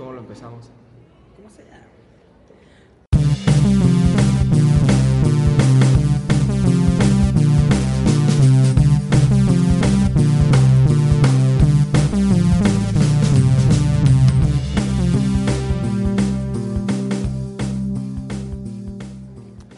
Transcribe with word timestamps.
¿Cómo 0.00 0.14
lo 0.14 0.20
empezamos? 0.20 0.70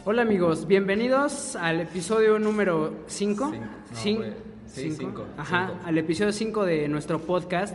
Hola 0.05 0.23
amigos, 0.23 0.69
bienvenidos 0.69 1.57
al 1.57 1.81
episodio 1.81 2.39
número 2.39 2.95
5. 3.09 3.53
Cinco. 3.93 4.21
No, 4.21 4.27
güey. 4.29 4.33
Sí, 4.69 4.93
cinco. 4.93 5.27
Ajá, 5.37 5.71
Cinco. 5.73 5.81
al 5.85 5.99
episodio 5.99 6.33
5 6.33 6.65
de 6.65 6.87
nuestro 6.87 7.19
podcast 7.19 7.75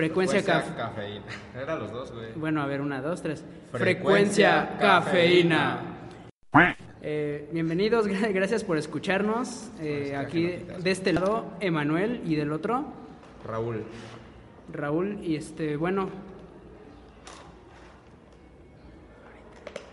Frecuencia 0.00 0.42
cafeína. 0.42 1.24
Era 1.54 1.76
los 1.76 1.92
dos, 1.92 2.10
güey. 2.10 2.32
Bueno, 2.34 2.62
a 2.62 2.66
ver, 2.66 2.80
una, 2.80 3.02
dos, 3.02 3.20
tres. 3.20 3.44
Frecuencia 3.70 4.62
Frecuencia 4.62 4.78
cafeína. 4.80 5.78
Eh, 7.02 7.46
bienvenidos, 7.52 8.06
gra- 8.08 8.32
gracias 8.32 8.64
por 8.64 8.78
escucharnos. 8.78 9.68
Eh, 9.78 10.16
aquí 10.16 10.46
de 10.78 10.90
este 10.90 11.12
lado, 11.12 11.52
Emanuel, 11.60 12.22
y 12.24 12.34
del 12.34 12.50
otro, 12.52 12.86
Raúl. 13.46 13.84
Raúl. 14.72 15.18
Y 15.22 15.36
este, 15.36 15.76
bueno, 15.76 16.08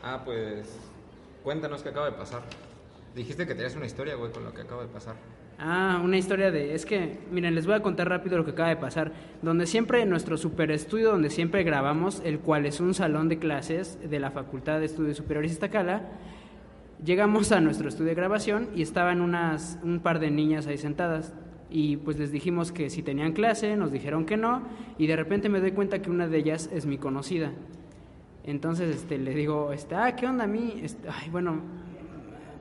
Ah, 0.04 0.22
pues. 0.24 0.74
Cuéntanos 1.44 1.84
qué 1.84 1.90
acaba 1.90 2.06
de 2.06 2.14
pasar. 2.14 2.44
Dijiste 3.14 3.46
que 3.46 3.56
tenías 3.56 3.76
una 3.76 3.86
historia, 3.88 4.16
güey, 4.16 4.32
con 4.32 4.46
lo 4.46 4.54
que 4.54 4.62
acaba 4.62 4.84
de 4.84 4.88
pasar. 4.88 5.16
Ah, 5.60 6.00
una 6.04 6.18
historia 6.18 6.52
de... 6.52 6.76
Es 6.76 6.86
que, 6.86 7.18
miren, 7.32 7.56
les 7.56 7.66
voy 7.66 7.74
a 7.74 7.82
contar 7.82 8.08
rápido 8.08 8.38
lo 8.38 8.46
que 8.46 8.52
acaba 8.52 8.70
de 8.70 8.76
pasar. 8.76 9.12
Donde 9.42 9.66
siempre, 9.66 10.02
en 10.02 10.10
nuestro 10.10 10.38
super 10.38 10.70
estudio, 10.70 11.12
donde 11.12 11.32
siempre 11.32 11.64
grabamos, 11.64 12.22
el 12.24 12.40
cual 12.40 12.68
es 12.68 12.80
un 12.80 12.94
salón 12.94 13.28
de 13.28 13.40
clases 13.40 13.98
de 14.08 14.20
la 14.20 14.30
Facultad 14.30 14.80
de 14.80 14.86
Estudios 14.86 15.18
Superiores 15.18 15.52
Iztacala, 15.52 16.04
llegamos 17.04 17.52
a 17.52 17.60
nuestro 17.60 17.90
estudio 17.90 18.10
de 18.10 18.16
grabación 18.16 18.70
y 18.76 18.84
estaban 18.84 19.20
unas, 19.20 19.80
un 19.84 20.00
par 20.00 20.20
de 20.20 20.30
niñas 20.30 20.68
ahí 20.68 20.78
sentadas. 20.78 21.34
Y 21.72 21.98
pues 21.98 22.20
les 22.20 22.32
dijimos 22.32 22.72
que 22.72 22.92
si 22.92 23.02
tenían 23.02 23.34
clase, 23.34 23.76
nos 23.76 23.92
dijeron 23.92 24.26
que 24.26 24.38
no, 24.38 24.62
y 25.00 25.08
de 25.08 25.16
repente 25.16 25.50
me 25.50 25.60
doy 25.60 25.72
cuenta 25.72 26.02
que 26.04 26.12
una 26.12 26.28
de 26.28 26.38
ellas 26.38 26.70
es 26.72 26.86
mi 26.86 27.00
conocida. 27.00 27.52
Entonces 28.46 28.96
este, 28.96 29.18
le 29.18 29.34
digo, 29.34 29.74
este, 29.74 29.96
ah, 29.96 30.16
¿qué 30.16 30.28
onda 30.28 30.44
a 30.44 30.48
mí? 30.48 30.80
Este, 30.84 31.10
ay, 31.10 31.30
bueno, 31.30 31.60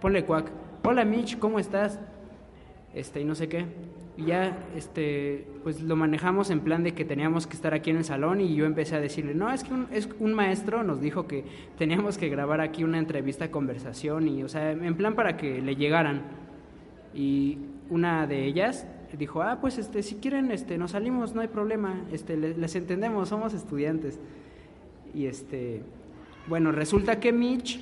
ponle 0.00 0.24
cuac. 0.24 0.50
Hola 0.82 1.04
Mitch, 1.04 1.38
¿cómo 1.38 1.58
estás? 1.58 2.00
Este 2.96 3.20
y 3.20 3.24
no 3.24 3.34
sé 3.36 3.48
qué. 3.48 3.64
Y 4.16 4.24
ya 4.24 4.58
este 4.74 5.46
pues 5.62 5.82
lo 5.82 5.94
manejamos 5.94 6.50
en 6.50 6.60
plan 6.60 6.82
de 6.82 6.92
que 6.94 7.04
teníamos 7.04 7.46
que 7.46 7.54
estar 7.54 7.74
aquí 7.74 7.90
en 7.90 7.98
el 7.98 8.04
salón 8.04 8.40
y 8.40 8.54
yo 8.54 8.64
empecé 8.64 8.96
a 8.96 9.00
decirle, 9.00 9.34
"No, 9.34 9.52
es 9.52 9.62
que 9.62 9.74
un, 9.74 9.86
es 9.92 10.08
un 10.18 10.32
maestro 10.34 10.82
nos 10.82 11.00
dijo 11.00 11.26
que 11.26 11.44
teníamos 11.78 12.16
que 12.18 12.28
grabar 12.28 12.60
aquí 12.60 12.82
una 12.82 12.98
entrevista 12.98 13.50
conversación 13.50 14.26
y 14.26 14.42
o 14.42 14.48
sea, 14.48 14.72
en 14.72 14.94
plan 14.96 15.14
para 15.14 15.36
que 15.36 15.60
le 15.60 15.76
llegaran." 15.76 16.22
Y 17.14 17.58
una 17.90 18.26
de 18.26 18.44
ellas 18.46 18.86
dijo, 19.18 19.42
"Ah, 19.42 19.58
pues 19.60 19.78
este 19.78 20.02
si 20.02 20.16
quieren 20.16 20.50
este 20.50 20.76
nos 20.78 20.90
salimos, 20.92 21.34
no 21.34 21.40
hay 21.42 21.48
problema. 21.48 22.02
Este 22.12 22.36
le- 22.36 22.56
les 22.56 22.74
entendemos, 22.74 23.28
somos 23.28 23.52
estudiantes." 23.54 24.18
Y 25.14 25.26
este 25.26 25.82
bueno, 26.48 26.72
resulta 26.72 27.18
que 27.20 27.32
Mitch 27.32 27.80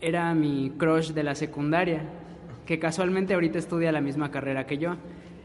era 0.00 0.32
mi 0.34 0.70
crush 0.78 1.12
de 1.12 1.22
la 1.24 1.34
secundaria, 1.34 2.02
que 2.66 2.78
casualmente 2.78 3.32
ahorita 3.34 3.58
estudia 3.58 3.92
la 3.92 4.00
misma 4.00 4.30
carrera 4.30 4.66
que 4.66 4.78
yo. 4.78 4.96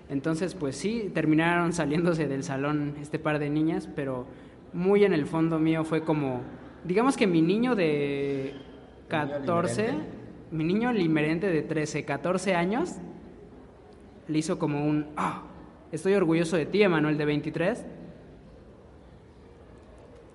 Entonces, 0.09 0.55
pues 0.55 0.75
sí, 0.75 1.09
terminaron 1.13 1.71
saliéndose 1.73 2.27
del 2.27 2.43
salón 2.43 2.95
este 3.01 3.19
par 3.19 3.39
de 3.39 3.49
niñas, 3.49 3.87
pero 3.95 4.25
muy 4.73 5.05
en 5.05 5.13
el 5.13 5.25
fondo 5.25 5.59
mío 5.59 5.83
fue 5.83 6.03
como, 6.03 6.41
digamos 6.83 7.15
que 7.15 7.27
mi 7.27 7.41
niño 7.41 7.75
de 7.75 8.55
¿Tu 9.07 9.15
niño 9.15 9.29
14, 9.29 9.81
limerente? 9.81 10.07
mi 10.51 10.63
niño 10.63 10.91
limerente 10.91 11.47
de 11.47 11.61
13, 11.61 12.03
14 12.05 12.55
años, 12.55 12.95
le 14.27 14.37
hizo 14.37 14.57
como 14.57 14.85
un, 14.85 15.07
ah, 15.17 15.43
estoy 15.91 16.13
orgulloso 16.13 16.57
de 16.57 16.65
ti, 16.65 16.83
Emanuel, 16.83 17.17
de 17.17 17.25
23. 17.25 17.85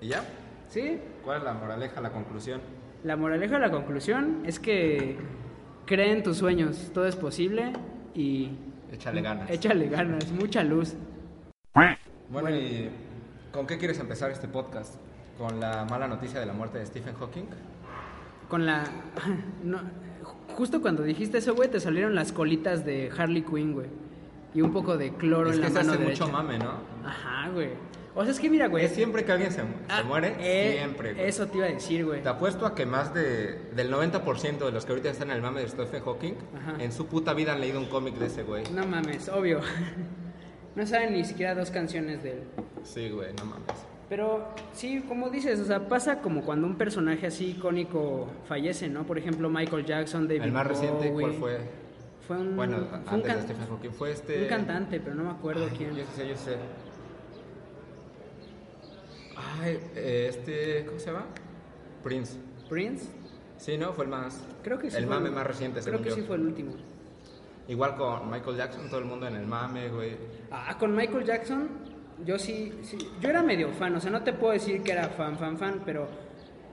¿Y 0.02 0.08
ya? 0.08 0.22
¿Sí? 0.68 0.98
¿Cuál 1.24 1.38
es 1.38 1.44
la 1.44 1.54
moraleja, 1.54 2.00
la 2.00 2.10
conclusión? 2.10 2.60
La 3.04 3.16
moraleja 3.16 3.58
la 3.58 3.70
conclusión 3.70 4.42
es 4.44 4.58
que 4.58 5.16
cree 5.86 6.12
en 6.12 6.22
tus 6.22 6.36
sueños, 6.38 6.90
todo 6.92 7.06
es 7.06 7.16
posible 7.16 7.72
y 8.14 8.50
Échale 8.92 9.22
ganas. 9.22 9.50
échale 9.50 9.88
ganas, 9.88 10.30
mucha 10.32 10.62
luz. 10.62 10.94
Bueno, 11.74 11.96
Bueno. 12.30 12.50
¿y 12.50 12.90
con 13.52 13.66
qué 13.66 13.78
quieres 13.78 13.98
empezar 13.98 14.30
este 14.30 14.48
podcast? 14.48 14.94
¿Con 15.38 15.60
la 15.60 15.84
mala 15.84 16.08
noticia 16.08 16.40
de 16.40 16.46
la 16.46 16.52
muerte 16.52 16.78
de 16.78 16.86
Stephen 16.86 17.14
Hawking? 17.14 17.44
Con 18.48 18.64
la... 18.64 18.84
no, 19.64 19.80
justo 20.54 20.80
cuando 20.80 21.02
dijiste 21.02 21.38
eso, 21.38 21.54
güey, 21.54 21.70
te 21.70 21.80
salieron 21.80 22.14
las 22.14 22.32
colitas 22.32 22.84
de 22.84 23.10
Harley 23.16 23.42
Quinn, 23.42 23.72
güey. 23.74 23.88
Y 24.54 24.62
un 24.62 24.72
poco 24.72 24.96
de 24.96 25.12
cloro 25.14 25.50
es 25.50 25.56
en 25.56 25.62
que 25.64 25.68
la 25.68 25.74
mano 25.80 25.92
hace 25.92 26.02
derecha. 26.02 26.24
mucho 26.24 26.36
mame, 26.36 26.58
¿no? 26.58 26.72
Ajá, 27.04 27.50
güey. 27.50 27.70
O 28.18 28.22
sea, 28.22 28.32
es 28.32 28.40
que 28.40 28.48
mira, 28.48 28.66
güey. 28.66 28.86
Es 28.86 28.92
siempre 28.92 29.24
que 29.26 29.32
alguien 29.32 29.52
se, 29.52 29.60
Ah, 29.90 30.02
muere, 30.02 30.34
eh, 30.40 30.78
siempre, 30.78 31.12
güey. 31.12 31.28
Eso 31.28 31.46
te 31.48 31.58
iba 31.58 31.66
a 31.66 31.70
decir, 31.70 32.02
güey. 32.06 32.22
Te 32.22 32.28
apuesto 32.30 32.64
a 32.64 32.74
que 32.74 32.86
más 32.86 33.12
de, 33.12 33.58
del 33.74 33.92
90% 33.92 34.64
de 34.64 34.72
los 34.72 34.86
que 34.86 34.92
ahorita 34.92 35.10
están 35.10 35.28
en 35.30 35.36
el 35.36 35.42
mame 35.42 35.60
de 35.60 35.68
Stephen 35.68 36.02
Hawking, 36.02 36.32
Ajá. 36.56 36.82
en 36.82 36.92
su 36.92 37.06
puta 37.06 37.34
vida 37.34 37.52
han 37.52 37.60
leído 37.60 37.78
un 37.78 37.86
cómic 37.86 38.14
de 38.14 38.26
ese 38.26 38.42
güey. 38.42 38.64
No 38.72 38.86
mames, 38.86 39.28
obvio. 39.28 39.60
no 40.74 40.86
saben 40.86 41.12
ni 41.12 41.24
siquiera 41.26 41.54
dos 41.54 41.70
canciones 41.70 42.22
de 42.22 42.32
él. 42.32 42.42
Sí, 42.84 43.10
güey, 43.10 43.34
no 43.34 43.44
mames. 43.44 43.66
Pero 44.08 44.48
sí, 44.72 45.04
como 45.06 45.28
dices, 45.28 45.60
o 45.60 45.64
sea, 45.66 45.86
pasa 45.86 46.20
como 46.22 46.42
cuando 46.42 46.66
un 46.66 46.76
personaje 46.76 47.26
así 47.26 47.50
icónico 47.50 48.28
fallece, 48.48 48.88
¿no? 48.88 49.04
Por 49.04 49.18
ejemplo, 49.18 49.50
Michael 49.50 49.84
Jackson, 49.84 50.26
David 50.26 50.42
El 50.42 50.52
más 50.52 50.66
reciente. 50.66 51.10
¿cuál 51.10 51.32
fue? 51.34 51.58
Fue 52.26 52.38
un, 52.38 52.56
Bueno, 52.56 52.78
fue 52.88 52.98
un 52.98 53.08
antes 53.08 53.36
de 53.36 53.42
Stephen 53.42 53.66
Hawking 53.68 53.90
fue 53.90 54.12
este... 54.12 54.42
un 54.42 54.48
cantante, 54.48 55.00
pero 55.00 55.14
no 55.16 55.24
me 55.24 55.30
acuerdo 55.30 55.66
Ay, 55.70 55.76
quién. 55.76 55.94
Yo 55.94 56.04
sé, 56.14 56.28
yo 56.28 56.36
sé. 56.36 56.56
Ay, 59.60 59.78
eh, 59.94 60.26
este, 60.30 60.84
¿cómo 60.86 60.98
se 60.98 61.06
llama? 61.06 61.26
Prince. 62.02 62.38
Prince, 62.68 63.06
Sí, 63.58 63.78
¿no? 63.78 63.92
Fue 63.92 64.04
el 64.04 64.10
más... 64.10 64.42
creo 64.62 64.78
que 64.78 64.90
sí. 64.90 64.96
El 64.96 65.06
mame 65.06 65.30
más 65.30 65.46
reciente, 65.46 65.80
Creo 65.80 66.02
que 66.02 66.10
yo. 66.10 66.14
sí 66.14 66.22
fue 66.22 66.36
el 66.36 66.42
último. 66.42 66.72
Igual 67.68 67.96
con 67.96 68.30
Michael 68.30 68.56
Jackson, 68.56 68.88
todo 68.88 69.00
el 69.00 69.06
mundo 69.06 69.26
en 69.26 69.36
el 69.36 69.46
mame, 69.46 69.88
güey. 69.88 70.12
Ah, 70.50 70.76
con 70.78 70.94
Michael 70.94 71.24
Jackson, 71.24 71.68
yo 72.24 72.38
sí, 72.38 72.72
sí, 72.82 72.96
yo 73.20 73.28
era 73.28 73.42
medio 73.42 73.70
fan, 73.72 73.94
o 73.96 74.00
sea, 74.00 74.10
no 74.10 74.22
te 74.22 74.32
puedo 74.32 74.52
decir 74.52 74.82
que 74.82 74.92
era 74.92 75.08
fan, 75.08 75.36
fan, 75.38 75.58
fan, 75.58 75.82
pero 75.84 76.06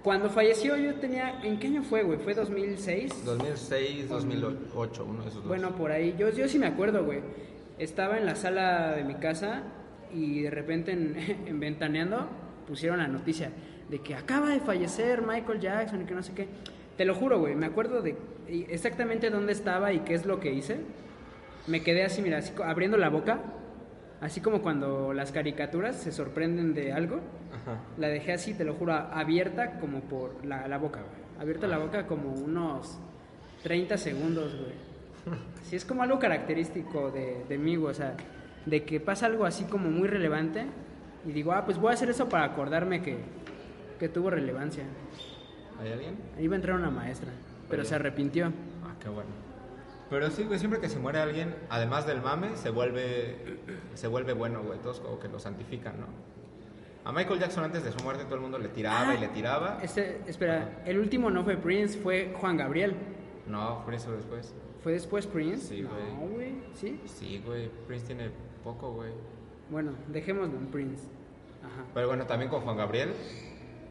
cuando 0.03 0.29
falleció 0.29 0.75
yo 0.78 0.96
tenía, 0.96 1.41
¿en 1.44 1.57
qué 1.57 1.68
año 1.68 1.84
fue, 1.84 2.03
güey? 2.03 2.19
¿Fue 2.19 2.34
2006? 2.34 3.25
2006, 3.25 4.09
2008, 4.09 5.06
uno 5.09 5.23
de 5.23 5.29
esos 5.29 5.41
dos. 5.41 5.47
Bueno, 5.47 5.75
por 5.75 5.91
ahí, 5.91 6.16
yo, 6.18 6.29
yo 6.29 6.47
sí 6.47 6.59
me 6.59 6.68
acuerdo, 6.68 7.03
güey. 7.03 7.22
Estaba 7.79 8.18
en 8.18 8.25
la 8.25 8.35
sala 8.35 8.91
de 8.91 9.03
mi 9.03 9.16
casa 9.16 9.63
y 10.13 10.41
de 10.44 10.52
repente 10.52 10.91
en, 10.91 11.16
en 11.47 11.59
Ventaneando 11.59 12.28
pusieron 12.68 13.00
la 13.00 13.07
noticia 13.07 13.51
de 13.90 14.00
que 14.00 14.16
acaba 14.16 14.50
de 14.50 14.59
fallecer 14.59 15.22
Michael 15.22 15.59
Jackson 15.59 16.01
y 16.01 16.06
que 16.06 16.13
no 16.13 16.24
sé 16.24 16.34
qué. 16.34 16.47
Te 16.97 17.06
lo 17.06 17.16
juro, 17.16 17.40
güey, 17.40 17.56
me 17.56 17.66
acuerdo 17.66 18.01
de 18.01 18.16
exactamente 18.47 19.29
dónde 19.29 19.53
estaba 19.53 19.94
y 19.94 20.00
qué 20.00 20.13
es 20.13 20.25
lo 20.25 20.40
que 20.40 20.53
hice. 20.53 20.78
Me 21.68 21.81
quedé 21.81 22.03
así, 22.03 22.22
mira, 22.22 22.40
así 22.40 22.53
abriendo 22.63 22.97
la 22.97 23.09
boca, 23.09 23.40
así 24.22 24.41
como 24.41 24.62
cuando 24.62 25.13
las 25.13 25.31
caricaturas 25.31 25.96
se 25.96 26.12
sorprenden 26.12 26.73
de 26.73 26.91
algo. 26.91 27.22
Ajá. 27.53 27.79
La 27.97 28.07
dejé 28.07 28.34
así, 28.34 28.53
te 28.53 28.63
lo 28.63 28.73
juro, 28.73 28.94
abierta 28.94 29.79
como 29.79 30.02
por 30.02 30.46
la, 30.46 30.68
la 30.68 30.78
boca, 30.78 31.02
güey. 31.02 31.23
Abierta 31.40 31.68
la 31.68 31.78
boca 31.78 32.06
como 32.06 32.31
unos 32.31 33.00
30 33.63 33.97
segundos, 33.97 34.56
güey. 34.56 34.94
Sí, 35.63 35.78
es 35.78 35.85
como 35.85 36.03
algo 36.03 36.19
característico 36.19 37.09
de, 37.09 37.46
de 37.47 37.57
mí, 37.57 37.78
güey, 37.78 37.91
o 37.91 37.94
sea, 37.94 38.16
de 38.66 38.84
que 38.84 39.00
pasa 39.00 39.28
algo 39.28 39.46
así 39.46 39.63
como 39.63 39.90
muy 39.90 40.09
relevante 40.09 40.66
y 41.25 41.31
digo, 41.31 41.51
ah, 41.53 41.66
pues 41.66 41.78
voy 41.78 41.91
a 41.91 41.94
hacer 41.94 42.09
eso 42.09 42.28
para 42.29 42.45
acordarme 42.45 43.01
que, 43.01 43.17
que 43.99 44.09
tuvo 44.09 44.29
relevancia. 44.29 44.84
¿Hay 45.81 45.91
alguien? 45.91 46.17
Ahí 46.37 46.47
va 46.47 46.53
a 46.53 46.58
entrar 46.58 46.75
una 46.75 46.90
maestra, 46.90 47.31
pero 47.70 47.81
Oye. 47.81 47.90
se 47.90 47.96
arrepintió. 47.96 48.47
Ah, 48.84 48.96
qué 49.02 49.09
bueno. 49.09 49.29
Pero 50.09 50.29
sí, 50.29 50.43
güey, 50.43 50.59
siempre 50.59 50.79
que 50.79 50.90
se 50.90 50.99
muere 50.99 51.20
alguien, 51.20 51.55
además 51.70 52.05
del 52.05 52.22
mame, 52.22 52.55
se 52.55 52.70
vuelve, 52.70 53.58
se 53.96 54.08
vuelve 54.08 54.34
bueno, 54.34 54.61
güey. 54.61 54.78
Todos 54.79 54.99
como 54.99 55.20
que 55.20 55.28
lo 55.28 55.40
santifican, 55.40 55.99
¿no? 55.99 56.08
A 57.05 57.11
Michael 57.11 57.40
Jackson 57.40 57.64
antes 57.66 57.84
de 57.84 57.91
su 57.91 58.02
muerte 58.03 58.23
todo 58.25 58.35
el 58.35 58.41
mundo 58.41 58.58
le 58.58 58.70
tiraba 58.70 59.14
y 59.16 59.20
le 59.20 59.28
tiraba. 59.29 59.79
Este, 59.81 60.22
espera, 60.28 60.84
el 60.85 60.99
último 60.99 61.29
no 61.29 61.43
fue 61.43 61.58
Prince, 61.58 61.97
fue 61.99 62.34
Juan 62.40 62.55
Gabriel. 62.58 62.96
No, 63.47 63.84
Prince 63.85 64.05
fue 64.05 64.16
después. 64.16 64.53
¿Fue 64.84 64.91
después 64.93 65.28
Prince? 65.28 65.67
Sí, 65.67 65.81
güey. 65.84 66.14
No, 66.14 66.34
güey, 66.34 66.53
¿sí? 66.75 67.02
Sí, 67.05 67.41
güey, 67.46 67.70
Prince 67.87 68.05
tiene 68.05 68.29
poco, 68.64 68.93
güey. 68.93 69.11
Bueno, 69.73 69.91
dejémoslo 70.08 70.58
en 70.58 70.67
Prince. 70.67 71.03
Ajá. 71.64 71.84
Pero 71.93 72.08
bueno, 72.08 72.25
también 72.25 72.49
con 72.49 72.61
Juan 72.61 72.78
Gabriel. 72.78 73.11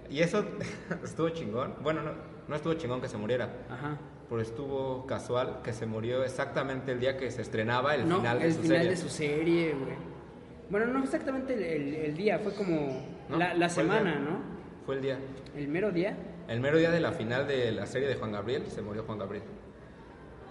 Y 0.08 0.20
eso 0.20 0.44
estuvo 1.04 1.28
chingón. 1.30 1.74
Bueno, 1.82 2.02
no, 2.02 2.12
no 2.48 2.54
estuvo 2.56 2.72
chingón 2.74 3.00
que 3.02 3.08
se 3.08 3.18
muriera. 3.18 3.50
Ajá. 3.68 3.98
Pero 4.28 4.40
estuvo 4.40 5.04
casual 5.06 5.60
que 5.62 5.72
se 5.74 5.84
murió 5.84 6.24
exactamente 6.24 6.92
el 6.92 7.00
día 7.00 7.16
que 7.18 7.30
se 7.30 7.42
estrenaba 7.42 7.94
el 7.94 8.08
no, 8.08 8.16
final 8.18 8.38
de 8.38 8.46
el 8.46 8.52
su 8.54 8.60
final 8.62 8.76
serie. 8.78 8.90
de 8.90 8.96
su 8.96 9.08
serie, 9.10 9.74
güey. 9.74 9.96
Bueno, 10.70 10.86
no 10.86 11.02
exactamente 11.04 11.52
el, 11.54 11.62
el- 11.62 11.94
el 11.96 12.16
día, 12.16 12.38
fue 12.38 12.54
como... 12.54 13.02
¿no? 13.28 13.36
La, 13.36 13.52
la 13.52 13.68
Fue 13.68 13.82
semana. 13.82 14.14
¿no? 14.20 14.38
Fue 14.86 14.94
el 14.94 15.02
día. 15.02 15.18
El 15.54 15.68
mero 15.68 15.90
día. 15.90 16.16
El 16.48 16.60
mero 16.60 16.78
día 16.78 16.90
de 16.90 17.00
la 17.00 17.12
final 17.12 17.46
de 17.46 17.72
la 17.72 17.84
serie 17.86 18.08
de 18.08 18.14
Juan 18.14 18.32
Gabriel, 18.32 18.64
se 18.68 18.80
murió 18.80 19.02
Juan 19.04 19.18
Gabriel. 19.18 19.44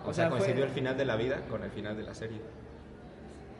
O, 0.06 0.10
O 0.10 0.13
sea, 0.13 0.25
sea, 0.25 0.30
fue- 0.30 0.39
coincidió 0.39 0.66
el 0.66 0.72
final 0.72 0.95
de 0.98 1.06
la 1.06 1.16
vida 1.16 1.42
con 1.50 1.63
el 1.63 1.72
final 1.72 1.95
de 1.98 2.04
la 2.04 2.13
serie. 2.13 2.39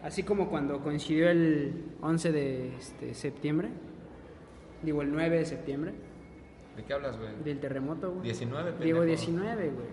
Así 0.04 0.24
como 0.24 0.50
cuando 0.50 0.80
coincidió 0.80 1.30
el 1.30 1.74
11 2.02 2.32
de 2.32 2.76
este, 2.76 3.14
septiembre. 3.14 3.70
Digo, 4.82 5.02
el 5.04 5.12
9 5.12 5.38
de 5.38 5.46
septiembre. 5.46 5.94
¿De 6.76 6.84
qué 6.84 6.94
hablas, 6.94 7.18
güey? 7.18 7.30
Del 7.44 7.60
terremoto, 7.60 8.12
güey. 8.12 8.24
19, 8.24 8.72
Digo, 8.84 9.00
pendejo. 9.02 9.04
19, 9.04 9.70
güey. 9.70 9.88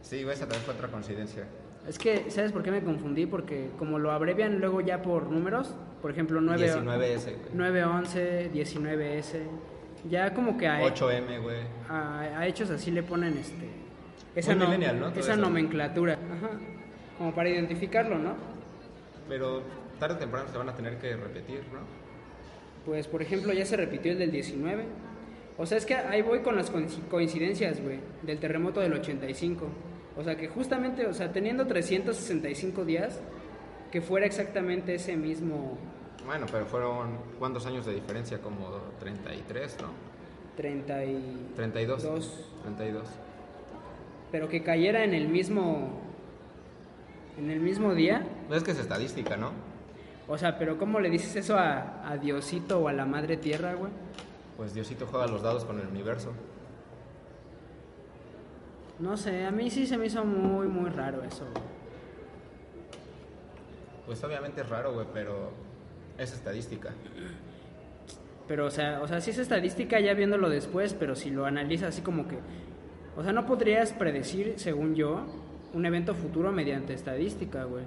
Sí, 0.00 0.22
güey, 0.22 0.34
esa 0.34 0.44
también 0.46 0.62
fue 0.64 0.74
otra 0.74 0.88
coincidencia. 0.88 1.44
Es 1.86 1.98
que, 1.98 2.30
¿sabes 2.30 2.52
por 2.52 2.62
qué 2.62 2.70
me 2.70 2.82
confundí? 2.82 3.26
Porque 3.26 3.70
como 3.78 3.98
lo 3.98 4.10
abrevian 4.12 4.58
luego 4.60 4.80
ya 4.80 5.02
por 5.02 5.28
números, 5.30 5.74
por 6.00 6.10
ejemplo, 6.10 6.40
9, 6.40 6.66
19S, 6.66 7.24
güey. 7.24 7.54
911, 7.54 8.50
19S, 8.52 9.40
ya 10.08 10.32
como 10.32 10.56
que 10.56 10.66
a, 10.66 10.80
8M, 10.82 11.42
güey. 11.42 11.58
a, 11.90 12.38
a 12.38 12.46
hechos 12.46 12.70
así 12.70 12.90
le 12.90 13.02
ponen 13.02 13.36
este 13.36 13.68
esa, 14.34 14.52
Muy 14.52 14.60
no- 14.60 14.66
millennial, 14.66 15.00
¿no? 15.00 15.10
Todo 15.10 15.20
esa 15.20 15.36
nomenclatura, 15.36 16.14
Ajá. 16.14 16.50
como 17.18 17.34
para 17.34 17.50
identificarlo, 17.50 18.18
¿no? 18.18 18.34
Pero 19.28 19.62
tarde 19.98 20.14
o 20.16 20.18
temprano 20.18 20.48
se 20.50 20.58
van 20.58 20.68
a 20.68 20.74
tener 20.74 20.98
que 20.98 21.16
repetir, 21.16 21.60
¿no? 21.72 21.80
Pues, 22.84 23.06
por 23.08 23.22
ejemplo, 23.22 23.52
ya 23.52 23.64
se 23.64 23.76
repitió 23.76 24.12
el 24.12 24.18
del 24.18 24.30
19. 24.30 24.84
O 25.56 25.66
sea, 25.66 25.78
es 25.78 25.86
que 25.86 25.94
ahí 25.94 26.20
voy 26.22 26.40
con 26.40 26.56
las 26.56 26.72
coinci- 26.72 27.06
coincidencias, 27.08 27.80
güey, 27.80 28.00
del 28.22 28.38
terremoto 28.38 28.80
del 28.80 28.92
85. 28.92 29.66
O 30.16 30.22
sea, 30.24 30.36
que 30.36 30.48
justamente, 30.48 31.06
o 31.06 31.14
sea, 31.14 31.32
teniendo 31.32 31.66
365 31.66 32.84
días, 32.84 33.20
que 33.90 34.00
fuera 34.00 34.26
exactamente 34.26 34.94
ese 34.96 35.16
mismo 35.16 35.78
Bueno, 36.26 36.46
pero 36.50 36.66
fueron 36.66 37.18
¿cuántos 37.38 37.66
años 37.66 37.86
de 37.86 37.94
diferencia? 37.94 38.38
Como 38.38 38.68
33, 38.98 39.76
¿no? 39.80 39.88
30 40.56 41.04
y... 41.04 41.50
32. 41.56 42.02
Dos. 42.02 42.50
32. 42.62 43.08
Pero 44.32 44.48
que 44.48 44.62
cayera 44.62 45.04
en 45.04 45.14
el 45.14 45.28
mismo... 45.28 46.00
En 47.38 47.50
el 47.50 47.60
mismo 47.60 47.94
día. 47.94 48.24
No 48.48 48.54
es 48.54 48.62
que 48.62 48.70
es 48.70 48.78
estadística, 48.78 49.36
¿no? 49.36 49.52
O 50.28 50.38
sea, 50.38 50.58
pero 50.58 50.78
¿cómo 50.78 51.00
le 51.00 51.10
dices 51.10 51.36
eso 51.36 51.56
a, 51.56 52.08
a 52.08 52.16
Diosito 52.16 52.80
o 52.80 52.88
a 52.88 52.92
la 52.92 53.04
Madre 53.04 53.36
Tierra, 53.36 53.74
güey? 53.74 53.92
Pues 54.56 54.72
Diosito 54.72 55.06
juega 55.06 55.26
los 55.26 55.42
dados 55.42 55.64
con 55.64 55.78
el 55.80 55.86
universo. 55.86 56.32
No 58.98 59.16
sé, 59.16 59.44
a 59.44 59.50
mí 59.50 59.70
sí 59.70 59.86
se 59.86 59.98
me 59.98 60.06
hizo 60.06 60.24
muy, 60.24 60.68
muy 60.68 60.88
raro 60.88 61.22
eso, 61.24 61.44
güey. 61.52 61.64
Pues 64.06 64.22
obviamente 64.22 64.60
es 64.60 64.68
raro, 64.68 64.92
güey, 64.92 65.06
pero 65.12 65.50
es 66.16 66.32
estadística. 66.32 66.90
Pero, 68.46 68.66
o 68.66 68.70
sea, 68.70 69.00
o 69.02 69.08
sea, 69.08 69.20
sí 69.20 69.30
es 69.30 69.38
estadística 69.38 69.98
ya 69.98 70.14
viéndolo 70.14 70.48
después, 70.48 70.94
pero 70.94 71.16
si 71.16 71.30
lo 71.30 71.46
analizas 71.46 71.88
así 71.88 72.02
como 72.02 72.28
que... 72.28 72.38
O 73.16 73.22
sea, 73.22 73.32
no 73.32 73.46
podrías 73.46 73.92
predecir, 73.92 74.54
según 74.56 74.94
yo, 74.94 75.24
un 75.74 75.84
evento 75.86 76.14
futuro 76.14 76.52
mediante 76.52 76.94
estadística, 76.94 77.64
güey. 77.64 77.84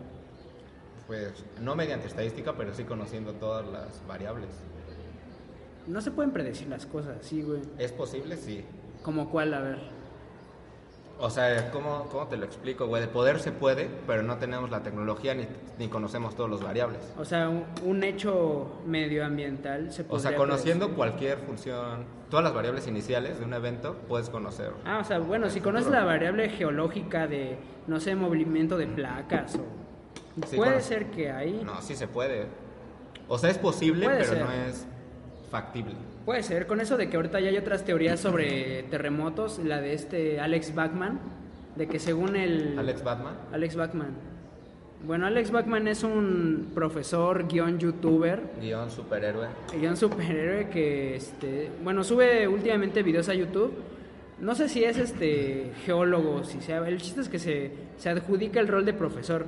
Pues 1.08 1.32
no 1.62 1.76
mediante 1.76 2.08
estadística, 2.08 2.54
pero 2.56 2.74
sí 2.74 2.84
conociendo 2.84 3.34
todas 3.34 3.66
las 3.66 4.06
variables. 4.08 4.50
No 5.88 6.02
se 6.02 6.12
pueden 6.12 6.32
predecir 6.32 6.68
las 6.68 6.86
cosas, 6.86 7.18
sí, 7.22 7.42
güey. 7.42 7.62
¿Es 7.78 7.94
posible? 7.94 8.36
Sí. 8.36 8.64
Como 9.04 9.30
cuál, 9.30 9.54
a 9.54 9.62
ver. 9.62 9.97
O 11.20 11.30
sea, 11.32 11.72
¿cómo, 11.72 12.08
cómo 12.12 12.28
te 12.28 12.38
lo 12.38 12.46
explico, 12.46 12.86
güey? 12.86 13.02
De 13.02 13.08
poder 13.08 13.40
se 13.40 13.52
puede, 13.52 13.90
pero 14.06 14.22
no 14.22 14.38
tenemos 14.38 14.70
la 14.70 14.84
tecnología 14.84 15.34
ni, 15.34 15.48
ni 15.80 15.88
conocemos 15.88 16.36
todos 16.36 16.48
los 16.50 16.62
variables. 16.64 17.00
O 17.18 17.26
sea, 17.26 17.50
un, 17.50 17.66
un 17.84 18.04
hecho 18.04 18.68
medioambiental 18.86 19.92
se 19.92 20.04
O 20.04 20.08
podría 20.08 20.30
sea, 20.30 20.38
conociendo 20.38 20.94
cualquier 20.94 21.40
función, 21.40 22.06
todas 22.30 22.44
las 22.44 22.54
variables 22.54 22.88
iniciales 22.88 23.40
de 23.40 23.46
un 23.46 23.54
evento, 23.56 23.96
puedes 24.08 24.30
conocer. 24.30 24.72
Ah, 24.86 25.00
o 25.02 25.04
sea, 25.04 25.18
bueno, 25.18 25.50
si 25.50 25.60
conoces 25.60 25.92
la 25.92 26.04
variable 26.04 26.50
geológica 26.50 27.26
de, 27.26 27.58
no 27.88 28.00
sé, 28.00 28.14
movimiento 28.16 28.78
de 28.78 28.86
placas 28.86 29.56
o... 29.56 29.66
Sí, 30.46 30.56
puede 30.56 30.82
ser 30.82 31.08
que 31.10 31.32
ahí... 31.32 31.64
No, 31.66 31.82
sí 31.82 31.96
se 31.96 32.08
puede. 32.08 32.46
O 33.28 33.40
sea, 33.40 33.50
es 33.50 33.58
posible, 33.58 34.06
Puede 34.06 34.20
pero 34.20 34.34
ser. 34.34 34.46
no 34.46 34.52
es 34.52 34.86
factible. 35.50 35.94
Puede 36.26 36.44
ser, 36.44 36.68
con 36.68 36.82
eso 36.82 36.98
de 36.98 37.10
que 37.10 37.16
ahorita 37.16 37.40
ya 37.40 37.50
hay 37.50 37.58
otras 37.58 37.86
teorías 37.86 38.20
sobre 38.20 38.84
terremotos, 38.84 39.60
la 39.60 39.82
de 39.82 39.94
este 39.94 40.40
Alex 40.40 40.76
Bachman, 40.76 41.20
de 41.76 41.88
que 41.88 42.00
según 42.00 42.36
el... 42.36 42.78
Alex 42.78 43.04
Batman. 43.04 43.36
Alex 43.52 43.76
Bachman. 43.76 44.38
Bueno, 45.06 45.28
Alex 45.28 45.52
Bachman 45.52 45.88
es 45.88 46.04
un 46.04 46.72
profesor, 46.74 47.48
guion 47.48 47.78
youtuber, 47.78 48.42
Guión 48.60 48.90
superhéroe. 48.90 49.48
guion 49.80 49.96
superhéroe 49.96 50.70
que, 50.70 51.16
este, 51.16 51.70
bueno, 51.84 52.04
sube 52.04 52.48
últimamente 52.48 53.04
videos 53.04 53.30
a 53.30 53.36
YouTube. 53.36 53.74
No 54.40 54.56
sé 54.56 54.70
si 54.70 54.84
es 54.84 54.98
este 54.98 55.72
geólogo, 55.86 56.44
si 56.44 56.62
sea, 56.62 56.88
el 56.88 57.00
chiste 57.00 57.22
es 57.22 57.30
que 57.30 57.40
se, 57.40 57.72
se 57.98 58.10
adjudica 58.10 58.60
el 58.60 58.68
rol 58.68 58.86
de 58.86 58.94
profesor. 58.94 59.46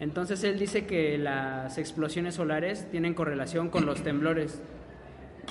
Entonces 0.00 0.42
él 0.44 0.58
dice 0.58 0.86
que 0.86 1.18
las 1.18 1.78
explosiones 1.78 2.34
solares 2.34 2.90
tienen 2.90 3.14
correlación 3.14 3.68
con 3.68 3.86
los 3.86 4.02
temblores. 4.02 4.60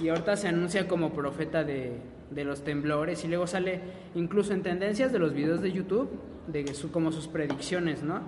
Y 0.02 0.10
ahorita 0.10 0.38
se 0.38 0.48
anuncia 0.48 0.88
como 0.88 1.12
profeta 1.14 1.64
de, 1.64 1.98
de 2.32 2.44
los 2.46 2.64
temblores 2.64 3.24
y 3.26 3.28
luego 3.28 3.48
sale 3.48 3.82
incluso 4.16 4.54
en 4.54 4.64
tendencias 4.64 5.12
de 5.12 5.20
los 5.20 5.34
videos 5.34 5.62
de 5.62 5.72
YouTube, 5.72 6.10
de 6.48 6.74
su, 6.74 6.92
como 6.92 7.12
sus 7.12 7.28
predicciones, 7.28 8.02
¿no? 8.02 8.22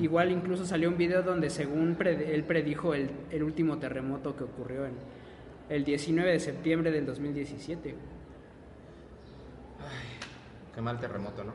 Igual 0.00 0.30
incluso 0.32 0.66
salió 0.66 0.88
un 0.88 0.96
video 0.98 1.22
donde 1.22 1.48
según 1.48 1.96
pred- 1.96 2.28
él 2.28 2.44
predijo 2.44 2.92
el, 2.94 3.10
el 3.30 3.42
último 3.42 3.78
terremoto 3.78 4.36
que 4.36 4.44
ocurrió 4.44 4.84
en 4.84 4.92
el 5.70 5.84
19 5.84 6.32
de 6.32 6.40
septiembre 6.40 6.90
del 6.90 7.06
2017. 7.06 7.94
Qué 10.74 10.80
mal 10.80 10.98
terremoto, 10.98 11.44
¿no? 11.44 11.52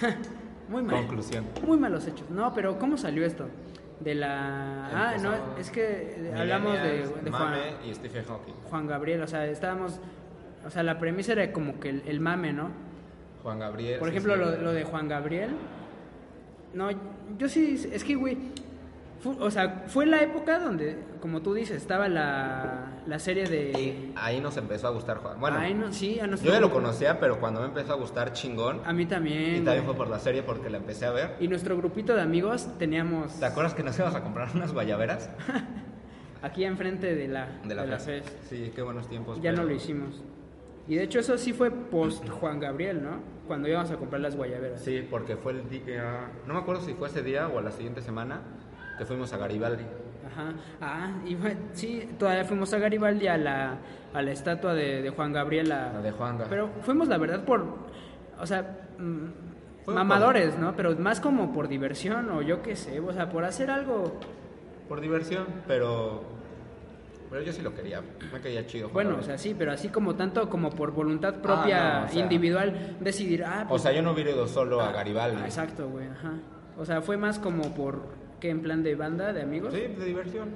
Muy 0.68 0.82
mal. 0.82 0.96
Conclusión. 0.96 1.44
Muy 1.66 1.78
malos 1.78 2.06
hechos. 2.06 2.28
No, 2.30 2.52
pero 2.54 2.78
¿cómo 2.78 2.96
salió 2.96 3.24
esto? 3.24 3.48
De 4.00 4.14
la... 4.14 4.88
Ah, 4.88 5.16
no, 5.22 5.58
es 5.58 5.70
que 5.70 6.30
hablamos 6.36 6.74
de, 6.74 6.98
de 6.98 7.30
Juan, 7.30 7.50
Mame 7.50 7.62
y 7.86 7.94
Stephen 7.94 8.24
Hawking. 8.24 8.52
Juan 8.68 8.86
Gabriel, 8.86 9.22
o 9.22 9.26
sea, 9.26 9.46
estábamos... 9.46 10.00
O 10.66 10.70
sea, 10.70 10.82
la 10.82 10.98
premisa 10.98 11.32
era 11.32 11.52
como 11.52 11.80
que 11.80 11.88
el, 11.90 12.02
el 12.06 12.20
mame, 12.20 12.52
¿no? 12.52 12.70
Juan 13.42 13.58
Gabriel. 13.58 13.98
Por 13.98 14.08
sí, 14.08 14.16
ejemplo, 14.16 14.34
sí. 14.34 14.40
lo, 14.40 14.62
lo 14.62 14.72
de 14.72 14.84
Juan 14.84 15.08
Gabriel. 15.08 15.50
No, 16.74 16.90
yo 17.38 17.48
sí, 17.48 17.88
es 17.90 18.04
que, 18.04 18.16
güey, 18.16 18.36
fu- 19.20 19.36
o 19.40 19.50
sea, 19.50 19.84
fue 19.88 20.06
la 20.06 20.22
época 20.22 20.58
donde, 20.58 20.96
como 21.20 21.42
tú 21.42 21.54
dices, 21.54 21.76
estaba 21.76 22.08
la, 22.08 23.00
la 23.06 23.18
serie 23.18 23.44
de... 23.44 23.70
Y 23.72 24.12
ahí 24.16 24.40
nos 24.40 24.56
empezó 24.56 24.86
a 24.88 24.90
gustar 24.90 25.18
Juan. 25.18 25.40
Bueno, 25.40 25.58
no, 25.74 25.92
sí, 25.92 26.18
a 26.20 26.26
yo 26.26 26.52
ya 26.52 26.60
lo 26.60 26.70
conocía, 26.70 27.18
pero 27.20 27.38
cuando 27.40 27.60
me 27.60 27.66
empezó 27.66 27.92
a 27.92 27.96
gustar 27.96 28.32
chingón. 28.32 28.80
A 28.84 28.92
mí 28.92 29.06
también. 29.06 29.56
Y 29.56 29.64
también 29.64 29.84
güey. 29.84 29.86
fue 29.86 29.94
por 29.96 30.08
la 30.08 30.18
serie 30.18 30.42
porque 30.42 30.70
la 30.70 30.78
empecé 30.78 31.06
a 31.06 31.10
ver. 31.10 31.36
Y 31.40 31.48
nuestro 31.48 31.76
grupito 31.76 32.14
de 32.14 32.22
amigos 32.22 32.68
teníamos 32.78 33.38
¿Te 33.38 33.46
acuerdas 33.46 33.74
que 33.74 33.82
nos 33.82 33.94
íbamos 33.98 34.14
a 34.16 34.22
comprar 34.22 34.48
unas 34.54 34.72
guayaberas? 34.72 35.30
aquí 36.42 36.64
enfrente 36.64 37.14
de 37.14 37.28
la, 37.28 37.48
De 37.64 37.74
la, 37.74 37.86
de 37.86 37.98
FES. 37.98 38.36
Sí, 38.48 38.72
qué 38.74 38.82
buenos 38.82 39.08
tiempos. 39.08 39.40
Ya 39.40 39.52
no 39.52 39.64
lo 39.64 39.72
hicimos. 39.72 40.22
Y 40.88 40.94
de 40.94 41.02
hecho 41.02 41.18
eso 41.18 41.36
sí 41.36 41.52
fue 41.52 41.70
post 41.70 42.28
Juan 42.40 42.60
Gabriel, 42.60 43.02
¿no? 43.02 43.18
Cuando 43.46 43.68
íbamos 43.68 43.90
a 43.90 43.96
comprar 43.96 44.20
las 44.20 44.36
guayaberas. 44.36 44.80
Sí, 44.82 45.06
porque 45.08 45.36
fue 45.36 45.52
el 45.52 45.68
día. 45.68 46.30
No 46.46 46.54
me 46.54 46.60
acuerdo 46.60 46.82
si 46.82 46.94
fue 46.94 47.08
ese 47.08 47.22
día 47.22 47.48
o 47.48 47.60
la 47.60 47.70
siguiente 47.70 48.02
semana 48.02 48.40
que 48.98 49.04
fuimos 49.04 49.32
a 49.32 49.36
Garibaldi. 49.38 49.84
Ajá. 50.26 50.52
Ah, 50.80 51.10
y 51.26 51.34
fue- 51.36 51.56
sí, 51.72 52.08
todavía 52.18 52.44
fuimos 52.44 52.72
a 52.74 52.78
Garibaldi 52.78 53.26
a 53.28 53.36
la, 53.38 53.76
a 54.12 54.22
la 54.22 54.30
estatua 54.32 54.74
de, 54.74 55.02
de 55.02 55.10
Juan 55.10 55.32
Gabriel. 55.32 55.70
a- 55.72 55.92
La 55.94 56.00
de 56.02 56.10
Juanga. 56.12 56.46
Pero 56.48 56.70
fuimos, 56.82 57.08
la 57.08 57.18
verdad, 57.18 57.44
por. 57.44 57.64
O 58.40 58.46
sea. 58.46 58.62
mm, 58.98 59.26
Fue 59.84 59.94
mamadores, 59.94 60.58
¿no? 60.58 60.74
Pero 60.74 60.96
más 60.96 61.20
como 61.20 61.52
por 61.52 61.68
diversión 61.68 62.28
o 62.30 62.42
yo 62.42 62.60
qué 62.60 62.74
sé. 62.74 62.98
O 63.00 63.12
sea, 63.12 63.30
por 63.30 63.44
hacer 63.44 63.70
algo. 63.70 64.18
Por 64.88 65.00
diversión, 65.00 65.46
pero. 65.66 66.22
Pero 67.30 67.42
yo 67.42 67.52
sí 67.52 67.62
lo 67.62 67.74
quería. 67.74 68.02
Me 68.32 68.40
caía 68.40 68.66
chido. 68.66 68.88
Juan 68.88 68.92
Bueno, 68.94 69.10
o 69.10 69.12
Gabriel. 69.14 69.38
sea, 69.38 69.38
sí, 69.38 69.54
pero 69.58 69.72
así 69.72 69.88
como 69.88 70.14
tanto 70.16 70.48
como 70.48 70.70
por 70.70 70.92
voluntad 70.92 71.34
propia, 71.36 71.96
Ah, 71.96 72.00
no, 72.00 72.06
o 72.06 72.08
sea- 72.08 72.22
individual, 72.22 72.96
decidir. 73.00 73.44
Ah, 73.44 73.62
O 73.66 73.68
pues, 73.70 73.82
sea, 73.82 73.92
yo 73.92 74.02
no 74.02 74.12
hubiera 74.12 74.30
ido 74.30 74.46
solo 74.46 74.80
a 74.80 74.92
Garibaldi. 74.92 75.38
Ah, 75.42 75.46
exacto, 75.46 75.88
güey, 75.88 76.06
ajá. 76.08 76.32
O 76.78 76.84
sea, 76.84 77.00
fue 77.02 77.16
más 77.16 77.38
como 77.38 77.74
por. 77.74 78.00
¿Qué? 78.40 78.50
¿En 78.50 78.62
plan 78.62 78.82
de 78.82 78.94
banda, 78.94 79.32
de 79.32 79.42
amigos? 79.42 79.72
Sí, 79.72 79.80
de 79.80 80.04
diversión. 80.04 80.50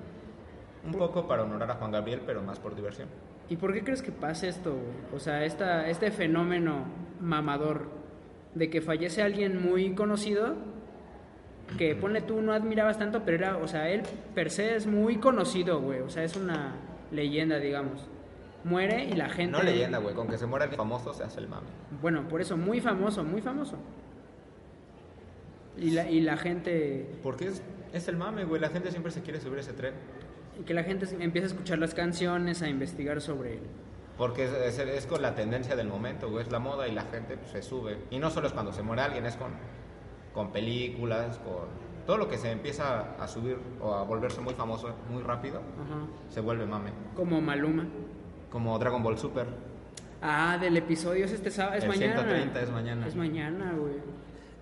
Un 0.85 0.93
poco 0.93 1.27
para 1.27 1.43
honorar 1.43 1.71
a 1.71 1.75
Juan 1.75 1.91
Gabriel, 1.91 2.23
pero 2.25 2.43
más 2.43 2.59
por 2.59 2.75
diversión. 2.75 3.09
¿Y 3.49 3.57
por 3.57 3.73
qué 3.73 3.83
crees 3.83 4.03
que 4.03 4.13
pasa 4.13 4.47
esto, 4.47 4.73
güey? 4.73 5.15
O 5.15 5.19
sea, 5.19 5.45
esta, 5.45 5.89
este 5.89 6.11
fenómeno 6.11 6.85
mamador 7.21 7.89
de 8.55 8.71
que 8.71 8.81
fallece 8.81 9.23
alguien 9.23 9.63
muy 9.63 9.95
conocido, 9.95 10.55
que 11.77 11.95
ponle 11.95 12.23
tú 12.23 12.41
no 12.41 12.53
admirabas 12.53 12.99
tanto, 12.99 13.23
pero 13.25 13.37
era, 13.37 13.57
o 13.59 13.67
sea, 13.67 13.89
él 13.89 14.03
per 14.35 14.51
se 14.51 14.75
es 14.75 14.87
muy 14.87 15.17
conocido, 15.17 15.81
güey. 15.81 16.01
O 16.01 16.09
sea, 16.09 16.25
es 16.25 16.37
una 16.37 16.77
leyenda, 17.11 17.59
digamos. 17.59 18.09
Muere 18.65 19.05
y 19.05 19.13
la 19.13 19.29
gente... 19.31 19.53
No 19.53 19.63
leyenda, 19.63 19.99
güey. 19.99 20.15
Con 20.15 20.29
que 20.29 20.37
se 20.37 20.47
muera 20.47 20.67
el 20.67 20.73
famoso 20.73 21.13
se 21.13 21.25
hace 21.25 21.41
el 21.41 21.49
mame. 21.49 21.69
Bueno, 22.01 22.27
por 22.29 22.41
eso, 22.41 22.57
muy 22.57 22.81
famoso, 22.81 23.25
muy 23.25 23.41
famoso. 23.41 23.77
Y 25.79 25.91
la, 25.91 26.11
y 26.11 26.21
la 26.21 26.37
gente... 26.37 27.09
Porque 27.23 27.47
es, 27.47 27.63
es 27.93 28.09
el 28.09 28.17
mame, 28.17 28.45
güey. 28.45 28.61
La 28.61 28.69
gente 28.71 28.91
siempre 28.91 29.13
se 29.13 29.23
quiere 29.23 29.41
subir 29.41 29.59
a 29.59 29.61
ese 29.61 29.73
tren. 29.73 29.95
Y 30.61 30.65
que 30.65 30.75
la 30.75 30.83
gente 30.85 31.07
empiece 31.21 31.47
a 31.47 31.51
escuchar 31.51 31.79
las 31.79 31.95
canciones, 31.95 32.61
a 32.63 32.69
investigar 32.69 33.21
sobre 33.21 33.55
él. 33.55 33.61
Porque 34.19 34.45
es, 34.45 34.53
es- 34.53 34.79
es 34.79 35.07
con 35.07 35.23
la 35.23 35.35
tendencia 35.35 35.77
del 35.77 35.89
momento, 35.89 36.29
güey, 36.31 36.45
es 36.45 36.53
la 36.53 36.59
moda 36.59 36.87
y 36.89 36.93
la 36.93 37.03
gente 37.05 37.37
pues, 37.39 37.51
se 37.53 37.63
sube. 37.63 37.97
Y 38.11 38.19
no 38.19 38.29
solo 38.31 38.49
es 38.49 38.53
cuando 38.53 38.73
se 38.73 38.83
muere 38.83 39.01
alguien, 39.03 39.25
es 39.25 39.37
con, 39.37 39.53
con 40.35 40.53
películas, 40.53 41.39
con 41.39 41.69
todo 42.07 42.19
lo 42.19 42.29
que 42.29 42.37
se 42.37 42.51
empieza 42.51 43.15
a 43.19 43.27
subir 43.29 43.57
o 43.81 43.95
a 43.95 44.03
volverse 44.03 44.41
muy 44.43 44.53
famoso 44.55 44.95
muy 45.11 45.23
rápido, 45.23 45.59
Ajá. 45.61 46.07
se 46.29 46.41
vuelve 46.41 46.67
mame. 46.67 46.91
Como 47.15 47.41
Maluma. 47.41 47.87
Como 48.51 48.79
Dragon 48.79 49.03
Ball 49.03 49.17
Super. 49.17 49.47
Ah, 50.21 50.59
del 50.61 50.77
episodio 50.77 51.25
es 51.25 51.33
este 51.33 51.51
sábado, 51.51 51.77
es 51.79 51.85
El 51.85 51.89
mañana. 51.91 52.15
130 52.17 52.61
es 52.61 52.71
mañana. 52.71 53.07
Es 53.07 53.17
mañana, 53.17 53.73
güey. 53.79 53.95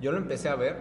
Yo 0.00 0.12
lo 0.12 0.18
empecé 0.18 0.48
a 0.50 0.54
ver 0.54 0.76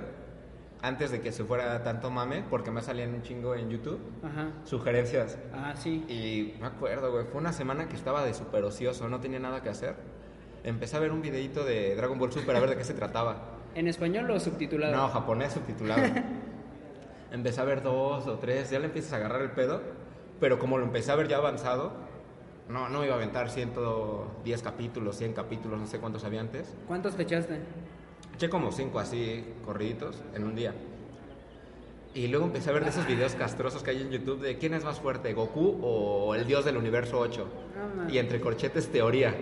antes 0.82 1.12
de 1.12 1.22
que 1.22 1.32
se 1.32 1.44
fuera 1.44 1.84
tanto 1.84 2.10
mame, 2.10 2.44
porque 2.50 2.72
me 2.72 2.82
salían 2.82 3.14
un 3.14 3.22
chingo 3.22 3.56
en 3.56 3.70
YouTube 3.70 4.00
Ajá. 4.24 4.50
sugerencias. 4.64 5.38
Ah, 5.54 5.74
sí. 5.76 6.06
Y 6.08 6.60
me 6.60 6.68
acuerdo, 6.68 7.12
güey, 7.12 7.26
fue 7.26 7.42
una 7.42 7.54
semana 7.54 7.88
que 7.88 7.96
estaba 7.96 8.24
de 8.24 8.34
súper 8.34 8.64
ocioso, 8.64 9.08
no 9.10 9.20
tenía 9.20 9.40
nada 9.40 9.62
que 9.62 9.70
hacer. 9.70 9.96
Empecé 10.64 10.98
a 10.98 11.00
ver 11.00 11.12
un 11.12 11.22
videito 11.22 11.64
de 11.64 11.96
Dragon 11.96 12.20
Ball 12.20 12.32
Super 12.32 12.56
a 12.56 12.60
ver 12.60 12.70
de 12.70 12.78
qué 12.78 12.84
se 12.84 12.94
trataba. 12.94 13.58
¿En 13.76 13.88
español 13.88 14.30
o 14.32 14.40
subtitulado? 14.40 14.96
No, 14.96 15.08
japonés 15.10 15.54
subtitulado. 15.54 16.04
empecé 17.32 17.62
a 17.62 17.64
ver 17.64 17.82
dos 17.84 18.28
o 18.28 18.38
tres, 18.38 18.70
ya 18.70 18.80
le 18.80 18.86
empiezas 18.86 19.14
a 19.14 19.16
agarrar 19.18 19.42
el 19.42 19.52
pedo, 19.52 19.82
pero 20.40 20.60
como 20.60 20.78
lo 20.78 20.86
empecé 20.86 21.12
a 21.12 21.16
ver 21.16 21.28
ya 21.28 21.38
avanzado, 21.38 21.92
no, 22.70 22.90
no 22.90 23.00
me 23.00 23.06
iba 23.06 23.16
a 23.16 23.18
aventar 23.18 23.50
110 23.50 24.62
capítulos, 24.62 25.18
100 25.18 25.34
capítulos, 25.34 25.80
no 25.80 25.88
sé 25.88 26.00
cuántos 26.00 26.24
había 26.24 26.42
antes. 26.42 26.76
¿Cuántos 26.88 27.16
te 27.16 27.24
echaste? 27.24 27.60
Eché 28.36 28.50
como 28.50 28.72
cinco 28.72 29.00
así 29.00 29.44
corriditos 29.66 30.22
en 30.36 30.44
un 30.44 30.56
día. 30.56 30.74
Y 32.14 32.28
luego 32.28 32.46
empecé 32.46 32.70
a 32.70 32.74
ver 32.74 32.84
de 32.84 32.90
esos 32.90 33.06
videos 33.06 33.36
castrosos 33.36 33.84
que 33.84 33.92
hay 33.92 34.02
en 34.02 34.10
YouTube 34.10 34.42
de 34.42 34.58
quién 34.58 34.74
es 34.74 34.84
más 34.84 35.00
fuerte, 35.00 35.34
Goku 35.34 35.80
o 35.84 36.34
el 36.36 36.48
dios 36.48 36.66
del 36.66 36.78
universo 36.78 37.20
8. 37.20 37.48
No, 37.76 37.96
man. 37.96 38.14
y 38.14 38.18
entre 38.18 38.40
corchetes 38.40 38.92
teoría. 38.92 39.36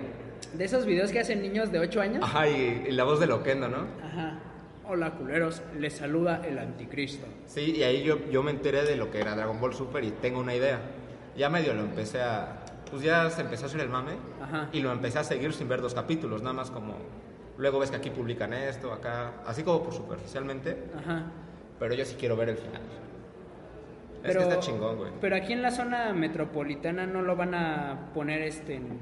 De 0.53 0.65
esos 0.65 0.86
videos 0.86 1.12
que 1.12 1.20
hacen 1.20 1.41
niños 1.41 1.72
de 1.72 1.79
8 1.79 2.01
años. 2.01 2.24
Ajá, 2.24 2.50
y, 2.50 2.86
y 2.89 2.91
la 2.91 3.03
voz 3.05 3.20
de 3.20 3.27
Loquendo, 3.27 3.70
¿no? 3.70 3.88
Ajá. 4.03 4.39
Hola, 4.88 5.12
culeros. 5.12 5.62
Les 5.79 5.94
saluda 5.94 6.41
el 6.46 6.60
anticristo. 6.60 7.25
Sí, 7.48 7.74
y 7.77 7.84
ahí 7.84 8.03
yo, 8.03 8.20
yo 8.29 8.44
me 8.44 8.51
enteré 8.51 8.84
de 8.84 8.96
lo 8.96 9.10
que 9.10 9.20
era 9.20 9.36
Dragon 9.36 9.60
Ball 9.60 9.74
Super 9.74 10.03
y 10.03 10.12
tengo 10.12 10.39
una 10.39 10.53
idea. 10.53 10.79
Ya 11.38 11.50
medio 11.50 11.74
lo 11.74 11.82
empecé 11.82 12.22
a... 12.22 12.62
Pues 12.91 13.01
ya 13.01 13.29
se 13.29 13.41
empezó 13.41 13.63
a 13.65 13.67
hacer 13.67 13.82
el 13.82 13.89
mame 13.89 14.12
Ajá. 14.41 14.70
y 14.72 14.79
lo 14.82 14.91
empecé 14.91 15.17
a 15.20 15.24
seguir 15.24 15.53
sin 15.53 15.67
ver 15.67 15.82
dos 15.82 15.94
capítulos, 15.94 16.41
nada 16.41 16.53
más 16.53 16.72
como... 16.72 16.96
Luego 17.57 17.79
ves 17.79 17.89
que 17.91 17.97
aquí 17.97 18.09
publican 18.09 18.53
esto, 18.53 18.91
acá, 18.91 19.33
así 19.45 19.63
como 19.63 19.83
por 19.83 19.93
superficialmente, 19.93 20.77
Ajá. 20.97 21.24
pero 21.79 21.93
yo 21.93 22.03
sí 22.05 22.15
quiero 22.19 22.35
ver 22.35 22.50
el 22.50 22.57
final. 22.57 22.81
Pero, 24.21 24.39
es 24.41 24.45
que 24.47 24.53
está 24.53 24.59
chingón, 24.65 24.97
güey. 24.97 25.12
Pero 25.21 25.35
aquí 25.35 25.53
en 25.53 25.62
la 25.62 25.71
zona 25.71 26.12
metropolitana 26.12 27.05
no 27.05 27.21
lo 27.21 27.35
van 27.35 27.53
a 27.55 28.09
poner 28.13 28.41
este. 28.41 28.75
en- 28.75 29.00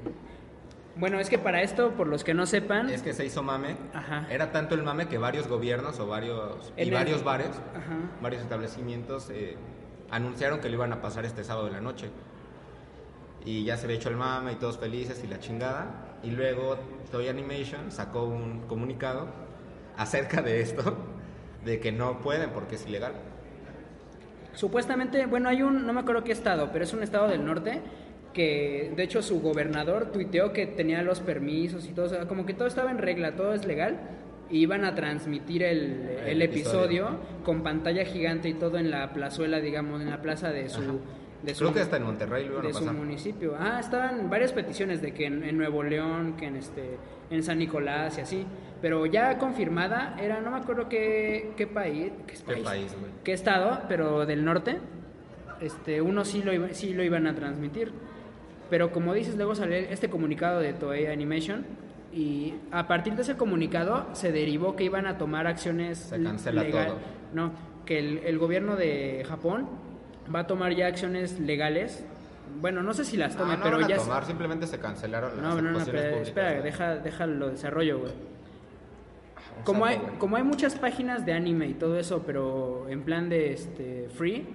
Bueno, 0.96 1.18
es 1.18 1.28
que 1.28 1.38
para 1.38 1.62
esto, 1.62 1.92
por 1.92 2.06
los 2.06 2.22
que 2.22 2.34
no 2.34 2.46
sepan. 2.46 2.88
Es 2.90 3.02
que 3.02 3.12
se 3.14 3.24
hizo 3.24 3.42
mame. 3.42 3.76
Ajá. 3.94 4.26
Era 4.30 4.52
tanto 4.52 4.74
el 4.76 4.82
mame 4.84 5.08
que 5.08 5.18
varios 5.18 5.48
gobiernos 5.48 5.98
o 5.98 6.06
varios 6.06 6.72
y 6.76 6.82
En 6.82 6.88
el- 6.88 6.94
varios 6.94 7.24
bares, 7.24 7.48
Ajá. 7.74 7.96
varios 8.20 8.42
establecimientos 8.42 9.28
eh, 9.30 9.56
anunciaron 10.10 10.60
que 10.60 10.68
lo 10.68 10.74
iban 10.74 10.92
a 10.92 11.00
pasar 11.00 11.24
este 11.24 11.42
sábado 11.42 11.66
en 11.66 11.72
la 11.72 11.80
noche. 11.80 12.10
Y 13.44 13.64
ya 13.64 13.76
se 13.76 13.86
había 13.86 13.96
hecho 13.96 14.10
el 14.10 14.16
mame 14.16 14.52
y 14.52 14.56
todos 14.56 14.78
felices 14.78 15.20
y 15.24 15.26
la 15.26 15.40
chingada. 15.40 15.86
Y 16.24 16.30
luego 16.30 16.78
Toy 17.10 17.28
Animation 17.28 17.90
sacó 17.92 18.24
un 18.24 18.60
comunicado 18.66 19.28
acerca 19.96 20.42
de 20.42 20.60
esto, 20.60 20.96
de 21.64 21.80
que 21.80 21.92
no 21.92 22.20
pueden 22.20 22.50
porque 22.50 22.76
es 22.76 22.86
ilegal. 22.86 23.12
Supuestamente, 24.54 25.26
bueno, 25.26 25.48
hay 25.48 25.62
un, 25.62 25.86
no 25.86 25.92
me 25.92 26.00
acuerdo 26.00 26.24
qué 26.24 26.32
estado, 26.32 26.70
pero 26.72 26.84
es 26.84 26.92
un 26.92 27.02
estado 27.02 27.28
del 27.28 27.44
norte 27.44 27.80
que, 28.32 28.92
de 28.96 29.02
hecho, 29.02 29.22
su 29.22 29.40
gobernador 29.40 30.12
tuiteó 30.12 30.52
que 30.52 30.66
tenía 30.66 31.02
los 31.02 31.20
permisos 31.20 31.86
y 31.86 31.92
todo, 31.92 32.06
o 32.06 32.08
sea, 32.08 32.26
como 32.26 32.46
que 32.46 32.54
todo 32.54 32.68
estaba 32.68 32.90
en 32.90 32.98
regla, 32.98 33.36
todo 33.36 33.54
es 33.54 33.64
legal, 33.64 33.98
y 34.50 34.58
iban 34.58 34.84
a 34.84 34.94
transmitir 34.94 35.62
el, 35.62 36.18
el 36.22 36.28
El 36.28 36.42
episodio, 36.42 37.06
episodio. 37.08 37.44
con 37.44 37.62
pantalla 37.62 38.04
gigante 38.04 38.48
y 38.48 38.54
todo 38.54 38.78
en 38.78 38.90
la 38.90 39.12
plazuela, 39.12 39.60
digamos, 39.60 40.02
en 40.02 40.10
la 40.10 40.22
plaza 40.22 40.50
de 40.50 40.68
su... 40.68 40.82
Ajá. 40.82 40.92
De 41.44 41.54
su 41.54 41.60
Creo 41.64 41.74
que 41.74 41.80
hasta 41.80 41.96
en 41.98 42.04
Monterrey 42.04 42.46
lo 42.46 42.52
iban 42.54 42.64
a 42.64 42.68
de 42.68 42.72
su 42.74 42.80
pasar. 42.80 42.94
municipio. 42.94 43.54
Ah, 43.58 43.78
estaban 43.80 44.30
varias 44.30 44.52
peticiones 44.52 45.02
de 45.02 45.12
que 45.12 45.26
en, 45.26 45.42
en 45.44 45.56
Nuevo 45.58 45.82
León, 45.82 46.34
que 46.38 46.46
en 46.46 46.56
este 46.56 46.96
en 47.30 47.42
San 47.42 47.58
Nicolás 47.58 48.16
y 48.18 48.20
así, 48.22 48.46
pero 48.82 49.06
ya 49.06 49.38
confirmada 49.38 50.16
era 50.20 50.40
no 50.40 50.50
me 50.50 50.58
acuerdo 50.58 50.88
qué, 50.88 51.52
qué 51.56 51.66
país, 51.66 52.12
qué, 52.26 52.34
¿Qué 52.54 52.62
país, 52.62 52.92
güey? 52.98 53.12
qué 53.24 53.32
estado, 53.32 53.82
pero 53.88 54.24
del 54.26 54.44
norte. 54.44 54.78
Este, 55.60 56.00
uno 56.02 56.24
sí 56.24 56.42
lo 56.42 56.52
iba- 56.52 56.72
sí 56.72 56.92
lo 56.94 57.02
iban 57.02 57.26
a 57.26 57.34
transmitir. 57.34 57.92
Pero 58.70 58.90
como 58.92 59.14
dices, 59.14 59.36
luego 59.36 59.54
salió 59.54 59.76
este 59.76 60.08
comunicado 60.08 60.60
de 60.60 60.72
Toei 60.72 61.06
Animation 61.06 61.64
y 62.12 62.54
a 62.70 62.86
partir 62.88 63.14
de 63.14 63.22
ese 63.22 63.36
comunicado 63.36 64.06
se 64.12 64.32
derivó 64.32 64.76
que 64.76 64.84
iban 64.84 65.06
a 65.06 65.18
tomar 65.18 65.46
acciones 65.46 65.98
Se 65.98 66.22
cancela 66.22 66.62
legal- 66.62 66.86
todo. 66.88 66.98
No, 67.34 67.52
que 67.84 67.98
el, 67.98 68.18
el 68.18 68.38
gobierno 68.38 68.76
de 68.76 69.24
Japón 69.28 69.66
va 70.32 70.40
a 70.40 70.46
tomar 70.46 70.74
ya 70.74 70.86
acciones 70.86 71.40
legales. 71.40 72.04
Bueno, 72.60 72.82
no 72.82 72.94
sé 72.94 73.04
si 73.04 73.16
las 73.16 73.36
tome, 73.36 73.54
Ah, 73.54 73.56
no 73.56 73.62
pero 73.64 73.76
van 73.76 73.84
a 73.84 73.88
ya 73.88 73.96
tomar, 73.96 74.24
simplemente 74.26 74.66
se 74.66 74.78
cancelaron 74.78 75.30
las 75.36 75.42
no, 75.42 75.60
no, 75.62 75.70
no, 75.72 75.84
pero, 75.84 75.98
públicas, 75.98 76.28
espera, 76.28 76.50
güey. 76.52 76.62
deja, 76.62 76.96
deja 76.96 77.26
lo 77.26 77.50
desarrollo, 77.50 77.98
güey. 78.00 78.12
Un 79.58 79.64
Como 79.64 79.84
hay, 79.86 79.98
como 80.18 80.36
hay 80.36 80.42
muchas 80.42 80.74
páginas 80.76 81.24
de 81.26 81.32
anime 81.32 81.66
y 81.68 81.74
todo 81.74 81.98
eso, 81.98 82.22
pero 82.24 82.86
en 82.88 83.02
plan 83.02 83.28
de 83.28 83.52
este 83.52 84.08
free, 84.16 84.46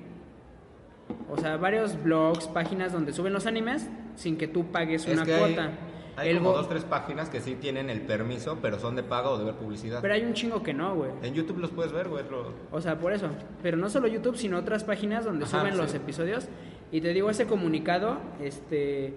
o 1.29 1.37
sea, 1.37 1.57
varios 1.57 2.01
blogs, 2.01 2.47
páginas 2.47 2.93
donde 2.93 3.11
suben 3.13 3.33
los 3.33 3.45
animes 3.47 3.89
sin 4.15 4.37
que 4.37 4.47
tú 4.47 4.71
pagues 4.71 5.05
Es 5.07 5.13
una 5.13 5.25
que 5.25 5.33
hay- 5.33 5.53
cuota. 5.55 5.71
Hay, 6.19 6.29
El 6.29 6.37
como 6.39 6.51
dos, 6.51 6.67
tres 6.67 6.83
páginas 6.83 7.29
que 7.29 7.39
sí 7.39 7.55
tienen 7.55 7.89
el 7.89 8.01
permiso, 8.01 8.57
pero 8.61 8.77
son 8.79 8.95
de 8.95 9.03
pago 9.03 9.31
o 9.31 9.37
de 9.37 9.45
ver 9.45 9.55
publicidad. 9.55 10.01
Pero 10.01 10.13
hay 10.13 10.23
un 10.23 10.33
chingo 10.33 10.61
que 10.61 10.73
no, 10.73 10.95
güey. 10.95 11.11
En 11.23 11.33
YouTube 11.33 11.59
los 11.59 11.71
puedes 11.71 11.91
ver, 11.91 12.09
güey. 12.09 12.23
lo- 12.29 12.53
O 12.71 12.81
sea, 12.81 12.99
por 12.99 13.13
eso. 13.13 13.27
Pero 13.63 13.77
no 13.77 13.89
solo 13.89 14.07
YouTube, 14.07 14.35
sino 14.37 14.57
otras 14.57 14.83
páginas 14.83 15.23
donde 15.25 15.45
Ajá, 15.45 15.59
suben 15.61 15.77
los 15.77 15.93
episodios. 15.93 16.47
Y 16.91 17.01
te 17.01 17.13
digo, 17.13 17.29
ese 17.29 17.45
comunicado 17.47 18.17
este, 18.41 19.13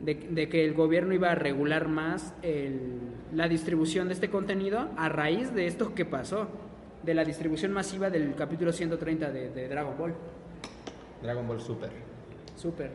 de, 0.00 0.14
de 0.14 0.48
que 0.48 0.64
el 0.64 0.74
gobierno 0.74 1.14
iba 1.14 1.30
a 1.30 1.34
regular 1.34 1.88
más 1.88 2.34
el- 2.42 2.98
la 3.32 3.48
distribución 3.48 4.08
de 4.08 4.14
este 4.14 4.28
contenido 4.28 4.88
a 4.96 5.08
raíz 5.08 5.54
de 5.54 5.66
esto 5.66 5.94
que 5.94 6.04
pasó. 6.04 6.48
De 7.02 7.14
la 7.14 7.24
distribución 7.24 7.72
masiva 7.72 8.10
del 8.10 8.34
capítulo 8.36 8.72
130 8.72 9.30
de, 9.30 9.50
de 9.50 9.68
Dragon 9.68 9.96
Ball. 9.98 10.14
Dragon 11.22 11.48
Ball 11.48 11.60
Super. 11.60 11.90
Súper. 12.56 12.90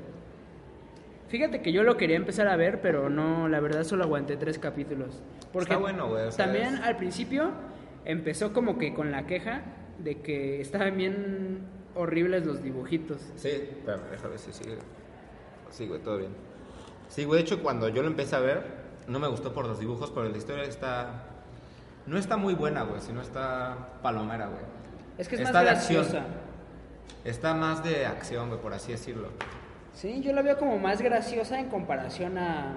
Fíjate 1.30 1.62
que 1.62 1.72
yo 1.74 1.84
lo 1.84 1.98
quería 1.98 2.16
empezar 2.16 2.48
a 2.48 2.56
ver, 2.56 2.80
pero 2.82 3.10
no, 3.10 3.48
la 3.50 3.60
verdad 3.60 3.84
solo 3.84 4.04
aguanté 4.06 4.38
tres 4.38 4.60
capítulos. 4.60 5.22
Porque 5.52 5.72
Está 5.74 5.78
bueno, 5.78 6.08
güey, 6.08 6.28
o 6.28 6.32
sea, 6.32 6.46
también 6.46 6.76
es- 6.76 6.80
al 6.82 6.96
principio 6.98 7.52
empezó 8.06 8.54
como 8.54 8.78
que 8.78 8.94
con 8.94 9.12
la 9.12 9.26
queja 9.28 9.62
de 10.00 10.22
que 10.22 10.62
estaban 10.62 10.96
bien 10.96 11.60
horribles 11.96 12.46
los 12.46 12.64
dibujitos. 12.64 13.20
Sí, 13.36 13.50
espérame, 13.50 14.04
déjame 14.12 14.30
ver 14.30 14.40
si 14.40 14.54
sigue. 14.54 14.78
Sí, 15.70 15.86
güey, 15.88 16.00
todo 16.02 16.18
bien. 16.18 16.32
Sí, 17.10 17.26
güey, 17.26 17.40
de 17.40 17.46
hecho, 17.46 17.62
cuando 17.62 17.90
yo 17.90 18.02
lo 18.04 18.08
empecé 18.08 18.36
a 18.36 18.40
ver, 18.40 18.64
no 19.08 19.20
me 19.20 19.28
gustó 19.28 19.54
por 19.54 19.66
los 19.68 19.80
dibujos, 19.80 20.12
pero 20.12 20.30
la 20.30 20.38
historia 20.38 20.64
está. 20.64 21.24
No 22.06 22.18
está 22.18 22.38
muy 22.38 22.54
buena, 22.54 22.84
güey, 22.84 23.02
sino 23.02 23.22
está 23.22 24.00
palomera, 24.02 24.48
güey. 24.48 24.62
Es 25.18 25.28
que 25.28 25.36
es 25.36 25.42
Está 25.42 25.52
más 25.54 25.64
de 25.66 25.70
acción. 25.72 26.04
graciosa. 26.04 26.26
Está 27.26 27.54
más 27.54 27.84
de 27.84 28.06
acción, 28.06 28.48
güey, 28.50 28.62
por 28.62 28.74
así 28.74 28.94
decirlo. 28.94 29.30
Sí, 29.98 30.22
yo 30.22 30.32
la 30.32 30.44
veo 30.44 30.60
como 30.60 30.78
más 30.78 31.02
graciosa 31.02 31.60
en 31.60 31.70
comparación 31.70 32.38
a, 32.38 32.76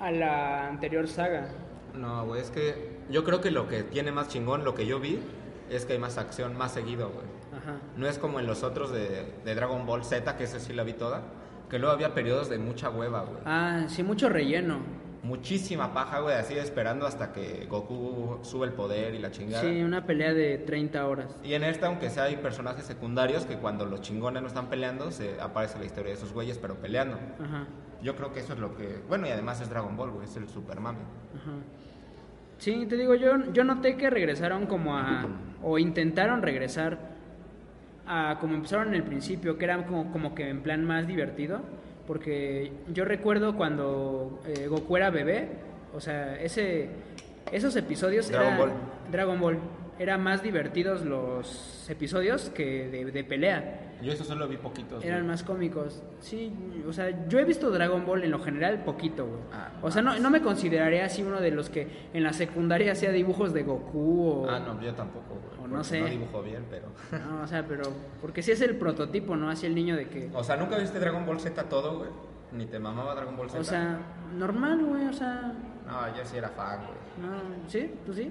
a 0.00 0.10
la 0.10 0.66
anterior 0.66 1.06
saga. 1.06 1.46
No, 1.94 2.26
güey, 2.26 2.40
es 2.40 2.50
que 2.50 2.98
yo 3.08 3.22
creo 3.22 3.40
que 3.40 3.52
lo 3.52 3.68
que 3.68 3.84
tiene 3.84 4.10
más 4.10 4.26
chingón, 4.26 4.64
lo 4.64 4.74
que 4.74 4.84
yo 4.84 4.98
vi, 4.98 5.20
es 5.70 5.86
que 5.86 5.92
hay 5.92 6.00
más 6.00 6.18
acción 6.18 6.58
más 6.58 6.72
seguido, 6.72 7.10
güey. 7.10 7.26
Ajá. 7.56 7.76
No 7.96 8.08
es 8.08 8.18
como 8.18 8.40
en 8.40 8.48
los 8.48 8.64
otros 8.64 8.90
de, 8.90 9.32
de 9.44 9.54
Dragon 9.54 9.86
Ball 9.86 10.04
Z, 10.04 10.36
que 10.36 10.42
ese 10.42 10.58
sí 10.58 10.72
la 10.72 10.82
vi 10.82 10.92
toda, 10.92 11.22
que 11.70 11.78
luego 11.78 11.94
había 11.94 12.14
periodos 12.14 12.48
de 12.48 12.58
mucha 12.58 12.90
hueva, 12.90 13.20
güey. 13.22 13.38
Ah, 13.44 13.84
sí, 13.86 14.02
mucho 14.02 14.28
relleno. 14.28 14.78
Muchísima 15.26 15.92
paja, 15.92 16.20
güey, 16.20 16.36
así 16.36 16.54
esperando 16.54 17.04
hasta 17.04 17.32
que 17.32 17.66
Goku 17.68 18.38
sube 18.42 18.66
el 18.66 18.72
poder 18.72 19.14
y 19.14 19.18
la 19.18 19.32
chingada. 19.32 19.62
Sí, 19.62 19.82
una 19.82 20.06
pelea 20.06 20.32
de 20.32 20.58
30 20.58 21.06
horas. 21.06 21.36
Y 21.42 21.54
en 21.54 21.64
esta, 21.64 21.88
aunque 21.88 22.10
sea 22.10 22.24
hay 22.24 22.36
personajes 22.36 22.84
secundarios 22.84 23.44
que 23.44 23.56
cuando 23.56 23.86
los 23.86 24.02
chingones 24.02 24.42
no 24.42 24.48
están 24.48 24.68
peleando, 24.68 25.10
se 25.10 25.40
aparece 25.40 25.80
la 25.80 25.84
historia 25.84 26.10
de 26.10 26.16
esos 26.16 26.32
güeyes, 26.32 26.58
pero 26.58 26.76
peleando. 26.76 27.18
Ajá. 27.42 27.66
Yo 28.02 28.14
creo 28.14 28.32
que 28.32 28.38
eso 28.38 28.52
es 28.52 28.60
lo 28.60 28.76
que... 28.76 29.02
Bueno, 29.08 29.26
y 29.26 29.30
además 29.30 29.60
es 29.60 29.68
Dragon 29.68 29.96
Ball, 29.96 30.10
güey, 30.12 30.26
es 30.26 30.36
el 30.36 30.48
super 30.48 30.78
mame. 30.78 31.00
Ajá. 31.34 31.52
Sí, 32.58 32.86
te 32.86 32.96
digo, 32.96 33.14
yo, 33.14 33.52
yo 33.52 33.64
noté 33.64 33.96
que 33.96 34.08
regresaron 34.08 34.66
como 34.66 34.96
a, 34.96 35.26
o 35.62 35.78
intentaron 35.78 36.42
regresar 36.42 37.16
a 38.06 38.38
como 38.40 38.54
empezaron 38.54 38.88
en 38.88 38.94
el 38.94 39.02
principio, 39.02 39.58
que 39.58 39.64
era 39.64 39.84
como, 39.84 40.12
como 40.12 40.34
que 40.34 40.48
en 40.48 40.62
plan 40.62 40.84
más 40.84 41.06
divertido, 41.06 41.60
porque 42.06 42.72
yo 42.92 43.04
recuerdo 43.04 43.56
cuando 43.56 44.40
eh, 44.46 44.66
Goku 44.68 44.96
era 44.96 45.10
bebé, 45.10 45.48
o 45.94 46.00
sea, 46.00 46.40
ese, 46.40 46.88
esos 47.52 47.74
episodios 47.76 48.28
Dragon 48.28 48.46
eran- 48.46 48.58
Ball. 48.58 48.70
Dragon 49.10 49.40
Ball. 49.40 49.58
Era 49.98 50.18
más 50.18 50.42
divertidos 50.42 51.04
los 51.04 51.86
episodios 51.88 52.50
que 52.50 52.88
de, 52.88 53.04
de 53.06 53.24
pelea. 53.24 53.96
Yo 54.02 54.12
eso 54.12 54.24
solo 54.24 54.46
vi 54.46 54.56
poquitos. 54.56 55.02
Eran 55.02 55.20
güey. 55.20 55.30
más 55.30 55.42
cómicos. 55.42 56.02
Sí, 56.20 56.52
o 56.86 56.92
sea, 56.92 57.26
yo 57.28 57.38
he 57.38 57.44
visto 57.44 57.70
Dragon 57.70 58.04
Ball 58.04 58.24
en 58.24 58.30
lo 58.30 58.40
general 58.40 58.84
poquito, 58.84 59.26
güey. 59.26 59.40
Ah, 59.52 59.70
o 59.80 59.90
sea, 59.90 60.02
no, 60.02 60.18
no 60.18 60.30
me 60.30 60.42
consideraría 60.42 61.06
así 61.06 61.22
uno 61.22 61.40
de 61.40 61.50
los 61.50 61.70
que 61.70 62.08
en 62.12 62.22
la 62.22 62.32
secundaria 62.32 62.92
hacía 62.92 63.10
dibujos 63.10 63.54
de 63.54 63.62
Goku 63.62 64.28
o... 64.28 64.50
Ah, 64.50 64.58
no, 64.58 64.80
yo 64.82 64.92
tampoco, 64.94 65.34
güey. 65.34 65.64
O 65.64 65.68
no 65.68 65.82
sé. 65.82 66.00
No 66.00 66.06
dibujo 66.06 66.42
bien, 66.42 66.64
pero. 66.70 66.88
No, 67.26 67.42
o 67.42 67.46
sea, 67.46 67.66
pero... 67.66 67.84
Porque 68.20 68.42
sí 68.42 68.52
es 68.52 68.60
el 68.60 68.76
prototipo, 68.76 69.34
¿no? 69.34 69.48
Así 69.48 69.66
el 69.66 69.74
niño 69.74 69.96
de 69.96 70.08
que... 70.08 70.30
O 70.34 70.44
sea, 70.44 70.56
¿nunca 70.56 70.76
viste 70.76 70.98
Dragon 70.98 71.24
Ball 71.24 71.40
Z 71.40 71.62
todo, 71.64 71.98
güey? 71.98 72.10
Ni 72.52 72.66
te 72.66 72.78
mamaba 72.78 73.14
Dragon 73.14 73.36
Ball 73.36 73.48
Z. 73.48 73.60
O 73.60 73.64
sea, 73.64 73.98
normal, 74.36 74.84
güey, 74.84 75.06
o 75.06 75.12
sea... 75.12 75.52
No, 75.86 76.16
yo 76.16 76.24
sí 76.24 76.36
era 76.36 76.50
fan, 76.50 76.80
güey. 76.80 77.30
No, 77.30 77.68
¿Sí? 77.68 77.90
¿Tú 78.04 78.12
sí? 78.12 78.30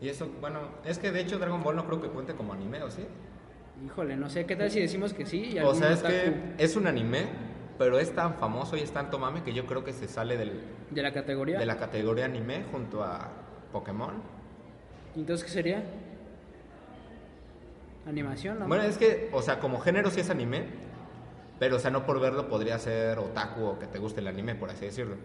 Y 0.00 0.08
eso, 0.08 0.28
bueno, 0.40 0.60
es 0.84 0.98
que 0.98 1.10
de 1.10 1.20
hecho 1.20 1.38
Dragon 1.38 1.62
Ball 1.62 1.76
no 1.76 1.86
creo 1.86 2.00
que 2.00 2.08
cuente 2.08 2.34
como 2.34 2.52
anime, 2.52 2.82
¿o 2.82 2.90
sí? 2.90 3.04
Híjole, 3.84 4.16
no 4.16 4.28
sé, 4.28 4.46
¿qué 4.46 4.56
tal 4.56 4.70
si 4.70 4.80
decimos 4.80 5.12
que 5.12 5.26
sí? 5.26 5.50
y 5.54 5.58
O 5.58 5.74
sea, 5.74 5.92
es 5.92 6.00
otaku 6.00 6.14
que 6.14 6.54
es 6.58 6.76
un 6.76 6.86
anime, 6.86 7.26
pero 7.78 7.98
es 7.98 8.12
tan 8.12 8.34
famoso 8.34 8.76
y 8.76 8.80
es 8.80 8.90
tanto 8.92 9.18
mame 9.18 9.42
que 9.42 9.52
yo 9.52 9.66
creo 9.66 9.84
que 9.84 9.92
se 9.92 10.08
sale 10.08 10.36
del, 10.36 10.62
¿De 10.90 11.02
la 11.02 11.12
categoría? 11.12 11.58
de 11.58 11.66
la 11.66 11.76
categoría 11.76 12.24
anime 12.24 12.64
junto 12.70 13.02
a 13.02 13.28
Pokémon. 13.72 14.14
Entonces, 15.16 15.44
¿qué 15.44 15.50
sería? 15.52 15.84
Animación, 18.06 18.58
¿no? 18.60 18.66
Bueno, 18.68 18.84
es 18.84 18.98
que, 18.98 19.30
o 19.32 19.42
sea, 19.42 19.58
como 19.60 19.80
género 19.80 20.10
sí 20.10 20.20
es 20.20 20.30
anime, 20.30 20.64
pero, 21.58 21.76
o 21.76 21.78
sea, 21.78 21.90
no 21.90 22.06
por 22.06 22.20
verlo 22.20 22.48
podría 22.48 22.78
ser 22.78 23.18
otaku 23.18 23.64
o 23.64 23.78
que 23.78 23.86
te 23.86 23.98
guste 23.98 24.20
el 24.20 24.28
anime, 24.28 24.54
por 24.54 24.70
así 24.70 24.86
decirlo. 24.86 25.16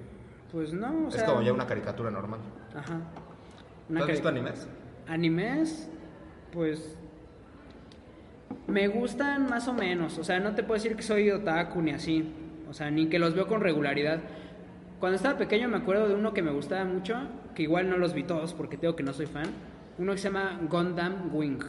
Pues 0.52 0.74
no, 0.74 1.06
o 1.06 1.08
es 1.08 1.16
sea... 1.16 1.26
como 1.26 1.42
ya 1.42 1.54
una 1.54 1.66
caricatura 1.66 2.12
normal. 2.12 2.40
Ajá. 2.76 3.00
¿Tú 3.88 3.94
Una 3.94 4.02
has 4.02 4.08
visto 4.08 4.28
animes? 4.28 4.68
Animes, 5.08 5.90
pues 6.52 6.98
me 8.68 8.88
gustan 8.88 9.50
más 9.50 9.68
o 9.68 9.74
menos. 9.74 10.18
O 10.18 10.24
sea, 10.24 10.40
no 10.40 10.56
te 10.56 10.64
puedo 10.64 10.76
decir 10.82 10.96
que 10.96 11.04
soy 11.04 11.30
otaku 11.30 11.82
ni 11.82 11.92
así. 11.92 12.32
O 12.70 12.74
sea, 12.74 12.90
ni 12.90 13.08
que 13.08 13.20
los 13.20 13.36
veo 13.36 13.48
con 13.48 13.62
regularidad. 13.62 14.20
Cuando 15.00 15.18
estaba 15.18 15.38
pequeño 15.38 15.68
me 15.68 15.78
acuerdo 15.78 16.08
de 16.08 16.16
uno 16.16 16.34
que 16.34 16.42
me 16.42 16.52
gustaba 16.52 16.86
mucho, 16.86 17.18
que 17.54 17.64
igual 17.64 17.90
no 17.90 17.98
los 17.98 18.14
vi 18.14 18.24
todos 18.24 18.54
porque 18.54 18.78
tengo 18.78 18.96
que 18.96 19.04
no 19.04 19.14
soy 19.14 19.26
fan. 19.26 19.48
Uno 19.98 20.14
que 20.14 20.18
se 20.18 20.30
llama 20.30 20.60
Gundam 20.70 21.30
Wing, 21.36 21.60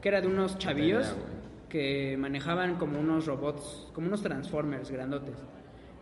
que 0.00 0.08
era 0.08 0.20
de 0.20 0.28
unos 0.28 0.56
chavillos 0.58 1.14
que 1.68 2.16
manejaban 2.18 2.76
como 2.76 2.98
unos 2.98 3.26
robots, 3.26 3.88
como 3.92 4.06
unos 4.06 4.22
transformers 4.22 4.90
grandotes. 4.90 5.36